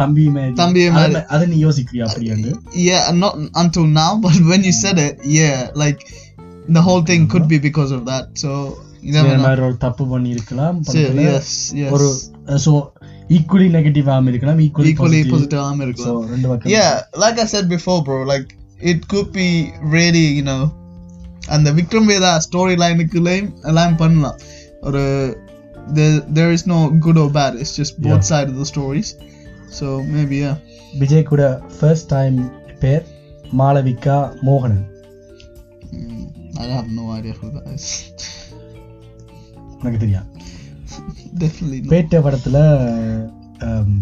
தம்பி 0.00 0.24
தம்பி. 0.60 0.82
அதை 1.34 1.44
நீ 1.52 1.58
யோசிக்கிறியா 1.66 2.06
yeah 2.88 3.04
not 3.22 3.34
until 3.62 3.86
now 4.02 4.10
but 4.26 4.36
when 4.50 4.62
you 4.68 4.74
said 4.82 4.98
it 5.06 5.16
yeah 5.38 5.58
like 5.84 6.00
the 6.76 6.82
whole 6.88 7.02
thing 7.10 7.22
could 7.32 7.46
be 7.54 7.58
because 7.68 7.92
of 7.98 8.02
that 8.10 8.26
so 8.44 8.50
you 9.06 9.12
never 9.16 9.28
இந்த 9.28 9.36
know 9.36 9.46
மாதிரி 9.48 9.62
ஒரு 9.68 9.76
தப்பு 9.86 10.04
பண்ணி 10.12 10.30
இருக்கலாம் 10.36 10.78
So, 10.88 10.96
yes 11.26 11.48
yes 11.80 11.90
ஒரு 11.96 12.08
ஸோ 12.66 12.72
ஈக்குவலி 13.36 13.68
நெகட்டிவாகவும் 13.76 14.30
இருக்கலாம் 14.32 14.60
equally 14.66 14.90
equally 14.94 15.20
positive 15.20 15.34
positive 15.36 15.62
arm 15.66 15.78
so 15.80 15.86
இருக்கலாம். 15.86 16.24
ரெண்டு 16.34 16.48
பக்கம் 16.52 16.72
yeah 16.76 16.92
like 17.24 17.38
i 17.44 17.48
said 17.54 17.66
before 17.76 17.98
bro 18.08 18.18
like 18.32 18.48
it 18.92 19.00
could 19.12 19.30
be 19.40 19.48
really 19.96 20.26
you 20.40 20.46
know 20.50 20.60
அந்த 21.54 21.68
விக்ரம் 21.78 22.08
வேதா 22.10 22.30
ஸ்டோரி 22.46 22.76
லைனுக்குள்ளேயும் 22.82 23.50
எல்லாம் 23.70 23.96
பண்ணலாம் 24.00 24.38
ஒரு 24.88 25.02
there, 25.89 26.17
there 26.31 26.51
is 26.51 26.63
no 26.65 26.79
good 26.99 27.17
or 27.17 27.29
bad 27.31 27.53
it's 27.55 27.73
just 27.75 27.93
both 27.99 28.13
Yeah. 28.15 28.29
sides 28.31 28.51
of 28.53 28.57
the 28.57 28.65
stories 28.65 29.09
so 29.71 29.85
maybe 30.13 30.37
yeah 30.37 30.57
Vijay 30.99 31.29
கூட 31.29 31.43
first 31.75 32.07
time 32.09 32.37
பேர் 32.79 33.05
Malavika 33.53 34.17
மோகனன் 34.43 34.87
Mm, 35.93 36.19
i 36.63 36.71
have 36.71 36.89
no 36.91 37.05
idea 37.11 37.33
who 37.33 37.47
that 37.55 37.65
is 37.71 37.85
எனக்கு 39.79 39.99
தெரியாது 39.99 40.27
definitely 41.35 41.79
not 41.81 41.89
பேட்ட 41.93 42.21
படத்துல 42.25 42.57
ஆம், 43.67 43.97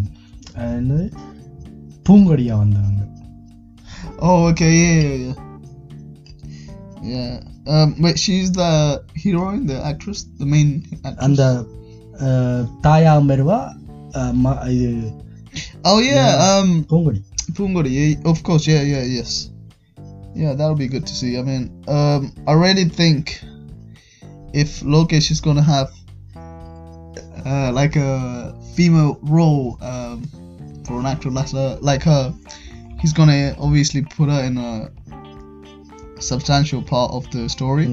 என்னது 0.70 1.05
பூங்கொடியா 2.05 2.55
வந்தவங்க 2.63 2.95
Oh, 4.28 4.38
okay, 4.47 4.74
Yeah. 7.05 7.40
Um, 7.66 7.96
but 8.00 8.18
she's 8.18 8.52
the 8.52 9.05
heroine, 9.22 9.66
the 9.66 9.84
actress, 9.84 10.24
the 10.38 10.46
main 10.46 10.84
actress. 11.05 11.16
And 11.20 11.36
the 11.36 11.68
Taya 12.82 13.20
Merwa. 13.20 13.76
Uh, 14.14 14.32
oh 15.84 15.98
yeah. 15.98 16.59
Um. 16.59 16.84
Pungori. 16.84 17.22
Pungori. 17.52 17.90
Yeah, 17.90 18.30
of 18.30 18.42
course. 18.42 18.66
Yeah. 18.66 18.82
Yeah. 18.82 19.02
Yes. 19.02 19.50
Yeah, 20.34 20.55
that'll 20.55 20.74
be 20.76 20.88
good 20.88 21.07
to 21.07 21.14
see. 21.14 21.38
I 21.38 21.42
mean, 21.42 21.84
um, 21.86 22.34
I 22.46 22.55
really 22.55 22.86
think 22.86 23.40
if 24.52 24.80
Lokesh 24.80 25.30
is 25.30 25.40
gonna 25.40 25.62
have 25.62 25.92
uh, 27.46 27.70
like 27.72 27.96
a 27.96 28.57
female 28.74 29.18
role 29.22 29.78
um, 29.80 30.24
for 30.86 30.98
an 30.98 31.07
actor 31.07 31.30
like 31.30 31.50
her, 31.50 31.78
like 31.80 32.02
her, 32.02 32.34
he's 33.00 33.12
gonna 33.12 33.55
obviously 33.59 34.02
put 34.02 34.28
her 34.28 34.42
in 34.42 34.57
a 34.57 34.90
substantial 36.20 36.82
part 36.82 37.10
of 37.10 37.24
the 37.32 37.48
story. 37.48 37.86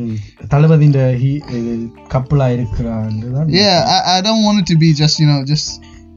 தளபதியின் 0.48 0.94
he- 1.22 1.44
இது 1.52 1.72
கப்பலா 2.10 2.48
இருக்கிறான்னு 2.50 3.32
தான் 3.32 3.50
Yeah, 3.52 3.78
I, 3.88 4.16
I 4.16 4.22
don't 4.22 4.44
want 4.44 4.60
it 4.60 4.66
to 4.66 4.76
be 4.76 4.94
just 4.94 5.20
you 5.20 5.28
know 5.28 5.40
just 5.44 5.70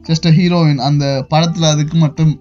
just 0.05 0.27
a 0.27 0.33
heroine. 0.33 0.79
அந்த 0.79 1.27
படத்துல 1.31 1.71
அதுக்கு 1.71 1.97
மட்டும் 1.97 2.33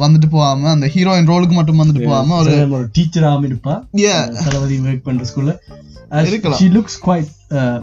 வந்துட்டு 0.00 0.26
போகாம 0.26 0.70
அந்த 0.70 0.86
ஹீரோயின் 0.86 1.28
ரோலுக்கு 1.28 1.52
மட்டும் 1.52 1.80
வந்துட்டு 1.80 2.04
போகாம 2.04 2.36
ஒரு 2.36 2.54
ஒரு 2.70 2.90
டீச்சராகவும் 2.98 3.46
இருப்பா. 3.48 3.74
தளபதி 4.44 4.78
ஒர்க் 4.78 5.02
பண்ற 5.02 5.24
ஸ்கூல்ல 5.24 5.52
இருக்கலாம். 6.26 6.58
She 6.58 6.68
looks 6.68 7.00
quite 7.06 7.30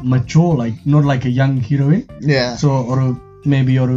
macho 0.10 0.46
like 0.62 0.78
not 0.86 1.04
like 1.04 1.26
a 1.26 1.34
young 1.34 1.60
heroine 1.62 2.06
yeah. 2.28 2.50
So 2.62 2.86
ஒரு 2.86 3.06
மேபி 3.46 3.80
ஒரு 3.80 3.96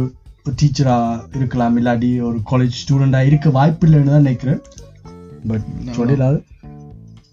டீச்சரா 0.61 0.97
இருக்கலாம் 1.35 1.77
இல்லாட்டி 1.79 2.21
ஒரு 2.21 2.37
காலேஜ் 2.51 2.77
ஸ்டூடெண்டா 2.81 3.25
இருக்க 3.25 3.49
வாய்ப்பு 3.49 3.87
இல்லைன்னு 3.87 4.03
தான் 4.03 4.21
நினைக்கிறேன். 4.21 4.61
But 5.47 5.65
No, 5.85 5.93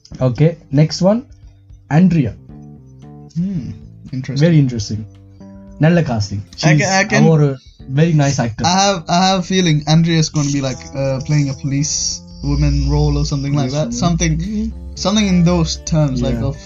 சொல்லிடலாது 0.05 0.25
okay 0.27 0.47
next 0.79 1.03
one 1.11 1.21
Andrea 1.89 2.33
hmm. 3.35 3.61
interesting 4.11 4.41
very 4.45 4.57
interesting 4.63 5.03
நல்ல 5.79 5.99
casting 6.01 6.41
I 6.63 6.73
can- 6.79 6.91
I 6.99 7.03
can- 7.11 7.29
ஒரு 7.33 7.47
very 7.99 8.13
nice 8.13 8.39
actor 8.45 8.65
I 8.71 8.75
have 8.81 8.99
I 9.07 9.21
have 9.27 9.39
a 9.39 9.47
feeling 9.51 9.77
Andrea's 9.95 10.29
going 10.35 10.47
to 10.49 10.55
be 10.59 10.63
like 10.69 10.81
uh, 10.95 11.17
playing 11.27 11.47
a 11.49 11.57
police 11.63 11.95
woman 12.43 12.75
role 12.89 13.15
or 13.21 13.25
something 13.25 13.55
like 13.61 13.71
that 13.71 13.89
Police 13.89 14.03
something 14.05 14.35
something 15.05 15.27
in 15.33 15.39
those 15.43 15.73
terms 15.93 16.17
like 16.27 16.39
Yeah. 16.39 16.49
of 16.49 16.57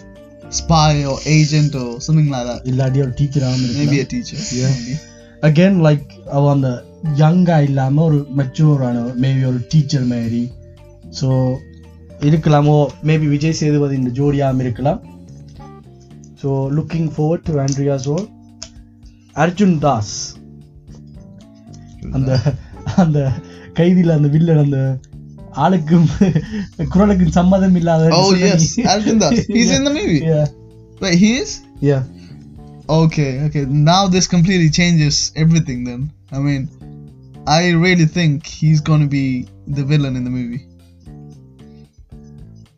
spy 0.52 0.94
or 1.12 1.18
agent 1.38 1.74
or 1.76 1.90
something 2.00 2.30
like 2.36 2.46
that 2.50 2.62
இல்லாட்டி 2.72 3.00
ஒரு 3.06 3.14
டீச்சராகவும் 3.22 3.76
maybe 3.80 3.98
இருக்கலாம் 3.98 4.08
a 4.08 4.12
teacher 4.14 4.40
Yeah. 4.60 4.74
maybe. 4.78 4.96
Again 5.42 5.78
like 5.88 6.06
அவ 6.38 6.44
அந்த 6.52 6.70
யங்கா 7.24 7.58
இல்லாம 7.60 8.04
ஒரு 8.04 8.20
மெச்சூரான 8.40 8.98
maybe 9.24 9.44
ஒரு 9.52 9.60
teacher 9.74 10.06
மாதிரி 10.14 10.44
ஸோ 11.20 11.30
இருக்கலாமோ 12.28 12.78
மேபி 13.08 13.28
விஜய் 13.34 13.58
சேதுபதி 13.60 13.96
இந்த 14.02 14.12
ஜோடியாகவும் 14.20 14.64
இருக்கலாம் 14.66 15.02
so 16.42 16.50
looking 16.78 17.10
forward 17.18 17.44
to 17.50 17.54
Andrea's 17.66 18.08
role 18.12 18.26
Arjun 19.44 19.78
Das 19.86 20.16
அந்த 22.18 22.32
அந்த 23.04 23.20
கைதியில 23.80 24.16
அந்த 24.20 24.30
வில்லன் 24.36 24.64
அந்த 24.66 24.80
ஆளுக்கும் 25.64 26.08
குரலுக்கும் 26.94 27.36
சம்மதம் 27.40 27.78
இல்லாத 27.82 28.12
oh 28.18 28.30
yes 28.46 28.64
Arjun 28.94 29.18
Das 29.24 29.38
he's 29.56 29.72
in 29.78 29.86
the 29.90 29.96
movie 30.00 30.22
wait 31.04 31.18
he 31.24 31.32
is 31.44 31.52
yeah 31.90 32.04
Okay, 32.88 33.42
okay. 33.42 33.66
Now 33.66 34.08
this 34.08 34.28
completely 34.28 34.70
changes 34.70 35.32
everything 35.36 35.84
then. 35.84 36.12
I 36.32 36.40
mean, 36.40 36.70
I 37.48 37.72
really 37.72 38.06
think 38.06 38.46
he's 38.46 38.80
gonna 38.80 39.08
be 39.08 39.48
the 39.68 39.84
villain 39.84 40.16
in 40.16 40.24
the 40.24 40.30
movie. 40.30 40.68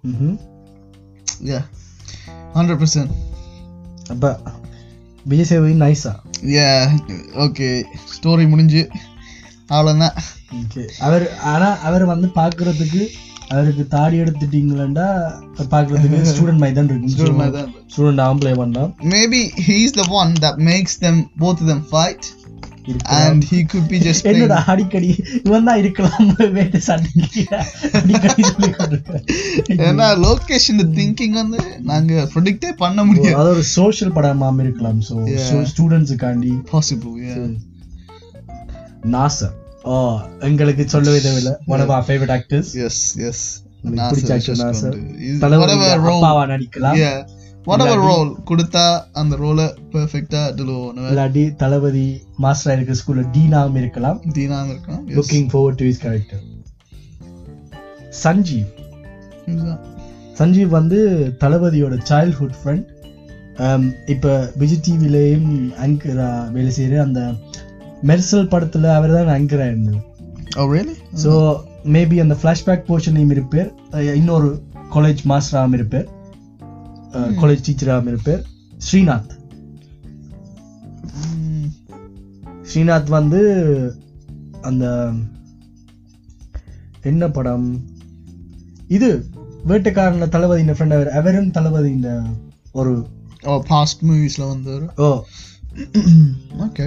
ம்ஹும். 0.04 0.36
Yeah. 1.48 1.62
Hundred 2.56 2.78
percent. 2.82 3.10
அப்ப 4.12 4.26
விஜய் 5.26 5.48
சேதுபதி 5.50 5.74
நைஸா 5.82 6.12
yeah 6.54 6.80
okay 7.44 7.68
story 8.14 8.46
முடிஞ்சு 8.52 8.82
அவ்வளோதான் 9.74 10.16
Okay. 10.60 10.86
அவர் 11.06 11.22
ஆனா 11.50 11.68
அவர் 11.88 12.04
வந்து 12.10 12.28
பாக்குறதுக்கு 12.38 13.02
அவருக்கு 13.50 13.84
தாடி 13.94 14.16
எடுத்துட்டீங்களா 14.22 15.06
பாக்குறதுக்கு 15.72 16.18
ஸ்டூடெண்ட் 16.32 16.62
மாதிரி 16.62 16.76
தான் 16.78 16.90
இருக்கு 16.90 17.12
ஸ்டூடெண்ட் 17.92 18.24
ஆம்பளை 18.26 18.52
பண்ணா 18.60 18.82
maybe 19.14 19.40
he's 19.66 19.92
the 20.00 20.06
one 20.20 20.32
that 20.44 20.56
makes 20.70 20.94
them 21.04 21.16
both 21.44 21.60
of 21.62 21.68
them 21.72 21.80
fight 21.94 22.22
இருக்கலாம். 22.24 22.38
and 22.38 22.41
he 23.50 23.58
could 23.70 23.86
be 23.90 23.98
just 24.06 24.20
playing. 24.24 24.38
என்னடா 24.38 24.58
அடிக்கடி 24.72 25.10
இவன் 25.46 25.66
தான் 25.68 25.80
இருக்கலாம் 25.82 26.28
வேட்டை 26.56 26.80
சண்டைக்கு 26.86 27.42
அடிக்கடி. 28.00 28.44
ஏன்னா 29.88 30.06
லோகேஷ் 30.26 30.68
இந்த 30.74 30.84
திங்கிங் 30.98 31.36
வந்து 31.40 31.60
நாங்க 31.90 32.12
ப்ரொடிக்டே 32.34 32.70
பண்ண 32.84 33.04
முடியாது. 33.08 33.36
அது 33.40 33.50
ஒரு 33.56 33.64
சோஷியல் 33.78 34.14
படமாம 34.18 34.62
இருக்கலாம். 34.66 35.00
So 35.08 35.16
Yeah. 35.34 35.66
ஸ்டூடெண்ட்ஸுக்காண்டி 35.72 36.52
பாசிபிள் 36.72 37.18
நாசர் 39.16 39.54
ஓ 39.92 39.94
எங்களுக்கு 40.48 40.84
சொல்ல 40.94 41.10
விதவில்லை 41.18 41.52
one 41.74 41.84
of 41.98 42.08
favourite 42.08 42.34
actors 42.38 42.72
yes 42.88 43.02
yes 43.28 43.44
பிடிச்ச 44.10 44.32
actor 44.38 44.56
நாசர் 44.64 44.98
தலைவர் 45.44 45.72
அப்பாவா 45.94 46.42
நடிக்கலாம். 46.52 46.98
Whatever 47.70 47.96
ரோல் 48.08 48.30
கொடுத்தா 48.48 48.84
அந்த 49.20 49.34
ரோலை 49.42 49.66
பெர்ஃபெக்ட்டா 49.92 50.42
டெலிவர் 50.58 51.10
இல்லாட்டி 51.10 51.44
தளபதி 51.62 52.06
மாஸ்டர் 52.44 52.74
இருக்கிற 52.76 52.96
ஸ்கூல்ல 53.00 53.24
டீனாவும் 53.34 53.78
இருக்கலாம். 53.80 54.18
தீனாம 54.36 54.70
இருக்கலாம். 54.74 55.02
Looking 55.18 55.48
forward 55.52 55.76
to 55.80 55.86
his 55.90 55.98
character 56.04 56.42
Sanjeev. 58.22 58.70
Sanjeev 60.38 60.70
வந்து 60.78 60.98
தளபதியோட 61.42 61.94
சைல்ட்ஹுட் 62.10 62.56
ஃப்ரெண்ட் 62.60 62.88
இப்போ 64.12 64.32
விஜய் 64.60 64.82
டிவிலையும் 64.86 65.50
ஆங்கரா 65.84 66.28
வேலை 66.54 66.70
செய்கிற 66.76 67.00
அந்த 67.06 67.20
மெர்சல் 68.10 68.50
படத்தில் 68.52 68.88
அவர் 68.98 69.14
தான் 69.16 69.30
ஆங்கரா 69.36 69.66
இருந்தது. 69.72 70.00
Oh 70.60 70.66
really? 70.72 70.96
ஸோ 71.24 71.32
மேபி 71.96 72.16
அந்த 72.24 72.34
ஃப்ளாஷ்பேக் 72.40 72.88
போர்ஷனையும் 72.88 73.34
இருப்பார். 73.36 73.70
இன்னொரு 74.20 74.50
காலேஜ் 74.94 75.22
மாஸ்டராகவும் 75.32 75.76
இருப்பார். 75.78 76.08
காலேஜ் 77.12 77.64
டீச்சராகவும் 77.66 78.06
இருப்பார் 78.06 78.42
ஸ்ரீநாத். 78.78 79.32
Mm. 81.22 81.64
ஸ்ரீநாத் 82.62 83.08
வந்து 83.08 83.40
அந்த 84.60 84.84
என்ன 87.02 87.28
படம்? 87.30 87.66
இது 88.88 89.08
வேட்டைக்காரன 89.66 90.28
தளபதியின் 90.28 90.76
ஃப்ரெண்ட் 90.76 90.92
அவர் 90.92 91.10
அவரும் 91.10 91.50
தளபதியின் 91.50 92.06
ஒரு 92.72 92.92
Oh 93.44 93.58
past 93.68 94.02
moviesல 94.08 94.48
வந்து 94.48 94.72
ஓ. 94.96 95.08
ஓகே 96.58 96.84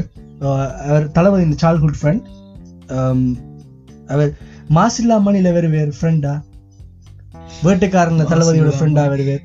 அவர் 0.86 1.12
தளபதியின் 1.12 1.58
சைல்ட்ஹுட் 1.64 2.00
ஃப்ரெண்ட் 2.02 2.26
அவர் 4.08 4.32
மாசில்லா 4.70 5.18
மணில 5.28 5.52
வேறு 5.54 5.70
வேறு 5.70 5.94
ஃப்ரெண்டா 6.02 6.34
வேட்டைக்காரன 7.64 8.28
தளபதியோட 8.32 8.72
ஃப்ரெண்டா 8.78 9.10
வேறு 9.10 9.24
வேறு? 9.24 9.44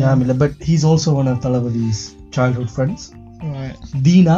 ஞாபகம் 0.00 0.22
இல்லை 0.24 0.36
but 0.44 0.56
he's 0.68 0.86
also 0.90 1.12
one 1.20 1.30
of 1.32 1.42
Thalapathy's 1.46 2.02
childhood 2.36 2.72
friends 2.74 3.06
Dheena 4.08 4.36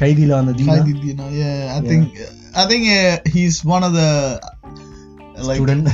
கைதியில 0.00 0.34
வந்த 0.40 0.54
Dheena 0.60 1.28
I 1.78 1.82
think 1.90 2.06
I 2.62 2.66
think 2.70 2.84
uh, 2.98 3.16
he's 3.34 3.56
one 3.76 3.84
of 3.88 3.92
the 4.00 4.10
like 5.48 5.58
student 5.58 5.88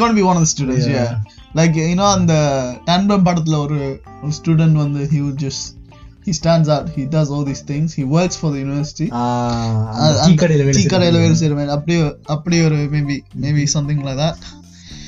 gonna 0.00 0.16
be 0.20 0.24
one 0.30 0.36
of 0.38 0.42
the 0.46 0.50
students 0.54 0.86
yeah, 0.86 1.10
like 1.60 1.74
you 1.90 1.96
know 2.00 2.10
அந்த 2.18 2.34
டன்பம் 2.88 3.26
படத்துல 3.28 3.58
ஒரு 3.64 3.78
ஒரு 4.22 4.32
student 4.40 4.78
வந்து 4.84 5.02
he 5.12 5.20
would 5.24 5.38
just 5.46 5.62
he 6.26 6.32
stands 6.40 6.68
out 6.74 6.86
he 6.96 7.04
does 7.16 7.28
all 7.34 7.44
these 7.50 7.62
things 7.70 7.88
he 8.00 8.04
works 8.16 8.36
for 8.42 8.50
the 8.54 8.60
university 8.66 9.08
tea 10.78 10.84
கடையில 10.92 11.16
வேலை 11.24 11.36
செய்யற 11.40 11.54
மாதிரி 11.58 11.74
அப்படி 11.76 11.96
அப்படி 12.36 12.58
ஒரு 12.68 12.78
maybe 12.94 13.18
maybe 13.44 13.64
something 13.76 14.02
like 14.08 14.20
that 14.22 14.46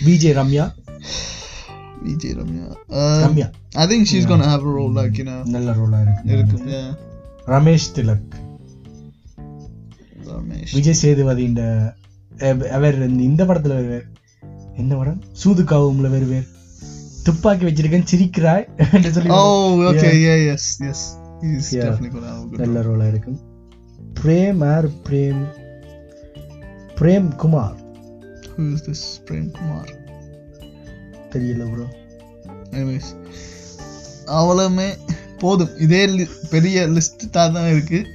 Vijay 0.08 0.36
Ramya 0.40 0.66
Vijay 2.06 2.34
Ramya 2.38 2.68
Ramya 3.24 3.48
think 3.90 4.04
she's 4.10 4.26
gonna 4.26 4.48
have 4.48 4.64
a 4.64 4.74
role 4.76 4.92
like 4.94 5.16
you 5.20 5.26
know. 5.26 5.38
நல்ல 5.54 5.74
ரோலா 5.78 6.00
இருக்கு 6.30 6.58
yeah. 6.72 6.88
ரமேஷ் 7.48 7.88
திலக் 7.96 8.34
ரமேஷ் 10.30 10.72
விஜய் 10.76 11.00
சேதுபதி 11.00 11.42
இந்த 11.50 11.62
அஹ், 12.32 12.64
அவர் 12.76 12.96
இந்த 13.26 13.42
படத்துல 13.48 13.76
வருவார் 13.78 14.06
என்ன 14.76 14.92
படம் 14.96 15.20
சூதுக்காவும்ல 15.42 16.08
வருவார் 16.14 16.48
துப்பாக்கி 17.26 17.64
வச்சிருக்கேன் 17.66 18.08
சிரிக்கிறாய் 18.10 18.66
என்று 18.88 19.12
சொல்லி 19.14 19.30
நல்ல 22.60 22.82
ரோலா 22.82 23.06
இருக்கும் 23.12 23.38
Prem 24.20 24.60
R 24.72 24.88
Prem 25.08 25.42
Prem 27.00 27.30
Kumar 27.42 27.76
who 28.50 28.66
is 28.68 28.82
this 28.84 29.00
Prem 29.26 29.46
Kumar? 29.50 29.86
தெரியல 31.36 31.70
ப்ரோ 31.72 31.86
anyways 32.70 33.06
அவ்வளவுமே 34.26 34.88
போதும். 35.38 35.78
இதே 35.78 36.28
பெரிய 36.50 36.88
லிஸ்ட் 36.88 37.30
தான் 37.30 37.68
இருக்கு. 37.70 38.06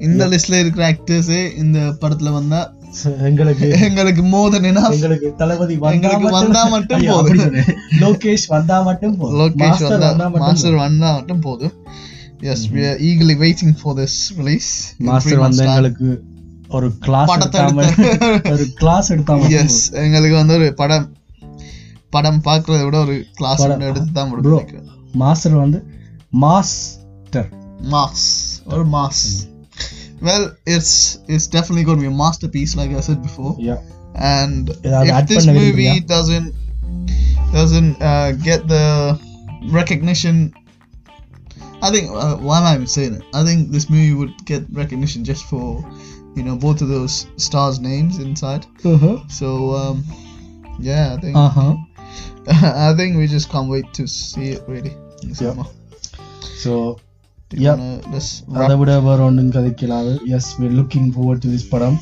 இந்த 0.00 0.26
லிஸ்ட்ல 0.26 0.60
இருக்கிற 0.60 0.92
ஆக்டர்ஸே 0.92 1.56
இந்த 1.56 1.78
படத்துல 1.78 2.32
வந்தா 2.32 2.74
எங்களுக்கு 3.18 3.68
எங்களுக்கு 3.68 4.22
மோர் 4.22 4.50
தென் 4.50 4.76
enough. 4.76 4.90
எங்களுக்கு 4.90 5.34
தளபதி 5.36 5.76
வந்தா 5.76 6.08
எங்களுக்கு 6.08 6.30
வந்தா 6.30 6.64
மட்டும் 6.64 7.04
போதும். 7.06 7.54
லோகேஷ் 8.00 8.46
வந்தா 8.48 8.82
மட்டும் 8.82 9.16
போதும். 9.16 9.38
லோகேஷ் 9.40 9.98
வந்தா 9.98 10.28
மாஸ்டர் 10.28 10.74
வந்தா 10.74 11.14
மட்டும் 11.14 11.40
போதும். 11.40 11.72
Yes 12.40 12.68
are 12.68 12.98
eagerly 13.00 13.36
waiting 13.38 13.76
for 13.82 14.00
this 14.00 14.32
release. 14.38 14.70
In 15.00 15.06
Master 15.06 15.38
வந்து. 15.38 15.64
எங்களுக்கு 15.64 16.22
ஒரு 16.68 16.92
கிளாஸ் 16.98 17.26
படத்தை 17.26 17.60
எடுத்தாம 17.60 17.82
எடுத்து- 17.82 18.52
ஒரு 18.52 18.66
கிளாஸ் 18.74 19.12
எடுத்தாம 19.12 19.48
எஸ் 19.48 19.92
எங்களுக்கு 19.92 20.36
வந்து 20.36 20.54
ஒரு 20.54 20.74
படம் 20.74 21.16
படம் 22.11 22.41
பார்க்கறத 22.41 22.81
விட 22.85 22.97
ஒரு 23.05 23.15
கிளாஸ் 23.39 23.61
படம். 23.63 23.85
எடுத்து 23.89 24.11
தான் 24.11 24.29
Bro. 24.29 24.57
முடியும் 24.59 24.87
மாஸ்டர் 25.21 25.57
வந்து 25.63 25.79
மாஸ்டர் 26.45 27.49
மாஸ் 27.95 28.27
ஒரு 28.73 28.85
mass 28.95 29.23
well 30.27 30.45
it's 30.75 30.91
it's 31.27 31.47
definitely 31.47 31.83
going 31.83 31.99
to 31.99 32.05
be 32.05 32.11
a 32.11 32.19
masterpiece 32.21 32.71
like 32.79 32.91
i 32.91 33.03
said 33.07 33.19
before 33.21 33.51
yeah 33.67 33.75
and 34.35 34.63
ஏதாவது 34.87 35.09
if 35.09 35.15
add 35.17 35.27
this 35.27 35.37
பண்ண 35.39 35.51
movie 35.51 35.65
விரும்புறியா? 35.67 35.93
doesn't 36.13 36.47
doesn't 37.53 37.93
uh, 38.03 38.29
get 38.47 38.61
the 38.67 38.85
recognition 39.71 40.35
i 41.81 41.89
think 41.89 42.07
uh, 42.15 42.35
why 42.39 42.55
am 42.59 42.65
i 42.65 42.75
even 42.75 42.87
saying 42.87 43.13
it 43.13 43.25
i 43.33 43.43
think 43.43 43.59
this 43.71 43.85
movie 43.89 44.13
would 44.13 44.33
get 44.45 44.63
recognition 44.73 45.21
just 45.23 45.45
for 45.45 45.65
you 46.37 46.43
know 46.43 46.55
both 46.57 46.81
of 46.81 46.89
those 46.89 47.15
stars 47.39 47.77
names 47.81 48.15
inside 48.19 48.65
so 49.31 49.49
um 49.75 49.97
yeah 50.89 51.05
i 51.07 51.17
think 51.17 51.35
Aha 51.45 51.67
i 52.82 52.92
think 52.94 53.12
we 53.16 53.26
just 53.28 53.48
can't 53.48 53.68
wait 53.68 53.88
to 53.92 54.04
see 54.12 54.48
it 54.50 54.62
really 54.68 54.94
Yeah. 57.60 57.74
let's 58.08 58.28
அதை 58.58 58.74
விட 58.80 58.90
வேற 59.00 59.18
ஒன்றும் 59.24 59.52
கதைக்கலாது 59.54 60.12
yes 60.36 60.50
we 60.58 60.68
looking 60.76 61.08
forward 61.14 61.38
to 61.40 61.48
this 61.52 61.70
படம் 61.70 61.96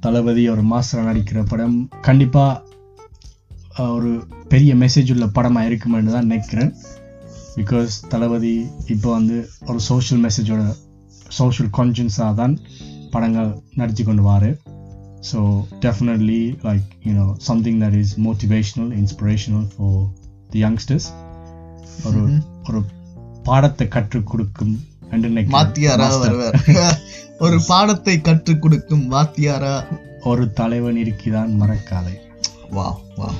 தளபதி 0.00 0.42
ஒரு 0.50 0.62
master 0.70 1.06
நடிக்கிற 1.06 1.38
படம் 1.46 1.76
கண்டிப்பா 2.00 2.44
அஹ், 3.76 3.92
ஒரு 3.94 4.10
பெரிய 4.48 4.72
மெசேஜ் 4.82 5.12
உள்ள 5.14 5.26
படமா 5.36 5.62
இருக்குமென்னு 5.68 6.12
தான் 6.12 6.28
நினைக்கிறேன் 6.28 6.70
பிகாஸ் 7.56 7.94
தளபதி 8.08 8.54
இப்போ 8.88 9.08
வந்து 9.12 9.38
ஒரு 9.66 9.80
சோஷியல் 9.88 10.22
மெசேஜோட 10.22 10.62
சோஷியல் 11.32 11.70
கான்ஷியன்ஸாக 11.78 12.34
தான் 12.34 12.54
படங்கள் 13.10 13.50
நடிச்சு 13.76 14.04
கொண்டு 14.04 14.22
வாரு 14.22 14.50
So 15.31 15.39
definitely 15.85 16.39
like 16.63 16.87
you know 17.07 17.25
something 17.41 17.79
that 17.83 17.97
is 18.01 18.13
motivational 18.27 18.91
inspirational 19.01 19.67
for 19.73 19.99
the 20.49 20.61
youngsters 20.63 21.09
ஒரு 22.05 22.21
Mhm. 22.21 22.37
ஒரு 22.67 22.79
பாடத்தை 23.43 23.87
கற்றுக் 23.87 24.29
கொடுக்கும் 24.31 24.73
என்று 25.11 25.27
நினைக்கிறேன். 25.29 25.55
வாத்தியாரா 25.57 26.07
Master. 26.07 26.31
வருவார் 26.33 26.97
ஒரு 27.39 27.57
பாடத்தை 27.67 28.15
கற்றுக் 28.21 28.61
கொடுக்கும் 28.61 29.05
வாத்தியாரா 29.13 29.75
ஒரு 30.31 30.43
தலைவன் 30.53 30.99
இருக்கிறான் 31.03 31.53
மறக்காதே 31.61 32.15
wow 32.71 32.91
wow 33.19 33.31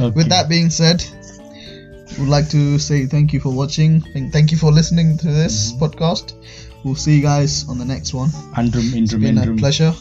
Okay. 0.00 0.12
with 0.16 0.28
that 0.28 0.46
being 0.48 0.68
said 0.72 0.98
would 2.16 2.28
like 2.28 2.48
to 2.50 2.60
say 2.80 2.98
thank 3.06 3.32
you 3.34 3.40
for 3.40 3.52
watching 3.52 3.92
and 4.14 4.24
thank 4.34 4.52
you 4.52 4.58
for 4.58 4.70
listening 4.72 5.08
to 5.22 5.28
this 5.32 5.56
podcast 5.80 6.26
we'll 6.82 7.00
see 7.04 7.16
you 7.16 7.24
guys 7.24 7.54
on 7.68 7.78
the 7.78 7.86
next 7.86 8.12
one 8.14 8.30
அன்றும் 8.60 8.86
it's 8.86 8.98
இன்றும் 9.00 9.24
been 9.24 9.36
a 9.36 9.42
என்றும் 9.42 9.58
pleasure 9.58 9.92